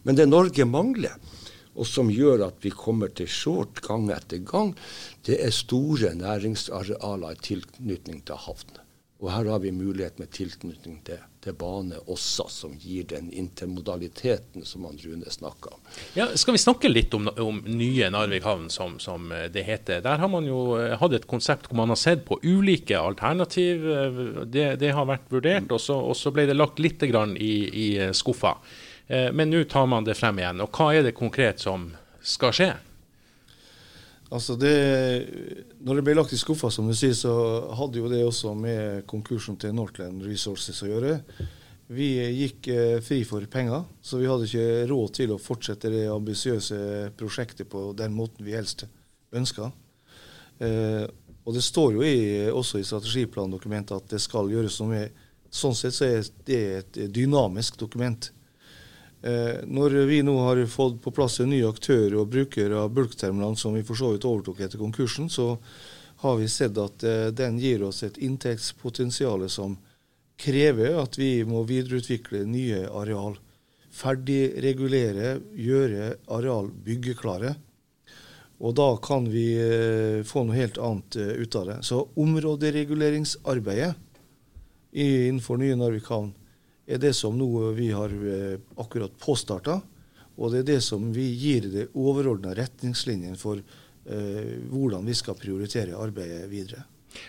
Men 0.05 0.19
det 0.19 0.29
Norge 0.29 0.67
mangler, 0.69 1.15
og 1.75 1.87
som 1.89 2.11
gjør 2.13 2.47
at 2.49 2.59
vi 2.63 2.75
kommer 2.75 3.11
til 3.15 3.31
short 3.31 3.81
gang 3.87 4.11
etter 4.15 4.43
gang, 4.47 4.75
det 5.27 5.39
er 5.43 5.55
store 5.55 6.13
næringsarealer 6.19 7.35
i 7.35 7.45
tilknytning 7.51 8.23
til 8.27 8.43
havn. 8.47 8.84
Og 9.23 9.31
her 9.31 9.47
har 9.49 9.61
vi 9.63 9.71
mulighet 9.73 10.19
med 10.19 10.33
tilknytning 10.35 10.99
til, 11.07 11.21
til, 11.41 11.55
bane 11.57 12.01
også, 12.11 12.49
som 12.51 12.73
gir 12.77 13.07
den 13.09 13.31
intermodaliteten 13.33 14.67
som 14.67 14.85
han 14.89 14.99
Rune 15.01 15.31
snakka 15.31 15.71
om. 15.77 15.85
Ja, 16.19 16.27
skal 16.37 16.57
vi 16.57 16.61
snakke 16.61 16.91
litt 16.91 17.15
om, 17.15 17.31
om 17.41 17.61
nye 17.65 18.11
Narvik 18.13 18.45
havn, 18.45 18.67
som, 18.75 18.99
som, 19.01 19.31
det 19.55 19.65
heter. 19.65 20.03
Der 20.05 20.19
har 20.21 20.33
man 20.33 20.49
jo 20.51 20.75
eh, 20.81 20.97
hatt 21.01 21.15
et 21.17 21.29
konsept 21.31 21.71
hvor 21.71 21.79
man 21.85 21.95
har 21.95 22.01
sett 22.01 22.27
på 22.27 22.41
ulike 22.43 22.99
alternativ. 22.99 23.87
Det, 24.51 24.67
det 24.83 24.93
har 24.99 25.07
vært 25.09 25.31
vurdert, 25.33 25.71
og 25.73 25.81
så, 25.81 26.01
og 26.11 26.19
så 26.19 26.35
ble 26.35 26.49
det 26.51 26.59
lagt 26.59 26.83
litt 26.83 27.07
i, 27.07 27.55
i 27.87 27.89
skuffa. 28.13 28.59
Eh, 29.07 29.31
men 29.33 29.51
nå 29.51 29.65
tar 29.65 29.87
man 29.87 30.05
det 30.05 30.19
frem 30.19 30.43
igjen. 30.43 30.63
Og 30.65 30.75
hva 30.75 30.91
er 30.95 31.07
det 31.07 31.17
konkret 31.17 31.63
som 31.63 31.93
skal 32.25 32.55
skje? 32.57 32.73
Altså 34.33 34.57
det, 34.57 34.77
når 35.85 35.99
det 35.99 36.05
ble 36.07 36.15
lagt 36.17 36.33
i 36.33 36.39
skuffa, 36.41 36.71
som 36.73 36.89
du 36.89 36.95
sier, 36.97 37.13
så 37.17 37.35
hadde 37.77 38.01
jo 38.01 38.09
det 38.11 38.23
også 38.25 38.55
med 38.57 39.05
konkursen 39.11 39.59
til 39.61 39.75
Northland 39.77 40.25
Resources 40.25 40.81
å 40.83 40.89
gjøre. 40.89 41.19
Vi 41.93 42.09
gikk 42.39 42.69
eh, 42.73 43.01
fri 43.05 43.21
for 43.29 43.45
penger, 43.53 43.85
så 44.01 44.19
vi 44.19 44.29
hadde 44.31 44.49
ikke 44.49 44.87
råd 44.89 45.13
til 45.19 45.35
å 45.35 45.41
fortsette 45.43 45.93
det 45.93 46.07
ambisiøse 46.09 47.11
prosjektet 47.19 47.69
på 47.71 47.91
den 47.99 48.17
måten 48.17 48.47
vi 48.47 48.57
helst 48.57 48.87
ønska. 49.37 49.69
Eh, 50.65 51.05
og 51.45 51.53
det 51.53 51.65
står 51.67 51.99
jo 51.99 52.07
i, 52.09 52.17
også 52.49 52.81
i 52.81 52.89
strategiplandokumentet 52.89 53.99
at 53.99 54.17
det 54.17 54.23
skal 54.25 54.49
gjøres 54.53 54.81
noe 54.81 54.95
med 54.95 55.23
Sånn 55.55 55.77
sett 55.79 55.95
så 55.95 56.09
er 56.09 56.25
det 56.49 56.57
et 56.81 56.97
dynamisk 57.15 57.77
dokument. 57.79 58.27
Eh, 59.25 59.63
når 59.65 59.91
vi 60.05 60.19
nå 60.23 60.35
har 60.39 60.59
fått 60.69 60.99
på 61.01 61.11
plass 61.17 61.39
en 61.41 61.49
ny 61.49 61.63
aktør 61.65 62.19
og 62.21 62.29
bruker 62.35 62.75
av 62.77 62.91
bulkterminalen, 62.93 63.57
som 63.57 63.73
vi 63.73 63.81
for 63.87 63.97
så 63.97 64.11
vidt 64.13 64.27
overtok 64.29 64.61
etter 64.61 64.77
konkursen, 64.83 65.31
så 65.33 65.57
har 66.21 66.37
vi 66.37 66.49
sett 66.53 66.77
at 66.77 67.05
eh, 67.09 67.31
den 67.33 67.57
gir 67.57 67.87
oss 67.89 68.03
et 68.05 68.21
inntektspotensial 68.21 69.47
som 69.49 69.79
krever 70.37 71.01
at 71.01 71.17
vi 71.17 71.39
må 71.49 71.63
videreutvikle 71.65 72.43
nye 72.45 72.85
areal. 72.85 73.39
Ferdigregulere, 73.95 75.39
gjøre 75.57 76.13
areal 76.37 76.69
byggeklare. 76.85 77.55
Og 78.61 78.77
da 78.77 78.93
kan 79.01 79.33
vi 79.33 79.49
eh, 79.57 80.21
få 80.29 80.45
noe 80.45 80.61
helt 80.61 80.77
annet 80.77 81.17
ut 81.17 81.61
av 81.63 81.71
det. 81.73 81.81
Så 81.89 82.05
områdereguleringsarbeidet 82.13 83.95
innenfor 84.93 85.57
nye 85.65 85.81
Narvik 85.81 86.13
havn 86.13 86.35
er 86.87 87.01
det 87.01 87.15
som 87.17 87.37
nå 87.39 87.71
vi 87.77 87.91
har 87.95 88.13
eh, 88.13 88.57
akkurat 88.81 89.15
påstarta. 89.21 89.81
Og 90.35 90.51
det 90.51 90.65
er 90.65 90.71
det 90.75 90.81
som 90.83 91.13
vi 91.15 91.29
gir 91.39 91.69
det 91.71 91.91
overordna 91.95 92.55
retningslinjen 92.59 93.39
for 93.39 93.61
eh, 93.61 94.57
hvordan 94.71 95.07
vi 95.07 95.15
skal 95.17 95.39
prioritere 95.39 95.97
arbeidet 95.97 96.49
videre. 96.51 96.85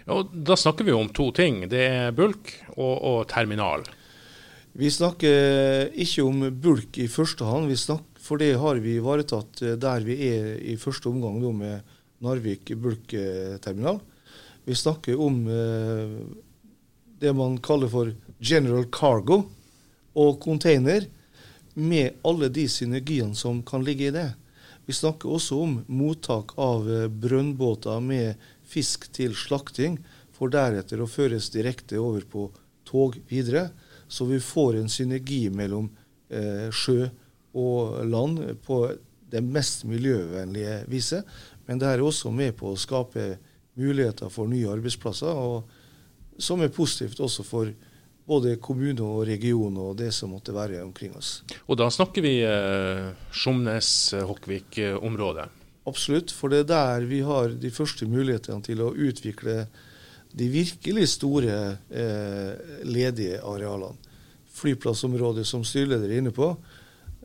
Og 0.09 0.33
da 0.33 0.57
snakker 0.57 0.87
vi 0.87 0.95
om 0.95 1.11
to 1.13 1.29
ting. 1.35 1.67
Det 1.69 1.83
er 1.85 2.15
bulk 2.17 2.51
og, 2.75 2.95
og 2.95 3.19
terminal. 3.29 3.85
Vi 4.75 4.89
snakker 4.91 5.93
ikke 5.93 6.25
om 6.25 6.49
bulk 6.59 6.97
i 6.99 7.07
første 7.07 7.47
hånd, 7.47 7.71
for 8.19 8.41
det 8.41 8.55
har 8.59 8.81
vi 8.83 8.97
ivaretatt 8.99 9.61
eh, 9.63 9.77
der 9.79 10.03
vi 10.07 10.17
er 10.31 10.55
i 10.59 10.75
første 10.81 11.11
omgang 11.11 11.39
med 11.55 11.93
Narvik 12.25 12.73
bulkterminal. 12.81 14.01
Vi 14.65 14.75
snakker 14.75 15.19
om 15.21 15.43
eh, 15.51 16.15
det 17.21 17.33
man 17.37 17.59
kaller 17.63 17.91
for 17.91 18.09
general 18.39 18.87
cargo 18.91 19.43
og 20.15 20.39
container, 20.43 21.07
med 21.75 22.21
alle 22.23 22.47
de 22.47 22.69
synergiene 22.71 23.35
som 23.35 23.59
kan 23.67 23.83
ligge 23.83 24.07
i 24.07 24.15
det. 24.15 24.29
Vi 24.87 24.93
snakker 24.95 25.33
også 25.35 25.57
om 25.59 25.73
mottak 25.91 26.53
av 26.61 26.85
eh, 26.87 27.07
brønnbåter 27.11 27.99
med 27.99 28.39
fisk 28.63 29.09
til 29.11 29.35
slakting, 29.35 29.97
for 30.35 30.51
deretter 30.51 31.01
å 31.01 31.09
føres 31.09 31.49
direkte 31.51 31.99
over 31.99 32.23
på 32.31 32.47
tog 32.87 33.17
videre. 33.27 33.69
Så 34.07 34.27
vi 34.29 34.39
får 34.39 34.79
en 34.79 34.91
synergi 34.91 35.49
mellom 35.51 35.89
eh, 36.29 36.71
sjø 36.71 37.09
og 37.55 38.03
land 38.07 38.39
på 38.65 38.79
det 39.31 39.41
mest 39.43 39.83
miljøvennlige 39.89 40.83
viset. 40.91 41.25
Men 41.65 41.81
det 41.81 41.89
er 41.91 42.03
også 42.03 42.31
med 42.31 42.55
på 42.59 42.71
å 42.71 42.79
skape 42.79 43.33
muligheter 43.75 44.31
for 44.31 44.47
nye 44.47 44.69
arbeidsplasser, 44.71 45.63
som 46.37 46.61
er 46.61 46.71
positivt 46.71 47.19
også 47.23 47.43
for 47.47 47.71
både 48.25 48.55
kommune 48.61 49.01
og 49.05 49.27
region 49.29 49.77
og 49.81 49.97
det 49.99 50.13
som 50.15 50.29
måtte 50.33 50.53
være 50.55 50.83
omkring 50.83 51.15
oss. 51.17 51.43
Og 51.69 51.77
da 51.79 51.89
snakker 51.93 52.21
vi 52.25 52.43
eh, 52.45 53.09
Skjomnes-Hokkvik-området? 53.31 55.47
Absolutt, 55.85 56.31
for 56.33 56.49
det 56.49 56.59
er 56.63 56.67
der 56.71 57.05
vi 57.05 57.21
har 57.25 57.49
de 57.61 57.71
første 57.73 58.05
mulighetene 58.09 58.61
til 58.65 58.81
å 58.81 58.95
utvikle 58.97 59.67
de 60.35 60.49
virkelig 60.51 61.07
store 61.13 61.77
eh, 61.93 62.53
ledige 62.83 63.41
arealene. 63.45 63.95
Flyplassområdet 64.55 65.45
som 65.47 65.63
styreleder 65.67 66.09
er 66.09 66.17
inne 66.23 66.33
på, 66.33 66.57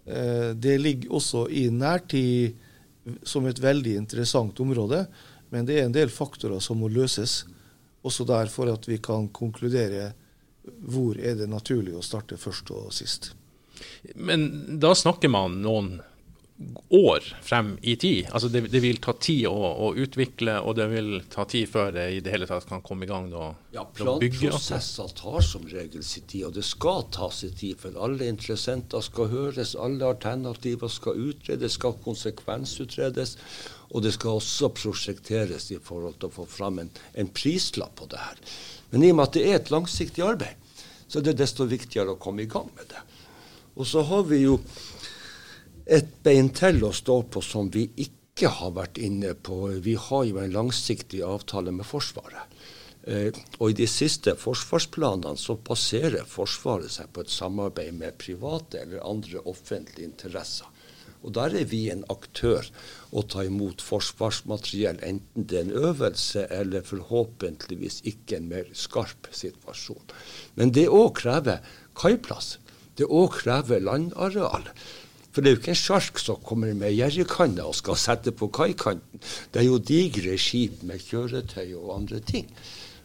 eh, 0.05 0.51
det 0.53 0.79
ligger 0.83 1.13
også 1.17 1.49
i 1.49 1.71
nærtid 1.73 2.53
som 3.25 3.47
et 3.49 3.63
veldig 3.63 3.97
interessant 4.03 4.61
område. 4.61 5.07
Men 5.51 5.67
det 5.67 5.79
er 5.79 5.85
en 5.89 5.97
del 5.97 6.11
faktorer 6.13 6.61
som 6.63 6.79
må 6.83 6.89
løses, 6.93 7.45
også 8.05 8.25
der 8.29 8.47
for 8.53 8.67
at 8.73 8.89
vi 8.89 8.99
kan 9.03 9.29
konkludere 9.33 10.13
hvor 10.80 11.18
er 11.18 11.38
det 11.38 11.50
naturlig 11.50 11.96
å 11.96 12.04
starte 12.04 12.38
først 12.40 12.70
og 12.74 12.92
sist. 12.94 13.33
Men 14.14 14.78
da 14.80 14.94
snakker 14.96 15.33
man 15.33 15.61
noen 15.64 15.98
år 16.88 17.24
frem 17.42 17.78
i 17.83 17.96
tid. 17.96 18.26
Altså 18.30 18.48
det, 18.48 18.61
det 18.68 18.83
vil 18.85 18.98
ta 19.00 19.14
tid 19.16 19.46
å, 19.48 19.54
å, 19.54 19.90
utvikle, 19.96 20.59
og 20.61 20.76
det 20.76 20.87
vil 20.92 21.09
ta 21.33 21.46
tid 21.48 21.68
før 21.70 21.92
det 21.94 22.06
i 22.12 22.20
det 22.24 22.35
hele 22.35 22.48
tatt 22.48 22.68
kan 22.68 22.83
komme 22.85 23.06
i 23.06 23.11
gang 23.11 23.30
å, 23.33 23.48
ja, 23.72 23.87
Planprosesser 23.96 25.14
tar 25.16 25.40
som 25.46 25.64
regel 25.70 26.04
sin 26.04 26.26
tid, 26.28 26.44
og 26.50 26.59
det 26.59 26.66
skal 26.68 27.06
ta 27.14 27.30
sin 27.33 27.54
tid. 27.56 27.78
For 27.80 27.96
alle 27.96 28.28
interessenter 28.28 29.04
skal 29.06 29.30
høres, 29.33 29.76
alle 29.78 30.12
alternativer 30.12 30.92
skal 30.92 31.30
utredes, 31.30 31.78
skal 31.78 31.96
konsekvensutredes. 32.04 33.38
Og 33.90 34.04
det 34.04 34.12
skal 34.14 34.38
også 34.38 34.68
prosjekteres 34.76 35.70
i 35.74 35.80
forhold 35.83 36.20
til 36.20 36.28
å 36.28 36.37
få 36.42 36.44
fram 36.46 36.78
en, 36.83 36.92
en 37.18 37.33
prislapp 37.35 37.96
på 37.98 38.11
det 38.12 38.20
her. 38.20 38.44
Men 38.92 39.06
i 39.06 39.11
og 39.14 39.18
med 39.18 39.30
at 39.30 39.38
det 39.38 39.46
er 39.48 39.56
et 39.59 39.72
langsiktig 39.72 40.22
arbeid, 40.26 40.60
så 41.11 41.18
er 41.18 41.27
det 41.27 41.40
desto 41.40 41.66
viktigere 41.66 42.14
å 42.14 42.20
komme 42.23 42.44
i 42.44 42.51
gang 42.51 42.68
med 42.77 42.87
det. 42.92 43.03
Og 43.75 43.87
så 43.87 44.05
har 44.07 44.23
vi 44.31 44.44
jo 44.44 44.61
et 45.90 46.11
bein 46.23 46.53
til 46.55 46.85
å 46.87 46.92
stå 46.94 47.16
på 47.35 47.42
som 47.42 47.70
vi 47.75 47.88
ikke 47.99 48.53
har 48.61 48.77
vært 48.77 49.01
inne 49.03 49.35
på. 49.35 49.64
Vi 49.83 49.96
har 49.99 50.27
jo 50.29 50.38
en 50.38 50.55
langsiktig 50.55 51.25
avtale 51.27 51.75
med 51.75 51.88
Forsvaret. 51.88 52.55
Eh, 53.03 53.33
og 53.59 53.73
i 53.73 53.79
de 53.81 53.88
siste 53.90 54.37
forsvarsplanene 54.38 55.40
så 55.40 55.57
baserer 55.66 56.29
Forsvaret 56.29 56.92
seg 56.92 57.11
på 57.11 57.25
et 57.25 57.33
samarbeid 57.33 57.96
med 57.96 58.18
private 58.20 58.85
eller 58.85 59.03
andre 59.03 59.42
offentlige 59.51 60.07
interesser. 60.07 60.68
Og 61.25 61.35
der 61.37 61.59
er 61.59 61.66
vi 61.68 61.88
en 61.92 62.05
aktør 62.12 62.68
å 63.11 63.25
ta 63.27 63.42
imot 63.46 63.83
forsvarsmateriell, 63.83 65.01
enten 65.03 65.46
det 65.51 65.59
er 65.59 65.66
en 65.66 65.88
øvelse 65.90 66.46
eller 66.55 66.87
forhåpentligvis 66.87 68.01
ikke 68.11 68.38
en 68.38 68.51
mer 68.53 68.70
skarp 68.77 69.31
situasjon. 69.35 70.14
Men 70.55 70.75
det 70.77 70.87
òg 70.88 71.14
krever 71.18 71.64
kaiplass. 71.99 72.59
Det 72.99 73.09
òg 73.09 73.40
krever 73.40 73.83
landareal. 73.83 74.68
For 75.31 75.42
det 75.42 75.51
er 75.51 75.55
jo 75.55 75.61
ikke 75.61 75.75
en 75.75 75.79
sjark 75.79 76.18
som 76.18 76.42
kommer 76.42 76.75
med 76.75 76.94
jerrykanne 76.96 77.64
og 77.66 77.77
skal 77.79 77.99
sette 77.99 78.35
på 78.35 78.51
kaikanten. 78.55 79.23
Det 79.51 79.62
er 79.62 79.68
jo 79.68 79.79
digre 79.79 80.35
skip 80.38 80.83
med 80.87 81.03
kjøretøy 81.07 81.75
og 81.79 81.94
andre 82.01 82.23
ting. 82.27 82.51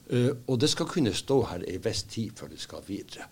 Uh, 0.10 0.34
og 0.46 0.60
det 0.62 0.70
skal 0.70 0.90
kunne 0.90 1.14
stå 1.18 1.40
her 1.50 1.66
ei 1.66 1.80
viss 1.82 2.04
tid 2.10 2.34
før 2.38 2.52
det 2.54 2.62
skal 2.62 2.84
videre. 2.86 3.30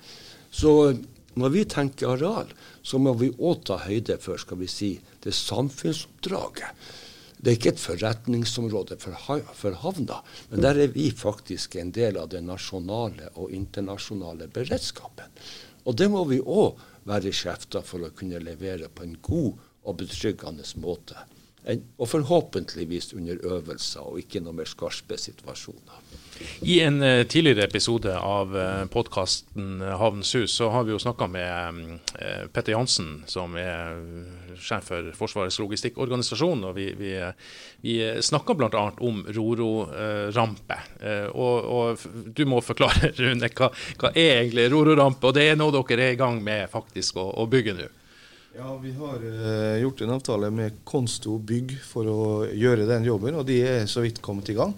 Så 0.53 0.93
når 1.39 1.53
vi 1.53 1.63
tenker 1.69 2.13
areal, 2.13 2.51
så 2.85 2.99
må 3.01 3.15
vi 3.19 3.31
òg 3.33 3.63
ta 3.67 3.79
høyde 3.85 4.19
for 4.21 4.41
skal 4.41 4.59
vi 4.61 4.69
si, 4.69 4.91
det 5.23 5.33
samfunnsoppdraget. 5.37 6.85
Det 7.43 7.51
er 7.51 7.57
ikke 7.57 7.73
et 7.73 7.81
forretningsområde 7.83 8.95
for, 9.01 9.75
havna, 9.81 10.21
men 10.49 10.63
der 10.63 10.77
er 10.79 10.93
vi 10.93 11.09
faktisk 11.11 11.75
en 11.75 11.91
del 11.91 12.15
av 12.21 12.29
den 12.31 12.47
nasjonale 12.47 13.33
og 13.35 13.51
internasjonale 13.51 14.47
beredskapen. 14.47 15.27
Og 15.83 15.97
det 15.99 16.07
må 16.11 16.23
vi 16.29 16.39
òg 16.39 16.79
være 17.09 17.33
skjefta 17.35 17.81
for 17.83 18.05
å 18.05 18.13
kunne 18.15 18.39
levere 18.39 18.87
på 18.87 19.03
en 19.03 19.17
god 19.19 19.59
og 19.83 19.97
betryggende 19.99 20.63
måte. 20.79 21.19
Og 21.63 22.09
forhåpentligvis 22.09 23.13
under 23.15 23.39
øvelser 23.39 24.03
og 24.03 24.19
ikke 24.19 24.41
noe 24.43 24.57
mer 24.57 24.67
skarpe 24.67 25.15
situasjoner. 25.19 26.01
I 26.61 26.79
en 26.83 27.01
uh, 27.03 27.23
tidligere 27.23 27.67
episode 27.67 28.11
av 28.17 28.55
eh, 28.57 28.85
podkasten 28.91 29.81
uh, 29.81 29.93
Havnens 29.99 30.33
hus 30.35 30.55
så 30.57 30.69
har 30.73 30.83
vi 30.83 30.91
jo 30.91 30.99
snakka 30.99 31.27
med 31.31 31.79
uh, 32.17 32.45
Petter 32.51 32.73
Jansen, 32.73 33.21
som 33.29 33.55
er 33.59 33.95
sjef 34.59 34.89
for 34.89 35.11
Forsvarets 35.17 35.59
logistikkorganisasjon. 35.61 36.65
og 36.67 36.75
Vi, 36.75 36.89
vi, 36.99 37.13
vi 37.85 37.97
snakka 38.21 38.57
bl.a. 38.57 38.83
om 38.99 39.23
Roro-rampe. 39.33 40.77
Og, 41.33 41.71
og, 41.77 42.05
du 42.35 42.45
må 42.49 42.61
forklare, 42.65 43.11
Rune, 43.21 43.49
hva, 43.49 43.71
hva 44.01 44.13
er 44.13 44.43
egentlig 44.43 44.69
Roro-rampe? 44.73 45.29
Og 45.29 45.37
det 45.37 45.49
er 45.51 45.59
noe 45.59 45.73
dere 45.73 46.09
er 46.09 46.17
i 46.17 46.21
gang 46.21 46.39
med 46.43 46.69
faktisk 46.73 47.19
å, 47.21 47.29
å 47.43 47.47
bygge 47.49 47.77
nå? 47.79 47.89
Ja, 48.55 48.77
Vi 48.77 48.91
har 48.91 49.23
uh, 49.25 49.81
gjort 49.81 50.01
en 50.01 50.09
avtale 50.09 50.49
med 50.53 50.75
Konsto 50.85 51.39
Bygg 51.41 51.71
for 51.81 52.05
å 52.05 52.25
gjøre 52.53 52.85
den 52.85 53.07
jobben, 53.07 53.33
og 53.33 53.47
de 53.47 53.55
er 53.65 53.87
så 53.89 54.03
vidt 54.03 54.19
kommet 54.21 54.51
i 54.53 54.53
gang. 54.53 54.75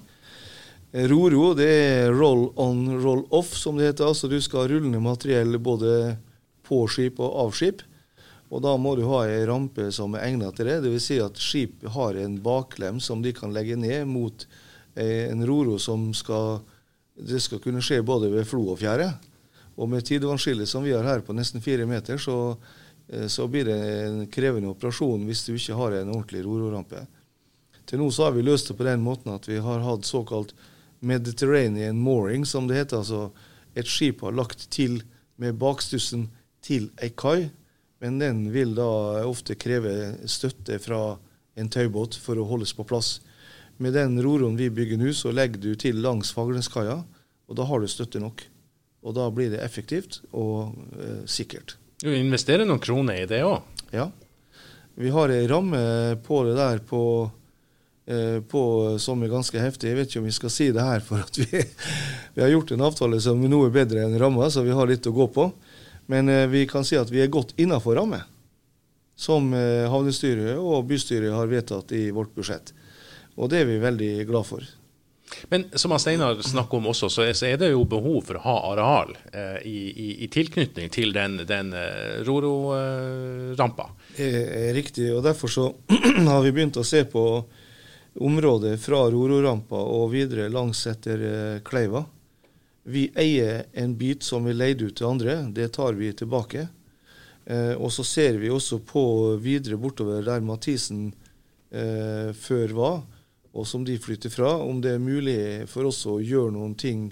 Roro 1.11 1.49
det 1.59 1.67
er 1.67 2.13
roll 2.15 2.45
on, 2.55 2.85
roll 3.03 3.25
off, 3.35 3.49
som 3.59 3.75
det 3.75 3.89
heter. 3.89 4.07
Altså 4.07 4.29
Du 4.31 4.37
skal 4.39 4.69
rulle 4.71 4.87
ned 4.87 5.03
materiell 5.03 5.59
både 5.59 6.13
på 6.63 6.85
skip 6.87 7.19
og 7.19 7.35
av 7.41 7.51
skip. 7.57 7.83
Og 8.47 8.63
da 8.63 8.77
må 8.79 8.93
du 8.95 9.03
ha 9.09 9.25
ei 9.27 9.43
rampe 9.49 9.89
som 9.91 10.15
er 10.15 10.23
egnet 10.29 10.55
til 10.55 10.71
det. 10.71 10.77
Dvs. 10.85 11.09
Si 11.09 11.19
at 11.19 11.43
skip 11.43 11.83
har 11.97 12.15
en 12.21 12.39
baklem 12.39 13.03
som 13.03 13.19
de 13.25 13.35
kan 13.35 13.51
legge 13.51 13.75
ned 13.75 14.07
mot 14.07 14.47
eh, 14.95 15.27
en 15.27 15.43
roro 15.43 15.75
som 15.83 16.13
skal 16.15 16.61
Det 17.15 17.43
skal 17.43 17.59
kunne 17.63 17.83
skje 17.83 17.99
både 18.07 18.31
ved 18.31 18.47
flo 18.47 18.69
og 18.71 18.79
fjære. 18.79 19.11
Og 19.75 19.91
med 19.91 20.07
tidevannsskillet 20.07 20.67
som 20.67 20.87
vi 20.87 20.95
har 20.95 21.03
her 21.03 21.27
på 21.27 21.35
nesten 21.35 21.63
fire 21.63 21.83
meter, 21.87 22.15
så, 22.15 22.55
eh, 22.55 22.84
så 23.29 23.47
blir 23.47 23.67
det 23.67 23.75
en 23.77 24.23
krevende 24.33 24.71
operasjon 24.71 25.27
hvis 25.27 25.43
du 25.45 25.53
ikke 25.53 25.77
har 25.77 25.97
en 25.99 26.13
ordentlig 26.13 26.41
rororampe. 26.45 27.03
Til 27.85 28.01
nå 28.01 28.07
så 28.09 28.27
har 28.27 28.33
vi 28.33 28.45
løst 28.45 28.71
det 28.71 28.77
på 28.79 28.87
den 28.87 29.03
måten 29.05 29.33
at 29.35 29.45
vi 29.49 29.59
har 29.61 29.83
hatt 29.85 30.07
såkalt 30.09 30.55
Mediterranean 31.05 31.99
mooring, 32.01 32.45
som 32.45 32.67
det 32.67 32.79
heter. 32.79 33.03
Altså 33.03 33.29
et 33.77 33.89
skip 33.89 34.23
har 34.25 34.33
lagt 34.33 34.69
til 34.73 35.03
med 35.37 35.59
bakstussen 35.61 36.29
til 36.65 36.89
ei 37.03 37.11
kai, 37.13 37.51
men 38.01 38.17
den 38.19 38.47
vil 38.53 38.73
da 38.77 39.21
ofte 39.27 39.57
kreve 39.59 40.15
støtte 40.29 40.79
fra 40.81 41.17
en 41.55 41.69
tøybåt 41.71 42.17
for 42.19 42.39
å 42.39 42.47
holdes 42.49 42.73
på 42.75 42.87
plass. 42.87 43.19
Med 43.77 43.93
den 43.95 44.17
roroen 44.23 44.57
vi 44.57 44.71
bygger 44.71 44.99
nå, 44.99 45.11
så 45.13 45.33
legger 45.35 45.61
du 45.61 45.71
til 45.79 46.01
langs 46.03 46.31
Fagerneskaia, 46.35 47.01
og 47.45 47.57
da 47.59 47.67
har 47.67 47.81
du 47.81 47.91
støtte 47.91 48.21
nok. 48.23 48.43
Og 49.05 49.13
da 49.13 49.27
blir 49.29 49.51
det 49.53 49.61
effektivt 49.61 50.23
og 50.33 50.73
eh, 50.97 51.25
sikkert. 51.29 51.75
Du 52.05 52.11
investerer 52.13 52.67
noen 52.69 52.77
kroner 52.77 53.17
i 53.17 53.25
det 53.25 53.39
òg? 53.41 53.63
Ja. 53.89 54.11
Vi 54.93 55.09
har 55.09 55.31
ei 55.33 55.47
ramme 55.49 55.79
på 56.21 56.43
det 56.45 56.53
der 56.53 56.83
på 56.85 56.99
eh, 58.05 58.43
på, 58.45 58.61
som 59.01 59.23
er 59.25 59.31
ganske 59.31 59.57
heftig. 59.57 59.89
Jeg 59.89 59.97
vet 59.97 60.11
ikke 60.11 60.21
om 60.21 60.27
vi 60.29 60.35
skal 60.35 60.53
si 60.53 60.67
det 60.75 60.85
her, 60.85 61.01
for 61.01 61.23
at 61.25 61.39
vi, 61.41 61.63
vi 62.35 62.43
har 62.43 62.51
gjort 62.53 62.75
en 62.75 62.85
avtale 62.85 63.17
som 63.25 63.41
er 63.41 63.49
noe 63.49 63.73
bedre 63.73 64.05
enn 64.05 64.19
ramma, 64.21 64.51
så 64.53 64.61
vi 64.61 64.75
har 64.77 64.85
litt 64.85 65.09
å 65.09 65.15
gå 65.15 65.25
på. 65.33 65.47
Men 66.13 66.29
eh, 66.29 66.45
vi 66.51 66.67
kan 66.69 66.85
si 66.85 66.93
at 66.99 67.09
vi 67.09 67.23
er 67.25 67.33
godt 67.33 67.55
innafor 67.57 67.97
ramme, 67.97 68.21
som 69.17 69.49
eh, 69.57 69.89
havnestyret 69.89 70.61
og 70.61 70.85
bystyret 70.91 71.33
har 71.33 71.49
vedtatt 71.49 71.97
i 71.97 72.11
vårt 72.13 72.37
budsjett. 72.37 72.69
Og 73.33 73.49
det 73.49 73.63
er 73.63 73.71
vi 73.73 73.81
veldig 73.81 74.13
glad 74.29 74.45
for. 74.53 74.75
Men 75.49 75.65
som 75.73 75.93
Steinar 75.99 76.41
snakker 76.41 76.77
om 76.77 76.87
også, 76.91 77.09
så 77.09 77.25
er 77.27 77.57
det 77.59 77.71
jo 77.71 77.83
behov 77.89 78.21
for 78.27 78.39
å 78.39 78.43
ha 78.45 78.55
areal 78.71 79.13
eh, 79.31 79.59
i, 79.67 79.77
i, 79.91 80.07
i, 80.25 80.29
tilknytning 80.31 80.91
til 80.93 81.13
den, 81.15 81.41
den 81.47 81.73
eh, 81.75 82.21
Roro-rampa. 82.27 83.89
Eh, 84.15 84.71
riktig, 84.75 85.11
og 85.15 85.23
derfor 85.25 85.51
så 85.51 85.69
har 86.31 86.41
vi 86.45 86.53
begynt 86.55 86.79
å 86.81 86.85
se 86.87 87.03
på 87.09 87.25
området 88.15 88.77
fra 88.81 89.05
Roro-rampa 89.11 89.79
og 89.79 90.11
videre 90.13 90.47
langs 90.51 90.85
etter 90.91 91.25
eh, 91.29 91.57
Kleiva. 91.65 92.05
Vi 92.85 93.07
eier 93.17 93.65
en 93.73 93.95
bit 93.97 94.23
som 94.23 94.45
vi 94.45 94.53
leide 94.53 94.89
ut 94.89 94.97
til 94.97 95.09
andre, 95.09 95.39
det 95.49 95.71
tar 95.75 95.97
vi 95.97 96.11
tilbake. 96.13 96.67
Eh, 97.45 97.73
og 97.73 97.91
så 97.93 98.05
ser 98.05 98.39
vi 98.41 98.49
også 98.53 98.79
på 98.85 99.03
videre 99.41 99.77
bortover 99.81 100.23
der 100.25 100.45
Mathisen 100.45 101.09
eh, 101.69 102.31
før 102.33 102.73
var 102.77 103.03
og 103.55 103.67
som 103.67 103.85
de 103.87 103.95
flytter 104.01 104.31
fra, 104.33 104.51
om 104.59 104.81
det 104.83 104.95
er 104.95 105.03
mulig 105.03 105.39
for 105.71 105.87
oss 105.87 106.01
å 106.09 106.19
gjøre 106.19 106.53
noen 106.55 106.75
ting 106.75 107.07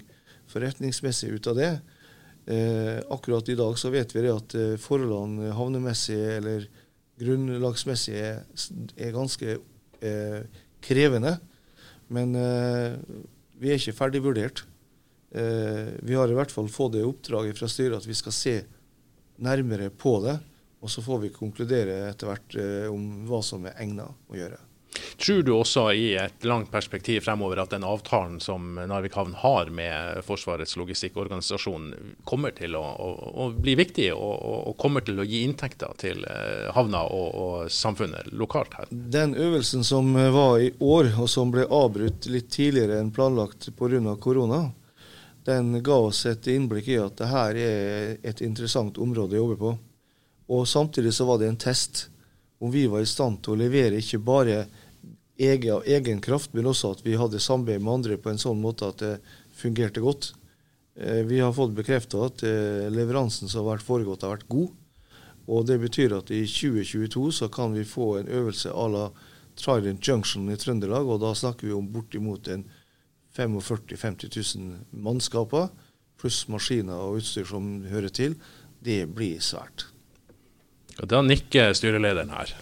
forretningsmessig 0.52 1.32
ut 1.32 1.48
av 1.50 1.56
det. 1.58 1.72
Eh, 2.46 2.98
akkurat 3.08 3.48
i 3.48 3.56
dag 3.56 3.78
så 3.80 3.88
vet 3.94 4.12
vi 4.12 4.26
at 4.28 4.56
eh, 4.58 4.74
forholdene 4.80 5.54
havnemessig 5.56 6.20
eller 6.36 6.66
grunnlagsmessig 7.20 8.14
er, 8.20 8.42
er 9.00 9.14
ganske 9.16 9.56
eh, 10.04 10.60
krevende. 10.84 11.38
Men 12.12 12.36
eh, 12.36 12.98
vi 13.60 13.72
er 13.72 13.80
ikke 13.80 13.96
ferdig 13.96 14.20
vurdert. 14.24 14.66
Eh, 15.32 15.96
vi 16.04 16.18
har 16.18 16.28
i 16.28 16.36
hvert 16.36 16.52
fall 16.52 16.68
fått 16.68 16.98
det 16.98 17.06
oppdraget 17.08 17.58
fra 17.58 17.70
styret 17.72 18.02
at 18.02 18.08
vi 18.08 18.18
skal 18.18 18.36
se 18.36 18.58
nærmere 19.40 19.88
på 19.90 20.18
det. 20.26 20.36
Og 20.84 20.92
så 20.92 21.00
får 21.00 21.22
vi 21.22 21.32
konkludere 21.32 22.02
etter 22.10 22.28
hvert 22.28 22.60
eh, 22.60 22.86
om 22.92 23.24
hva 23.30 23.40
som 23.40 23.64
er 23.64 23.80
egnet 23.80 24.28
å 24.28 24.36
gjøre. 24.36 24.60
Tror 25.16 25.42
du 25.42 25.52
også 25.54 25.84
i 25.94 26.14
et 26.18 26.44
langt 26.44 26.70
perspektiv 26.72 27.22
fremover 27.24 27.60
at 27.62 27.70
den 27.74 27.84
avtalen 27.86 28.40
som 28.42 28.74
Narvik 28.74 29.14
havn 29.14 29.34
har 29.38 29.70
med 29.70 30.24
Forsvarets 30.26 30.74
logistikkorganisasjon 30.80 31.90
kommer 32.26 32.54
til 32.56 32.74
å, 32.78 32.82
å, 32.82 33.10
å 33.44 33.48
bli 33.54 33.76
viktig 33.78 34.08
og, 34.14 34.34
og, 34.34 34.72
kommer 34.80 35.04
til 35.06 35.20
å 35.22 35.26
gi 35.28 35.44
inntekter 35.46 35.94
til 36.00 36.24
eh, 36.26 36.70
havna 36.74 37.04
og, 37.06 37.28
og, 37.34 37.72
samfunnet 37.72 38.32
lokalt 38.34 38.74
her? 38.78 38.90
Den 38.90 39.36
øvelsen 39.38 39.86
som 39.86 40.10
var 40.14 40.58
i 40.62 40.72
år, 40.82 41.12
og 41.20 41.30
som 41.30 41.54
ble 41.54 41.68
avbrutt 41.70 42.26
litt 42.30 42.50
tidligere 42.54 42.98
enn 43.00 43.12
planlagt 43.14 43.70
pga. 43.78 44.16
korona, 44.20 44.64
den 45.44 45.82
ga 45.82 46.00
oss 46.08 46.24
et 46.26 46.46
innblikk 46.48 46.88
i 46.88 46.98
at 46.98 47.20
dette 47.20 47.44
er 47.54 48.18
et 48.22 48.40
interessant 48.40 48.98
område 48.98 49.36
å 49.36 49.44
jobbe 49.44 49.60
på. 49.60 49.76
Og 50.54 50.68
samtidig 50.68 51.14
så 51.14 51.26
var 51.28 51.38
det 51.38 51.48
en 51.52 51.60
test 51.60 52.08
om 52.58 52.70
vi 52.70 52.86
var 52.86 53.04
i 53.04 53.08
stand 53.08 53.42
til 53.44 53.54
å 53.54 53.60
levere 53.60 54.00
ikke 54.00 54.22
bare 54.24 54.64
egen, 55.38 55.82
egen 55.86 56.20
kraft, 56.20 56.52
men 56.54 56.66
også 56.70 56.94
at 56.94 57.04
vi 57.06 57.16
hadde 57.18 57.42
samarbeid 57.42 57.82
med 57.82 57.94
andre 57.98 58.18
på 58.20 58.30
en 58.30 58.40
sånn 58.40 58.60
måte 58.62 58.88
at 58.90 59.02
det 59.02 59.14
fungerte 59.54 60.02
godt. 60.04 60.32
Eh, 60.94 61.22
vi 61.26 61.40
har 61.40 61.54
fått 61.54 61.74
bekrefta 61.74 62.26
at 62.28 62.44
eh, 62.46 62.86
leveransen 62.92 63.50
som 63.50 63.64
har 63.64 63.76
vært 63.76 63.86
foregått, 63.86 64.26
har 64.26 64.36
vært 64.36 64.50
god. 64.50 64.72
Og 65.44 65.66
Det 65.68 65.76
betyr 65.82 66.14
at 66.16 66.30
i 66.32 66.44
2022 66.48 67.30
så 67.40 67.50
kan 67.52 67.74
vi 67.76 67.84
få 67.84 68.18
en 68.20 68.28
øvelse 68.28 68.70
à 68.72 68.86
la 68.88 69.08
Trident 69.56 70.00
Junction 70.00 70.48
i 70.50 70.56
Trøndelag. 70.56 71.06
og 71.06 71.20
Da 71.20 71.34
snakker 71.34 71.66
vi 71.66 71.72
om 71.72 71.90
bortimot 71.92 72.48
en 72.48 72.64
45 73.34 73.58
000-50 73.90 74.56
000 74.56 75.02
mannskaper, 75.04 75.68
pluss 76.18 76.46
maskiner 76.48 76.94
og 76.94 77.18
utstyr 77.18 77.44
som 77.44 77.82
hører 77.90 78.08
til. 78.08 78.38
Det 78.80 79.04
blir 79.10 79.40
svært. 79.42 79.88
Da 81.02 81.20
nikker 81.22 81.74
styrelederen 81.74 82.30
her. 82.30 82.54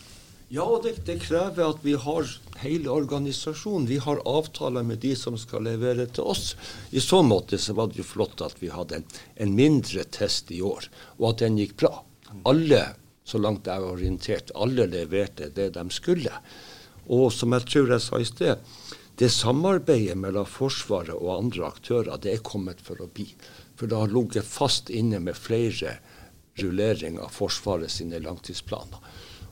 Ja, 0.52 0.66
det, 0.84 1.04
det, 1.06 1.20
krever 1.24 1.70
at 1.70 1.84
vi 1.84 1.94
har 1.96 2.28
hele 2.62 2.90
organisasjonen. 2.90 3.88
Vi 3.90 3.98
har 4.02 4.22
avtaler 4.28 4.86
med 4.86 5.02
de 5.02 5.12
som 5.18 5.36
skal 5.38 5.66
levere 5.66 6.06
til 6.06 6.28
oss. 6.32 6.54
I 6.90 7.02
så 7.02 7.22
måte 7.26 7.58
så 7.58 7.74
var 7.78 7.90
det 7.90 8.00
jo 8.00 8.06
flott 8.06 8.42
at 8.44 8.58
vi 8.62 8.70
hadde 8.72 9.00
en, 9.00 9.06
en 9.36 9.54
mindre 9.58 10.06
test 10.14 10.50
i 10.54 10.62
år, 10.62 10.88
og 11.18 11.32
at 11.32 11.44
den 11.44 11.58
gikk 11.60 11.76
bra. 11.82 11.92
Alle, 12.48 12.84
så 13.24 13.38
langt 13.42 13.68
jeg 13.68 13.76
er 13.76 13.92
orientert, 13.94 14.54
alle 14.54 14.88
leverte 14.90 15.50
det 15.54 15.72
de 15.76 15.86
skulle. 15.94 16.32
Og 17.12 17.28
som 17.34 17.54
jeg 17.56 17.68
tror 17.68 17.94
jeg 17.94 18.04
sa 18.06 18.22
i 18.22 18.28
sted, 18.28 18.72
det 19.20 19.28
samarbeidet 19.30 20.16
mellom 20.18 20.46
Forsvaret 20.48 21.14
og 21.14 21.34
andre 21.34 21.68
aktører, 21.68 22.16
det 22.16 22.32
er 22.32 22.46
kommet 22.46 22.80
for 22.82 23.02
å 23.02 23.10
bli. 23.12 23.28
For 23.76 23.90
det 23.90 23.98
har 23.98 24.12
ligget 24.12 24.48
fast 24.48 24.90
inne 24.90 25.20
med 25.20 25.36
flere 25.36 25.98
rulleringer 26.60 27.26
av 27.26 27.34
Forsvaret 27.34 27.92
sine 27.92 28.20
langtidsplaner. 28.22 29.02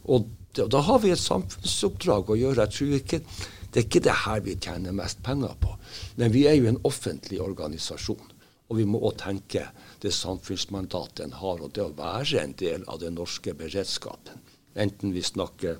Og 0.09 0.29
da 0.56 0.80
har 0.82 0.98
vi 0.98 1.12
et 1.14 1.22
samfunnsoppdrag 1.22 2.30
å 2.30 2.38
gjøre. 2.38 2.66
Jeg 2.66 2.76
tror 2.76 2.94
ikke, 2.98 3.22
Det 3.70 3.78
er 3.78 3.86
ikke 3.86 4.02
det 4.02 4.14
her 4.24 4.40
vi 4.42 4.56
tjener 4.58 4.92
mest 4.92 5.20
penger 5.22 5.54
på. 5.62 5.76
Men 6.18 6.32
vi 6.34 6.46
er 6.50 6.56
jo 6.58 6.66
en 6.66 6.80
offentlig 6.82 7.38
organisasjon. 7.40 8.32
Og 8.70 8.76
vi 8.76 8.84
må 8.86 8.98
òg 8.98 9.16
tenke 9.18 9.68
det 10.02 10.10
samfunnsmandatet 10.14 11.24
en 11.24 11.36
har, 11.38 11.62
og 11.62 11.70
det 11.74 11.84
å 11.84 11.94
være 11.94 12.42
en 12.42 12.54
del 12.58 12.82
av 12.90 12.98
den 12.98 13.14
norske 13.14 13.54
beredskapen. 13.54 14.42
Enten 14.74 15.14
vi 15.14 15.22
snakker 15.22 15.78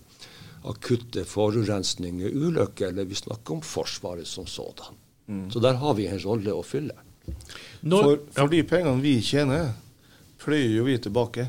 akutte 0.71 1.25
forurensninger, 1.25 2.31
ulykker, 2.31 2.91
eller 2.91 3.05
vi 3.11 3.19
snakker 3.19 3.59
om 3.59 3.63
Forsvaret 3.63 4.27
som 4.27 4.47
sådan. 4.47 4.99
Mm. 5.27 5.51
Så 5.51 5.63
der 5.63 5.79
har 5.83 5.95
vi 5.95 6.07
en 6.07 6.19
rolle 6.23 6.55
å 6.55 6.63
fylle. 6.67 6.95
Når, 7.83 8.03
for, 8.03 8.27
for 8.35 8.53
de 8.53 8.63
pengene 8.67 9.03
vi 9.03 9.21
tjener, 9.23 9.73
pløyer 10.43 10.75
jo 10.77 10.87
vi 10.89 10.99
tilbake 10.99 11.47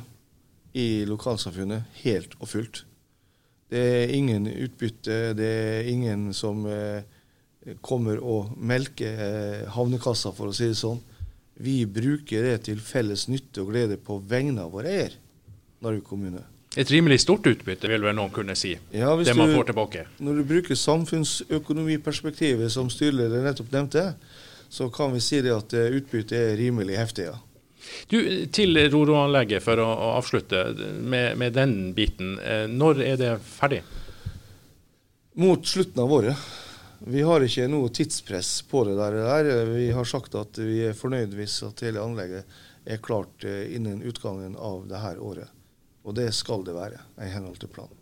i 0.77 1.03
lokalsamfunnet 1.09 2.01
helt 2.03 2.37
og 2.39 2.53
fullt. 2.53 2.85
Det 3.71 3.79
er 3.79 4.13
ingen 4.17 4.49
utbytte, 4.51 5.17
det 5.37 5.47
er 5.47 5.87
ingen 5.87 6.33
som 6.35 6.65
eh, 6.67 7.03
kommer 7.79 8.19
og 8.19 8.51
melker 8.59 9.21
eh, 9.27 9.61
havnekassa, 9.71 10.33
for 10.35 10.51
å 10.51 10.55
si 10.55 10.67
det 10.73 10.79
sånn. 10.79 10.99
Vi 11.61 11.85
bruker 11.85 12.43
det 12.49 12.57
til 12.67 12.81
felles 12.83 13.27
nytte 13.31 13.63
og 13.63 13.71
glede 13.71 13.95
på 14.01 14.17
vegne 14.27 14.65
av 14.65 14.73
vår 14.75 14.89
eier, 14.91 15.15
Narvik 15.81 16.03
kommune. 16.09 16.43
Et 16.79 16.87
rimelig 16.91 17.19
stort 17.23 17.47
utbytte, 17.47 17.89
vil 17.91 18.03
vel 18.05 18.15
noen 18.15 18.31
kunne 18.31 18.55
si. 18.55 18.75
Ja, 18.95 19.15
det 19.19 19.35
man 19.35 19.49
du, 19.51 19.55
får 19.57 19.71
tilbake. 19.71 20.05
Når 20.23 20.33
du 20.39 20.43
bruker 20.51 20.75
samfunnsøkonomiperspektivet, 20.79 22.71
som 22.71 22.89
styreleder 22.91 23.43
nettopp 23.43 23.71
nevnte, 23.73 24.03
så 24.71 24.87
kan 24.93 25.11
vi 25.15 25.19
si 25.23 25.41
det 25.43 25.51
at 25.55 25.73
eh, 25.75 25.95
utbyttet 25.99 26.37
er 26.37 26.59
rimelig 26.59 26.99
heftig. 26.99 27.27
ja. 27.31 27.39
Du, 28.07 28.45
Til 28.45 28.77
Roro-anlegget, 28.91 29.63
for 29.63 29.81
å, 29.81 29.87
å 29.87 30.09
avslutte 30.17 30.63
med, 30.99 31.37
med, 31.39 31.53
den 31.55 31.93
biten. 31.97 32.37
Eh, 32.39 32.65
når 32.69 33.03
er 33.05 33.21
det 33.21 33.31
ferdig? 33.45 33.81
Mot 35.39 35.67
slutten 35.67 36.03
av 36.03 36.11
året. 36.11 36.49
Vi 37.07 37.23
har 37.25 37.41
ikke 37.41 37.69
noe 37.71 37.89
tidspress 37.89 38.59
på 38.69 38.83
det 38.85 38.97
der. 38.99 39.47
Vi 39.71 39.87
har 39.95 40.05
sagt 40.05 40.35
at 40.37 40.59
vi 40.61 40.83
er 40.89 40.97
fornøyd 40.97 41.33
hvis 41.37 41.61
at 41.65 41.81
hele 41.85 42.03
anlegget 42.03 42.59
er 42.85 43.01
klart 43.01 43.45
eh, 43.47 43.71
innen 43.75 44.03
utgangen 44.05 44.55
av 44.57 44.85
dette 44.91 45.17
året. 45.17 45.57
Og 46.03 46.17
det 46.17 46.31
skal 46.33 46.65
det 46.65 46.75
være, 46.75 47.01
i 47.21 47.31
henhold 47.31 47.59
til 47.61 47.71
planen. 47.73 47.97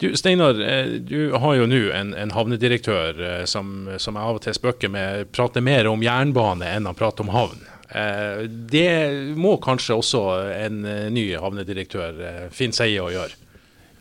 Du 0.00 0.08
Steinar, 0.16 0.56
eh, 0.64 0.96
du 1.04 1.34
har 1.36 1.58
jo 1.58 1.66
nå 1.68 1.82
en, 1.94 2.14
en, 2.16 2.32
havnedirektør 2.32 3.44
som, 3.50 3.90
som 4.00 4.16
jeg 4.16 4.30
av 4.30 4.38
og 4.38 4.46
til 4.46 4.56
spøker 4.56 4.90
med 4.90 5.28
prater 5.34 5.62
mer 5.62 5.90
om 5.90 6.02
jernbane 6.02 6.70
enn 6.72 6.88
han 6.88 6.98
prater 6.98 7.26
om 7.26 7.34
havn. 7.34 7.66
Eh, 7.88 8.44
det 8.48 9.34
må 9.40 9.54
kanskje 9.64 9.96
også 9.96 10.22
en 10.52 10.82
eh, 10.84 11.06
ny 11.12 11.30
havnedirektør 11.40 12.18
eh, 12.20 12.42
finne 12.52 12.76
seg 12.76 12.92
i 12.92 12.98
å 13.00 13.08
gjøre? 13.14 13.38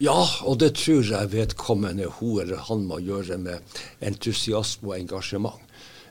Ja, 0.03 0.17
og 0.45 0.59
det 0.61 0.73
tror 0.77 1.07
jeg 1.07 1.31
vedkommende 1.31 2.09
hun 2.19 2.41
eller 2.43 2.59
han 2.67 2.83
må 2.89 2.99
gjøre 3.01 3.39
med 3.41 3.79
entusiasme 4.05 4.91
og 4.91 4.99
engasjement. 4.99 5.63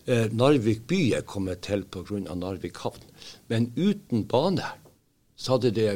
Narvik 0.06 0.84
by 0.86 0.98
er 1.18 1.24
kommet 1.26 1.64
til 1.66 1.80
pga. 1.90 2.34
Narvik 2.38 2.78
havn. 2.84 3.02
Men 3.50 3.72
uten 3.74 4.22
bane 4.30 4.68
så 5.34 5.56
hadde 5.56 5.72
det 5.74 5.88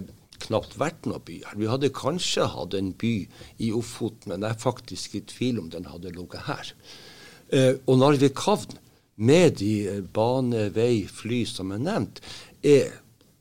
knapt 0.42 0.74
vært 0.78 1.07
noe 1.07 1.22
by 1.22 1.36
her. 1.46 1.59
Vi 1.59 1.68
hadde 1.70 1.92
kanskje 1.94 2.48
hatt 2.50 2.74
en 2.74 2.90
by 2.98 3.12
i 3.62 3.70
Ofoten, 3.74 4.32
men 4.32 4.46
jeg 4.46 4.57
er 4.57 4.64
faktisk 4.64 5.14
i 5.14 5.22
tvil 5.30 5.61
om 5.62 5.70
den 5.70 5.86
hadde 5.90 6.11
ligget 6.14 6.46
her. 6.46 6.72
og 7.86 8.00
Narvik 8.02 8.42
havn 8.46 8.78
med 9.20 9.58
de 9.60 10.00
bane, 10.16 10.68
vei, 10.74 11.04
fly 11.06 11.44
som 11.48 11.72
er 11.76 11.82
nevnt, 11.84 12.22
er 12.64 12.94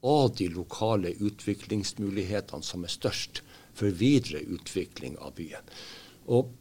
av 0.03 0.33
de 0.35 0.47
lokale 0.51 1.13
utviklingsmulighetene 1.19 2.65
som 2.65 2.83
er 2.83 2.93
størst 2.93 3.43
for 3.79 3.95
videre 3.95 4.41
utvikling 4.47 5.17
av 5.23 5.35
byen. 5.39 5.63
Og 6.27 6.51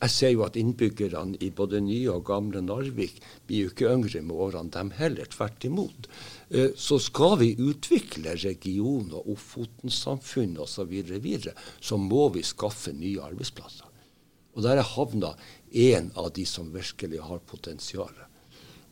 jeg 0.00 0.12
ser 0.14 0.30
jo 0.32 0.44
at 0.46 0.56
innbyggerne 0.56 1.36
i 1.44 1.50
både 1.52 1.82
nye 1.84 2.08
og 2.14 2.24
gamle 2.30 2.62
Narvik 2.64 3.18
blir 3.48 3.66
jo 3.66 3.72
ikke 3.72 3.90
yngre 3.92 4.22
med 4.24 4.38
årene, 4.46 4.72
dem 4.72 4.92
heller. 4.96 5.28
Tvert 5.28 5.66
imot. 5.68 6.08
Eh, 6.48 6.72
så 6.72 6.96
skal 7.02 7.36
vi 7.42 7.50
utvikle 7.60 8.32
regionen 8.40 9.12
og 9.18 9.28
Ofoten-samfunnet 9.34 10.62
osv., 10.64 10.80
så, 10.80 11.20
videre, 11.20 11.52
så 11.84 12.00
må 12.00 12.30
vi 12.32 12.44
skaffe 12.46 12.94
nye 12.96 13.20
arbeidsplasser. 13.28 13.92
Og 14.56 14.64
der 14.64 14.80
er 14.80 14.88
havna 14.96 15.34
en 15.84 16.10
av 16.16 16.32
de 16.34 16.46
som 16.48 16.72
virkelig 16.72 17.20
har 17.20 17.44
potensial. 17.44 18.16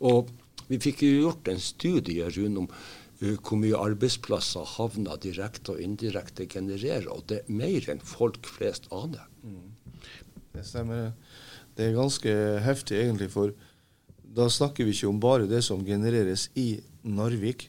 Og 0.04 0.30
vi 0.68 0.78
fikk 0.82 1.02
jo 1.06 1.14
gjort 1.22 1.48
en 1.50 1.62
studie 1.62 2.28
rundt 2.28 2.62
om 2.64 2.68
uh, 2.68 3.34
hvor 3.36 3.60
mye 3.60 3.78
arbeidsplasser 3.78 4.76
havna 4.76 5.16
direkte 5.22 5.74
og 5.74 5.82
indirekte 5.82 6.46
genererer, 6.50 7.08
og 7.10 7.24
det 7.30 7.42
er 7.42 7.56
mer 7.60 7.88
enn 7.90 8.04
folk 8.04 8.46
flest 8.46 8.90
aner. 8.94 9.26
Mm. 9.42 9.72
Det 10.54 10.66
stemmer. 10.66 11.10
Det 11.76 11.88
er 11.88 11.98
ganske 11.98 12.34
heftig 12.64 13.00
egentlig, 13.00 13.30
for 13.30 13.54
da 14.38 14.48
snakker 14.50 14.84
vi 14.84 14.94
ikke 14.94 15.10
om 15.10 15.20
bare 15.22 15.48
det 15.50 15.62
som 15.64 15.84
genereres 15.86 16.48
i 16.58 16.80
Narvik 17.06 17.68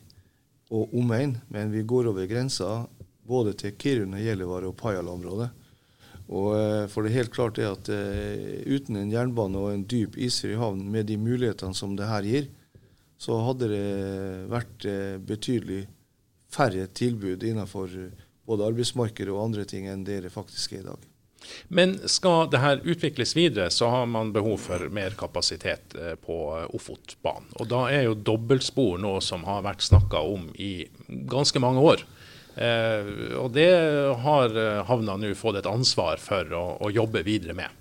og 0.74 0.94
omegn, 0.98 1.38
men 1.50 1.72
vi 1.74 1.86
går 1.88 2.10
over 2.12 2.28
grensa 2.30 2.88
både 3.30 3.54
til 3.58 3.76
Kiruna, 3.78 4.20
Gjellivare 4.22 4.70
og 4.70 4.78
Pajala-området. 4.78 5.50
Og 6.30 6.54
eh, 6.54 6.86
for 6.92 7.04
det 7.04 7.12
er 7.12 7.24
helt 7.24 7.34
klart 7.34 7.58
det 7.58 7.66
at 7.66 7.90
uh, 7.90 8.62
uten 8.70 9.00
en 9.00 9.12
jernbane 9.12 9.58
og 9.58 9.74
en 9.74 9.86
dyp 9.90 10.18
isfri 10.22 10.54
havn 10.60 10.84
med 10.94 11.10
de 11.10 11.18
mulighetene 11.18 11.74
som 11.78 11.96
det 11.98 12.10
her 12.10 12.26
gir, 12.28 12.50
så 13.20 13.40
hadde 13.48 13.72
det 13.72 13.86
vært 14.52 14.86
uh, 14.86 15.18
betydelig 15.26 15.88
færre 16.54 16.86
tilbud 16.98 17.46
innenfor 17.46 17.90
både 18.50 18.68
arbeidsmarkedet 18.70 19.34
og 19.34 19.48
andre 19.48 19.66
ting 19.70 19.90
enn 19.90 20.06
det 20.06 20.24
det 20.26 20.34
faktisk 20.34 20.78
er 20.78 20.84
i 20.84 20.90
dag. 20.90 21.08
Men 21.72 21.96
skal 22.10 22.50
det 22.52 22.62
her 22.62 22.82
utvikles 22.84 23.32
videre, 23.38 23.70
så 23.74 23.90
har 23.90 24.08
man 24.12 24.34
behov 24.36 24.58
for 24.62 24.90
mer 24.94 25.14
kapasitet 25.18 25.96
på 26.26 26.38
Ofotbanen. 26.76 27.48
Og 27.62 27.70
da 27.72 27.86
er 27.88 28.10
jo 28.10 28.18
dobbeltspor 28.18 29.00
noe 29.02 29.22
som 29.24 29.46
har 29.48 29.64
vært 29.64 29.86
snakka 29.86 30.20
om 30.20 30.50
i 30.60 30.90
ganske 31.32 31.62
mange 31.64 31.86
år. 31.94 32.04
Eh, 32.60 33.36
og 33.40 33.54
det 33.56 33.70
har 34.20 34.56
eh, 34.58 34.82
havna 34.90 35.16
nå 35.16 35.32
fått 35.38 35.62
et 35.62 35.70
ansvar 35.70 36.20
for 36.20 36.56
å, 36.56 36.64
å, 36.84 36.90
jobbe 36.92 37.22
videre 37.24 37.56
med. 37.56 37.76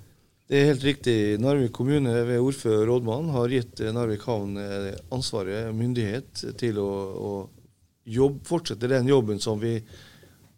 Det 0.48 0.60
er 0.60 0.68
helt 0.70 0.84
riktig. 0.86 1.16
Narvik 1.42 1.72
kommune 1.76 2.12
ved 2.28 2.38
ordfører 2.38 2.84
og 2.84 2.92
rådmann 2.92 3.32
har 3.34 3.54
gitt 3.56 3.82
eh, 3.82 3.90
Narvik 3.94 4.22
havn 4.28 4.54
ansvaret, 5.14 5.72
og 5.72 5.80
myndighet, 5.80 6.44
til 6.60 6.78
å, 6.82 6.90
å 7.18 7.32
jobbe, 8.06 8.44
fortsette 8.46 8.90
den 8.92 9.10
jobben 9.10 9.42
som 9.42 9.58
vi 9.60 9.74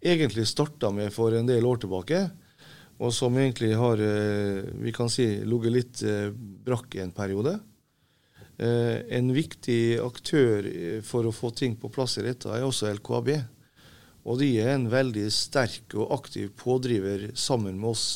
egentlig 0.01 0.45
starta 0.49 0.93
med 0.93 1.15
for 1.15 1.33
en 1.37 1.49
del 1.49 1.65
år 1.67 1.81
tilbake. 1.81 2.21
Og 3.01 3.15
som 3.17 3.33
egentlig 3.41 3.73
har 3.81 3.97
vi 3.97 4.93
kan 4.93 5.09
si, 5.09 5.25
ligget 5.49 5.73
litt 5.73 6.03
brakk 6.67 6.99
i 6.99 7.01
en 7.01 7.15
periode. 7.17 7.55
En 8.61 9.31
viktig 9.33 9.97
aktør 10.05 10.69
for 11.09 11.25
å 11.25 11.33
få 11.33 11.49
ting 11.57 11.79
på 11.81 11.89
plass 11.95 12.19
i 12.21 12.27
dette 12.27 12.53
er 12.53 12.67
også 12.67 12.93
LKAB. 12.99 13.31
Og 14.29 14.41
de 14.43 14.51
er 14.61 14.75
en 14.75 14.89
veldig 14.93 15.29
sterk 15.33 15.95
og 15.97 16.13
aktiv 16.19 16.51
pådriver 16.61 17.31
sammen 17.39 17.79
med 17.81 17.95
oss 17.95 18.07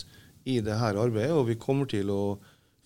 i 0.44 0.58
dette 0.60 0.92
arbeidet. 0.92 1.32
Og 1.32 1.48
vi 1.48 1.60
kommer 1.60 1.88
til 1.90 2.12
å 2.12 2.36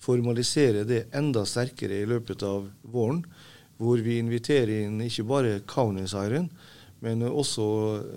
formalisere 0.02 0.86
det 0.86 1.06
enda 1.16 1.44
sterkere 1.48 1.98
i 2.02 2.08
løpet 2.08 2.44
av 2.46 2.68
våren. 2.82 3.24
Hvor 3.78 4.00
vi 4.02 4.18
inviterer 4.18 4.86
inn 4.86 5.00
ikke 5.04 5.26
bare 5.26 5.60
Kaunis 5.70 6.14
Iron, 6.18 6.48
men 7.02 7.22
også 7.26 7.66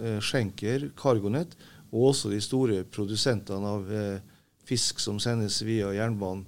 eh, 0.02 0.20
Schenker, 0.26 0.88
Cargonet, 0.98 1.54
og 1.92 2.14
også 2.14 2.32
de 2.32 2.40
store 2.42 2.82
produsentene 2.90 3.74
av 3.76 3.92
eh, 3.94 4.24
fisk 4.66 5.02
som 5.04 5.20
sendes 5.22 5.60
via 5.66 5.92
jernbanen 5.94 6.48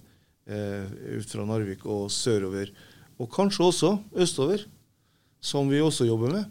eh, 0.50 0.90
ut 1.20 1.30
fra 1.30 1.46
Narvik 1.46 1.86
og 1.86 2.08
sørover. 2.14 2.72
Og 3.22 3.30
kanskje 3.34 3.68
også 3.68 3.94
østover, 4.18 4.66
som 5.44 5.70
vi 5.70 5.82
også 5.84 6.08
jobber 6.10 6.40
med. 6.40 6.50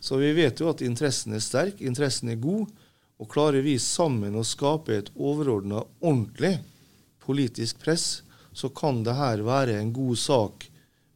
Så 0.00 0.18
vi 0.20 0.32
vet 0.36 0.60
jo 0.60 0.70
at 0.70 0.82
interessen 0.84 1.34
er 1.34 1.42
sterk, 1.42 1.80
interessen 1.82 2.30
er 2.32 2.40
god. 2.42 2.70
Og 3.18 3.30
klarer 3.32 3.64
vi 3.66 3.74
sammen 3.82 4.36
å 4.38 4.46
skape 4.46 4.94
et 4.94 5.08
overordna, 5.18 5.82
ordentlig 5.98 6.60
politisk 7.24 7.80
press, 7.82 8.22
så 8.54 8.70
kan 8.70 9.02
det 9.06 9.16
her 9.18 9.42
være 9.46 9.74
en 9.78 9.90
god 9.94 10.18
sak 10.18 10.68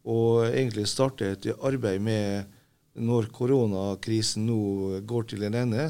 å 0.03 0.19
egentlig 0.49 0.89
starte 0.91 1.31
et 1.31 1.47
arbeid 1.63 2.03
med 2.03 2.51
når 2.99 3.31
koronakrisen 3.35 4.45
nå 4.47 5.01
går 5.09 5.31
til 5.31 5.47
en 5.47 5.57
ende. 5.63 5.87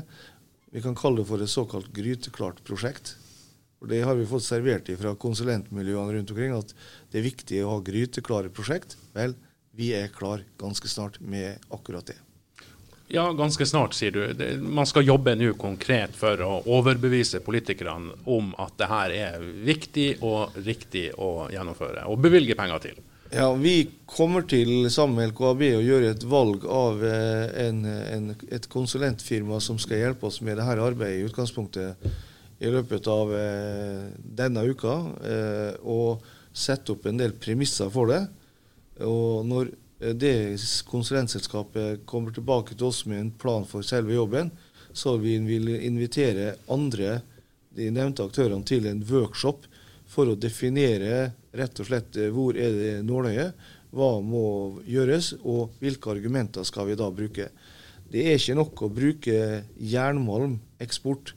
Vi 0.73 0.85
kan 0.85 0.97
kalle 0.97 1.23
det 1.23 1.29
for 1.29 1.43
et 1.43 1.53
såkalt 1.53 1.91
gryteklart 1.97 2.63
prosjekt. 2.65 3.17
Og 3.83 3.89
Det 3.91 4.03
har 4.07 4.15
vi 4.15 4.29
fått 4.29 4.47
servert 4.47 4.87
fra 5.01 5.17
konsulentmiljøene 5.19 6.15
rundt 6.15 6.31
omkring, 6.31 6.53
at 6.55 6.71
det 7.11 7.19
er 7.19 7.27
viktig 7.27 7.65
å 7.65 7.73
ha 7.73 7.81
gryteklare 7.83 8.53
prosjekt. 8.55 8.95
Vel, 9.17 9.35
vi 9.75 9.91
er 9.97 10.13
klar 10.15 10.45
ganske 10.61 10.89
snart 10.89 11.19
med 11.21 11.59
akkurat 11.73 12.07
det. 12.07 12.21
Ja, 13.13 13.27
ganske 13.37 13.67
snart, 13.69 13.93
sier 13.93 14.11
du. 14.11 14.61
Man 14.65 14.89
skal 14.89 15.05
jobbe 15.05 15.35
nå 15.37 15.51
konkret 15.61 16.15
for 16.17 16.41
å 16.41 16.63
overbevise 16.79 17.43
politikerne 17.45 18.15
om 18.25 18.55
at 18.57 18.79
det 18.81 18.89
her 18.89 19.13
er 19.13 19.43
viktig 19.67 20.07
og 20.25 20.57
riktig 20.65 21.11
å 21.21 21.51
gjennomføre, 21.53 22.07
og 22.09 22.23
bevilge 22.25 22.57
penger 22.57 22.87
til. 22.87 23.03
Ja, 23.33 23.51
Vi 23.53 23.91
kommer 24.09 24.47
til 24.49 24.89
sammen 24.93 25.21
med 25.21 25.35
LKAB 25.35 25.61
å 25.75 25.85
gjøre 25.85 26.15
et 26.15 26.25
valg 26.25 26.65
av 26.65 27.05
eh, 27.05 27.53
en, 27.67 27.85
en, 27.85 28.33
et 28.49 28.69
konsulentfirma 28.73 29.61
som 29.61 29.77
skal 29.81 30.01
hjelpe 30.07 30.29
oss 30.29 30.41
med 30.41 30.57
dette 30.61 30.81
arbeidet 30.85 31.21
i 31.21 31.29
utgangspunktet 31.29 32.09
i 32.65 32.73
løpet 32.73 33.13
av 33.13 33.33
eh, 33.37 34.09
denne 34.41 34.65
uka. 34.69 34.97
Eh, 35.21 35.71
og 35.85 36.25
sette 36.53 36.97
opp 36.97 37.09
en 37.09 37.21
del 37.21 37.37
premisser 37.37 37.93
for 37.93 38.13
det. 38.13 38.23
Og 39.05 39.45
når 39.49 39.73
det 40.19 40.59
konsulentselskapet 40.89 42.07
kommer 42.11 42.35
tilbake 42.35 42.75
til 42.75 42.89
oss 42.89 43.05
med 43.07 43.21
en 43.21 43.31
plan 43.31 43.67
for 43.69 43.87
selve 43.87 44.17
jobben, 44.17 44.51
så 44.93 45.17
vi 45.17 45.37
vil 45.39 45.71
invitere 45.79 46.57
andre 46.71 47.21
de 47.77 47.89
nevnte 47.95 48.25
aktørene 48.27 48.67
til 48.69 48.87
en 48.89 49.03
workshop 49.09 49.65
for 50.13 50.29
å 50.29 50.37
definere 50.39 51.31
rett 51.57 51.81
og 51.81 51.89
slett 51.89 52.19
eh, 52.21 52.33
hvor 52.33 52.57
er 52.59 52.75
det 52.77 52.97
nåløyet, 53.07 53.57
hva 53.93 54.17
må 54.25 54.81
gjøres, 54.89 55.35
og 55.45 55.77
hvilke 55.81 56.13
argumenter 56.15 56.65
skal 56.65 56.89
vi 56.89 56.97
da 56.97 57.11
bruke. 57.13 57.51
Det 58.13 58.25
er 58.29 58.39
ikke 58.39 58.57
nok 58.57 58.83
å 58.85 58.91
bruke 58.93 59.39
jernmalmeksport 59.77 61.35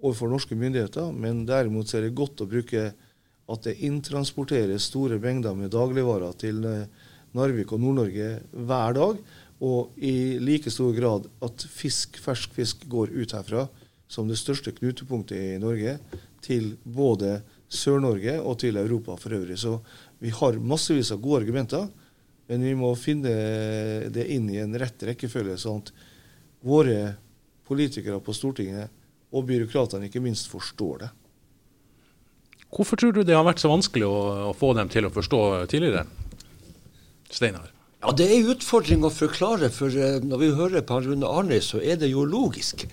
overfor 0.00 0.30
norske 0.30 0.58
myndigheter, 0.58 1.10
men 1.12 1.44
derimot 1.46 1.90
er 1.94 2.06
det 2.06 2.16
godt 2.18 2.42
å 2.42 2.48
bruke 2.50 2.90
at 3.50 3.66
det 3.66 3.78
inntransporteres 3.86 4.86
store 4.90 5.18
mengder 5.22 5.56
med 5.58 5.72
dagligvarer 5.74 6.36
til 6.38 6.62
eh, 6.66 7.06
Narvik 7.36 7.72
og 7.74 7.82
Nord-Norge 7.82 8.32
hver 8.50 8.96
dag. 8.96 9.22
Og 9.60 10.00
i 10.00 10.38
like 10.40 10.72
stor 10.72 10.94
grad 10.96 11.28
at 11.44 11.64
fisk, 11.68 12.16
fersk 12.22 12.54
fisk 12.56 12.86
går 12.90 13.12
ut 13.12 13.34
herfra 13.36 13.66
som 14.10 14.26
det 14.26 14.40
største 14.40 14.72
knutepunktet 14.74 15.38
i 15.38 15.58
Norge, 15.62 15.98
til 16.42 16.72
både 16.82 17.38
Sør-Norge 17.70 18.40
og 18.40 18.56
til 18.58 18.80
Europa 18.80 19.14
for 19.20 19.36
øvrig. 19.36 19.58
Så 19.60 19.76
vi 20.18 20.32
har 20.34 20.58
massevis 20.58 21.12
av 21.14 21.20
gode 21.22 21.44
argumenter, 21.44 21.86
men 22.50 22.64
vi 22.66 22.72
må 22.74 22.90
finne 22.98 23.30
det 24.10 24.26
inn 24.34 24.48
i 24.50 24.58
en 24.58 24.74
rett 24.80 25.04
rekkefølge, 25.06 25.54
sånn 25.60 25.84
at 25.84 25.92
våre 26.66 27.12
politikere 27.68 28.18
på 28.24 28.34
Stortinget 28.34 28.90
og 29.30 29.46
byråkratene 29.46 30.08
ikke 30.08 30.22
minst 30.24 30.50
forstår 30.50 31.04
det. 31.04 31.10
Hvorfor 32.70 32.98
tror 32.98 33.14
du 33.14 33.22
det 33.26 33.36
har 33.36 33.46
vært 33.46 33.62
så 33.62 33.70
vanskelig 33.70 34.06
å, 34.06 34.50
få 34.58 34.72
dem 34.78 34.90
til 34.90 35.06
å 35.06 35.12
forstå 35.14 35.40
tidligere? 35.70 36.04
Steinar? 37.30 37.70
Ja, 38.00 38.14
Det 38.16 38.30
er 38.32 38.46
utfordring 38.48 39.02
å 39.04 39.10
forklare, 39.12 39.68
for 39.68 39.92
uh, 39.92 40.22
når 40.24 40.40
vi 40.40 40.46
hører 40.56 40.84
på 40.88 41.02
Rune 41.04 41.28
Arne, 41.28 41.58
så 41.60 41.82
er 41.84 41.98
det 42.00 42.08
jo 42.08 42.24
logisk. 42.24 42.86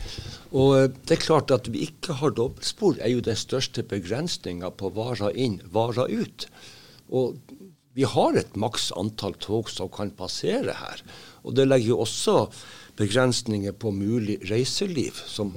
Og 0.51 0.73
uh, 0.75 0.89
det 0.91 1.15
er 1.15 1.23
klart 1.23 1.53
at 1.55 1.69
vi 1.71 1.85
ikke 1.87 2.17
har 2.19 2.35
dobbeltspor, 2.35 2.99
er 2.99 3.13
jo 3.13 3.23
den 3.23 3.39
største 3.39 3.85
begrensninga 3.87 4.73
på 4.75 4.91
varer 4.97 5.31
inn, 5.31 5.61
varer 5.71 6.11
ut. 6.11 6.49
Og 7.07 7.39
vi 7.95 8.03
har 8.03 8.35
et 8.35 8.59
maks 8.59 8.91
antall 8.99 9.37
tog 9.39 9.71
som 9.71 9.87
kan 9.89 10.11
passere 10.11 10.75
her. 10.75 11.05
Og 11.47 11.55
det 11.55 11.69
legger 11.69 11.93
jo 11.93 12.03
også 12.03 12.49
begrensninger 12.99 13.79
på 13.79 13.95
mulig 13.95 14.41
reiseliv. 14.51 15.23
som 15.23 15.55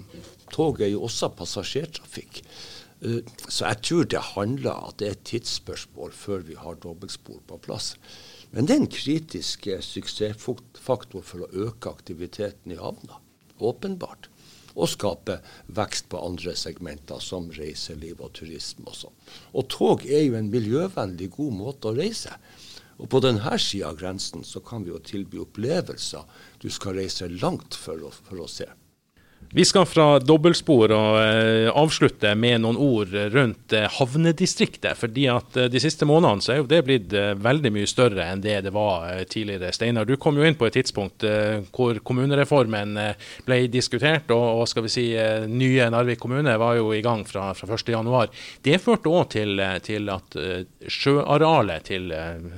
Tog 0.55 0.81
er 0.83 0.95
jo 0.95 1.03
også 1.11 1.35
passasjertrafikk. 1.35 2.45
Uh, 3.03 3.19
så 3.49 3.67
jeg 3.67 3.83
tror 3.83 4.07
det 4.07 4.27
handler 4.37 4.79
at 4.79 5.03
det 5.03 5.11
er 5.11 5.19
et 5.19 5.27
tidsspørsmål 5.27 6.15
før 6.15 6.47
vi 6.47 6.55
har 6.55 6.79
dobbeltspor 6.79 7.43
på 7.51 7.65
plass. 7.67 7.97
Men 8.51 8.67
det 8.67 8.75
er 8.75 8.81
en 8.83 8.91
kritisk 8.91 9.69
eh, 9.71 9.83
suksessfaktor 9.85 11.23
for 11.27 11.45
å 11.47 11.69
øke 11.69 11.93
aktiviteten 11.93 12.75
i 12.75 12.79
havna. 12.81 13.21
Åpenbart. 13.63 14.27
Og 14.75 14.91
skape 14.91 15.41
vekst 15.75 16.09
på 16.11 16.19
andre 16.23 16.55
segmenter, 16.59 17.23
som 17.23 17.51
reiseliv 17.55 18.23
og 18.23 18.35
turisme 18.39 18.87
og 18.91 18.97
sånn. 18.97 19.17
Og 19.55 19.69
tog 19.71 20.05
er 20.07 20.25
jo 20.25 20.37
en 20.39 20.51
miljøvennlig, 20.51 21.31
god 21.37 21.57
måte 21.59 21.91
å 21.91 21.97
reise. 21.99 22.35
Og 23.01 23.09
på 23.11 23.23
denne 23.25 23.57
sida 23.59 23.91
av 23.91 23.99
grensen 24.01 24.45
så 24.45 24.63
kan 24.65 24.85
vi 24.85 24.93
jo 24.93 25.01
tilby 25.03 25.41
opplevelser 25.43 26.27
du 26.63 26.69
skal 26.71 26.99
reise 27.01 27.31
langt 27.41 27.79
for 27.79 28.03
å, 28.07 28.13
for 28.13 28.43
å 28.45 28.51
se. 28.51 28.67
Vi 29.53 29.65
skal 29.67 29.83
fra 29.83 30.05
dobbeltspor 30.23 30.93
og 30.95 31.17
eh, 31.19 31.69
avslutte 31.75 32.37
med 32.39 32.61
noen 32.63 32.77
ord 32.79 33.11
rundt 33.33 33.73
eh, 33.75 33.89
havnedistriktet. 33.91 34.95
fordi 34.95 35.25
at 35.27 35.57
eh, 35.59 35.67
De 35.67 35.81
siste 35.83 36.07
månedene 36.07 36.45
så 36.45 36.53
er 36.53 36.61
jo 36.61 36.69
det 36.71 36.79
blitt 36.87 37.11
veldig 37.43 37.73
mye 37.75 37.89
større 37.91 38.29
enn 38.31 38.45
det 38.45 38.61
det 38.63 38.71
var 38.71 39.25
tidligere. 39.27 39.73
Steinar, 39.75 40.07
du 40.07 40.15
kom 40.23 40.39
jo 40.39 40.47
inn 40.47 40.55
på 40.55 40.69
et 40.69 40.77
tidspunkt 40.79 41.27
hvor 41.75 41.99
kommunereformen 42.07 42.95
ble 43.47 43.59
diskutert. 43.73 44.31
Og, 44.31 44.61
og 44.61 44.71
skal 44.71 44.87
vi 44.87 44.93
si 44.95 45.07
nye 45.51 45.91
Narvik 45.91 46.23
kommune 46.23 46.55
var 46.61 46.79
jo 46.79 46.93
i 46.95 47.03
gang 47.03 47.25
fra, 47.27 47.51
fra 47.59 47.75
1.1. 47.75 48.39
Det 48.63 48.79
førte 48.79 49.11
òg 49.11 49.33
til, 49.35 49.59
til, 49.83 50.13
at 50.15 50.39
sjøarealet 50.87 51.91
til 51.91 52.07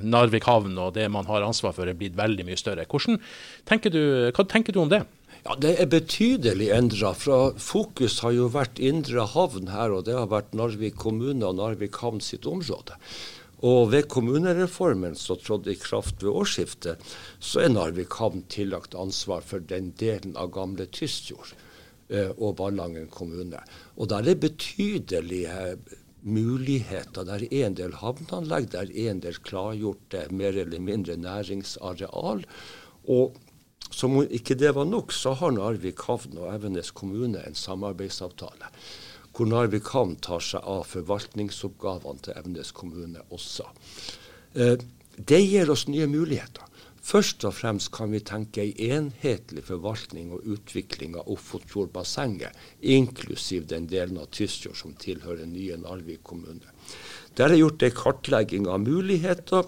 Narvik 0.04 0.44
havn 0.50 0.76
og 0.76 0.92
det 0.98 1.08
man 1.12 1.30
har 1.30 1.48
ansvar 1.48 1.72
for, 1.72 1.88
er 1.88 1.96
blitt 1.96 2.20
veldig 2.20 2.48
mye 2.50 2.60
større. 2.60 2.84
Tenker 2.84 3.96
du, 3.96 4.02
hva 4.28 4.48
tenker 4.52 4.76
du 4.76 4.84
om 4.84 4.92
det? 4.92 5.04
Ja, 5.42 5.56
Det 5.58 5.72
er 5.80 5.88
betydelig 5.90 6.68
endra. 6.70 7.10
Fokus 7.58 8.20
har 8.22 8.30
jo 8.36 8.44
vært 8.54 8.78
indre 8.78 9.24
havn 9.26 9.72
her, 9.74 9.90
og 9.90 10.04
det 10.06 10.14
har 10.14 10.28
vært 10.30 10.54
Narvik 10.54 11.00
kommune 11.02 11.48
og 11.48 11.56
Narvik 11.58 11.98
havn 11.98 12.22
sitt 12.22 12.46
område. 12.46 12.94
Og 13.62 13.90
ved 13.90 14.06
kommunereformen 14.10 15.18
som 15.18 15.40
trådte 15.42 15.74
i 15.74 15.78
kraft 15.78 16.22
ved 16.22 16.30
årsskiftet, 16.30 17.02
så 17.42 17.64
er 17.64 17.74
Narvik 17.74 18.14
havn 18.22 18.46
tillagt 18.54 18.94
ansvar 18.94 19.42
for 19.42 19.58
den 19.58 19.90
delen 19.98 20.38
av 20.38 20.54
gamle 20.54 20.86
Tysfjord 20.86 21.54
eh, 22.10 22.30
og 22.38 22.56
Ballangen 22.62 23.10
kommune. 23.10 23.66
Og 23.98 24.14
der 24.14 24.30
er 24.30 24.38
betydelige 24.46 25.76
muligheter. 26.22 27.26
Der 27.26 27.42
er 27.42 27.66
en 27.66 27.78
del 27.82 27.98
havneanlegg, 27.98 28.70
der 28.70 28.90
er 28.90 29.10
en 29.10 29.22
del 29.26 29.42
klargjorte 29.42 30.28
mer 30.30 30.54
eller 30.54 30.82
mindre 30.82 31.18
næringsareal. 31.18 32.46
Og 33.10 33.42
som 33.92 34.16
om 34.18 34.26
ikke 34.28 34.56
det 34.58 34.72
var 34.76 34.88
nok, 34.88 35.12
så 35.12 35.34
har 35.38 35.54
Narvik 35.54 36.02
havn 36.08 36.40
og 36.40 36.50
Evenes 36.54 36.90
kommune 36.96 37.42
en 37.46 37.58
samarbeidsavtale. 37.58 38.72
Hvor 39.32 39.48
Narvik 39.48 39.92
havn 39.94 40.16
tar 40.24 40.42
seg 40.44 40.64
av 40.68 40.84
forvaltningsoppgavene 40.90 42.24
til 42.24 42.36
Evenes 42.40 42.72
kommune 42.76 43.24
også. 43.32 43.68
Eh, 44.54 44.76
det 45.16 45.40
gir 45.44 45.70
oss 45.72 45.86
nye 45.88 46.08
muligheter. 46.08 46.68
Først 47.02 47.42
og 47.48 47.56
fremst 47.56 47.90
kan 47.90 48.12
vi 48.14 48.20
tenke 48.22 48.62
ei 48.62 48.90
enhetlig 48.94 49.64
forvaltning 49.66 50.30
og 50.36 50.44
utvikling 50.54 51.16
av 51.18 51.26
Ofotfjordbassenget, 51.34 52.54
inklusiv 52.80 53.66
den 53.72 53.88
delen 53.90 54.20
av 54.22 54.28
Tysfjord 54.30 54.78
som 54.78 54.94
tilhører 54.94 55.48
nye 55.50 55.80
Narvik 55.82 56.22
kommune. 56.22 56.76
Der 57.34 57.50
er 57.50 57.58
gjort 57.58 57.82
ei 57.82 57.90
kartlegging 57.96 58.68
av 58.70 58.84
muligheter. 58.84 59.66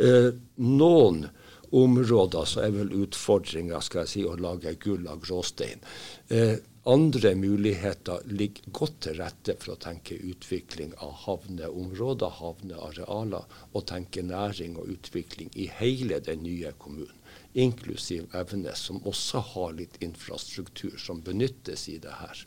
Eh, 0.00 0.32
noen 0.56 1.26
områder 1.70 2.48
så 2.48 2.64
er 2.64 2.74
vel 2.74 2.92
utfordringa 3.04 3.80
si, 3.82 4.24
å 4.26 4.36
lage 4.36 4.74
gull 4.82 5.06
av 5.10 5.22
gråstein. 5.22 5.82
Eh, 6.28 6.56
andre 6.90 7.34
muligheter 7.36 8.22
ligger 8.24 8.70
godt 8.72 9.00
til 9.04 9.18
rette 9.20 9.54
for 9.60 9.74
å 9.74 9.80
tenke 9.80 10.16
utvikling 10.16 10.94
av 11.04 11.12
havneområder, 11.26 12.38
havnearealer, 12.40 13.44
og 13.72 13.86
tenke 13.90 14.24
næring 14.24 14.78
og 14.80 14.88
utvikling 14.96 15.52
i 15.54 15.68
hele 15.80 16.22
den 16.24 16.42
nye 16.46 16.72
kommunen. 16.78 17.16
Inklusiv 17.52 18.30
Evenes, 18.34 18.86
som 18.86 19.02
også 19.04 19.42
har 19.52 19.74
litt 19.76 19.98
infrastruktur 20.02 20.96
som 20.98 21.20
benyttes 21.26 21.88
i 21.90 21.98
det 22.02 22.14
her. 22.22 22.46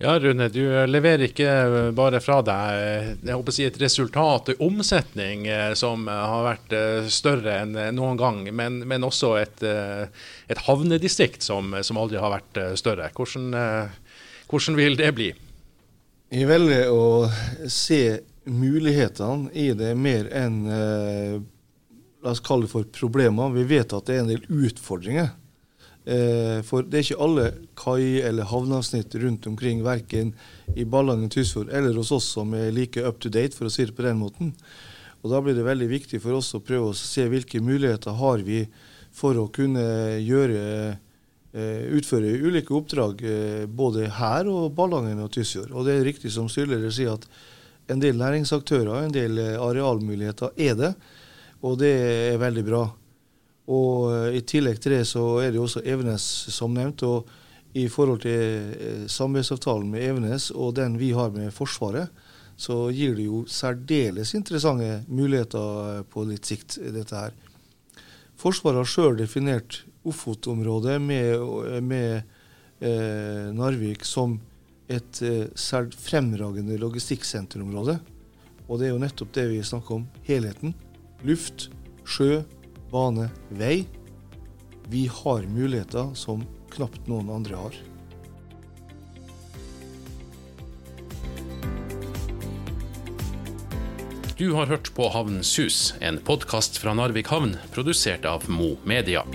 Ja, 0.00 0.14
Rune, 0.16 0.46
du 0.48 0.62
leverer 0.88 1.26
ikke 1.26 1.46
bare 1.92 2.22
fra 2.24 2.38
deg 2.40 3.18
jeg 3.20 3.34
håper 3.36 3.52
å 3.52 3.52
si 3.52 3.66
et 3.68 3.76
resultat, 3.82 4.48
en 4.48 4.62
omsetning 4.70 5.42
eh, 5.44 5.74
som 5.76 6.06
har 6.08 6.46
vært 6.46 6.72
eh, 6.72 7.10
større 7.12 7.58
enn 7.66 7.76
noen 7.98 8.16
gang, 8.16 8.38
men, 8.48 8.78
men 8.88 9.04
også 9.04 9.34
et, 9.42 9.60
eh, 9.60 10.06
et 10.48 10.62
havnedistrikt 10.64 11.44
som, 11.44 11.76
som, 11.84 12.00
aldri 12.00 12.16
har 12.16 12.32
vært 12.32 12.62
større. 12.80 13.10
Hvordan, 13.12 13.52
hvordan 14.48 14.80
vil 14.80 14.96
det 14.96 15.10
bli? 15.18 15.28
Jeg 16.32 16.48
velger 16.48 16.88
å 16.96 17.28
se 17.68 18.00
mulighetene 18.48 19.52
i 19.52 19.68
det 19.76 19.92
mer 20.00 20.32
enn 20.32 20.62
la 22.24 22.32
oss 22.32 22.40
kalle 22.40 22.64
det 22.64 22.72
for 22.72 22.88
problemer. 22.96 23.52
Vi 23.52 23.68
vet 23.68 23.92
at 23.92 24.08
det 24.08 24.16
er 24.16 24.24
en 24.24 24.32
del 24.32 24.48
utfordringer. 24.48 25.34
Eh, 26.08 26.60
for 26.64 26.86
det 26.86 26.96
er 26.96 27.04
ikke 27.04 27.24
alle 27.24 27.46
kai- 27.76 28.22
eller 28.24 28.48
havneavsnitt 28.48 29.14
rundt 29.20 29.46
omkring, 29.46 29.82
verken 29.84 30.32
i 30.74 30.84
Ballangen, 30.84 31.28
Tysfjord 31.28 31.68
eller 31.68 31.94
hos 31.94 32.12
oss, 32.12 32.24
som 32.24 32.54
er 32.54 32.72
like 32.72 33.02
up 33.04 33.20
to 33.20 33.28
date, 33.28 33.54
for 33.54 33.66
å 33.66 33.70
si 33.70 33.84
det 33.84 33.96
på 33.96 34.06
den 34.06 34.18
måten. 34.18 34.54
Og 35.22 35.30
Da 35.30 35.40
blir 35.40 35.54
det 35.54 35.64
veldig 35.64 35.88
viktig 35.88 36.20
for 36.22 36.32
oss 36.32 36.54
å 36.54 36.64
prøve 36.64 36.90
å 36.90 36.96
se 36.96 37.28
hvilke 37.28 37.60
muligheter 37.60 38.16
har 38.16 38.38
vi 38.38 38.66
for 39.12 39.34
å 39.36 39.50
kunne 39.52 40.16
gjøre 40.24 40.96
eh, 41.52 41.84
utføre 41.92 42.40
ulike 42.40 42.72
oppdrag 42.72 43.22
eh, 43.22 43.66
både 43.66 44.08
her 44.08 44.48
og 44.48 44.72
Ballangen 44.74 45.20
og 45.20 45.30
Tysfjord. 45.32 45.72
Og 45.72 45.84
det 45.84 45.98
er 45.98 46.06
riktig 46.08 46.32
som 46.32 46.48
styreleder 46.48 46.90
sier 46.90 47.18
at 47.18 47.28
en 47.90 48.00
del 48.00 48.16
næringsaktører, 48.16 49.04
en 49.04 49.12
del 49.12 49.36
arealmuligheter 49.58 50.54
er 50.56 50.74
det, 50.78 50.94
og 51.60 51.76
det 51.82 51.92
er 52.32 52.38
veldig 52.40 52.64
bra. 52.64 52.84
Og 53.70 54.10
eh, 54.12 54.40
I 54.40 54.42
tillegg 54.46 54.80
til 54.82 54.96
det 54.98 55.04
så 55.08 55.24
er 55.44 55.54
det 55.54 55.62
også 55.62 55.84
Evenes 55.86 56.24
som 56.50 56.74
nevnt. 56.74 57.04
og 57.06 57.28
I 57.74 57.86
forhold 57.88 58.24
til 58.24 58.74
eh, 58.74 59.06
samarbeidsavtalen 59.06 59.90
med 59.92 60.06
Evenes 60.08 60.50
og 60.50 60.74
den 60.80 60.98
vi 60.98 61.12
har 61.14 61.30
med 61.30 61.54
Forsvaret, 61.54 62.10
så 62.60 62.90
gir 62.92 63.14
det 63.16 63.24
jo 63.24 63.44
særdeles 63.48 64.34
interessante 64.34 65.04
muligheter 65.08 65.94
eh, 65.94 66.02
på 66.02 66.26
litt 66.28 66.50
sikt, 66.50 66.80
dette 66.92 67.16
her. 67.16 67.32
Forsvaret 68.40 68.82
har 68.82 68.88
sjøl 68.88 69.18
definert 69.20 69.82
Ofot-området 70.08 70.96
med, 71.04 71.82
med 71.84 72.22
eh, 72.80 73.50
Narvik 73.52 74.06
som 74.08 74.38
et 74.90 75.20
eh, 75.22 75.92
fremragende 76.00 76.78
logistikksenterområde. 76.80 77.98
Og 78.66 78.80
det 78.80 78.88
er 78.88 78.94
jo 78.94 79.02
nettopp 79.02 79.34
det 79.36 79.44
vi 79.50 79.60
snakker 79.66 80.00
om. 80.00 80.06
Helheten. 80.26 80.72
Luft, 81.26 81.68
sjø, 82.08 82.40
bane, 82.90 83.30
vei. 83.48 83.86
Vi 84.90 85.06
har 85.06 85.42
muligheter 85.42 86.14
som 86.14 86.42
knapt 86.74 87.06
noen 87.10 87.30
andre 87.30 87.56
har. 87.56 87.78
Du 94.40 94.52
har 94.56 94.66
hørt 94.66 94.94
på 94.96 95.08
Havnens 95.12 95.52
hus, 95.60 95.94
en 96.00 96.16
podkast 96.24 96.80
fra 96.80 96.94
Narvik 96.96 97.28
havn, 97.28 97.58
produsert 97.74 98.24
av 98.24 98.48
Mo 98.48 98.78
Media. 98.88 99.26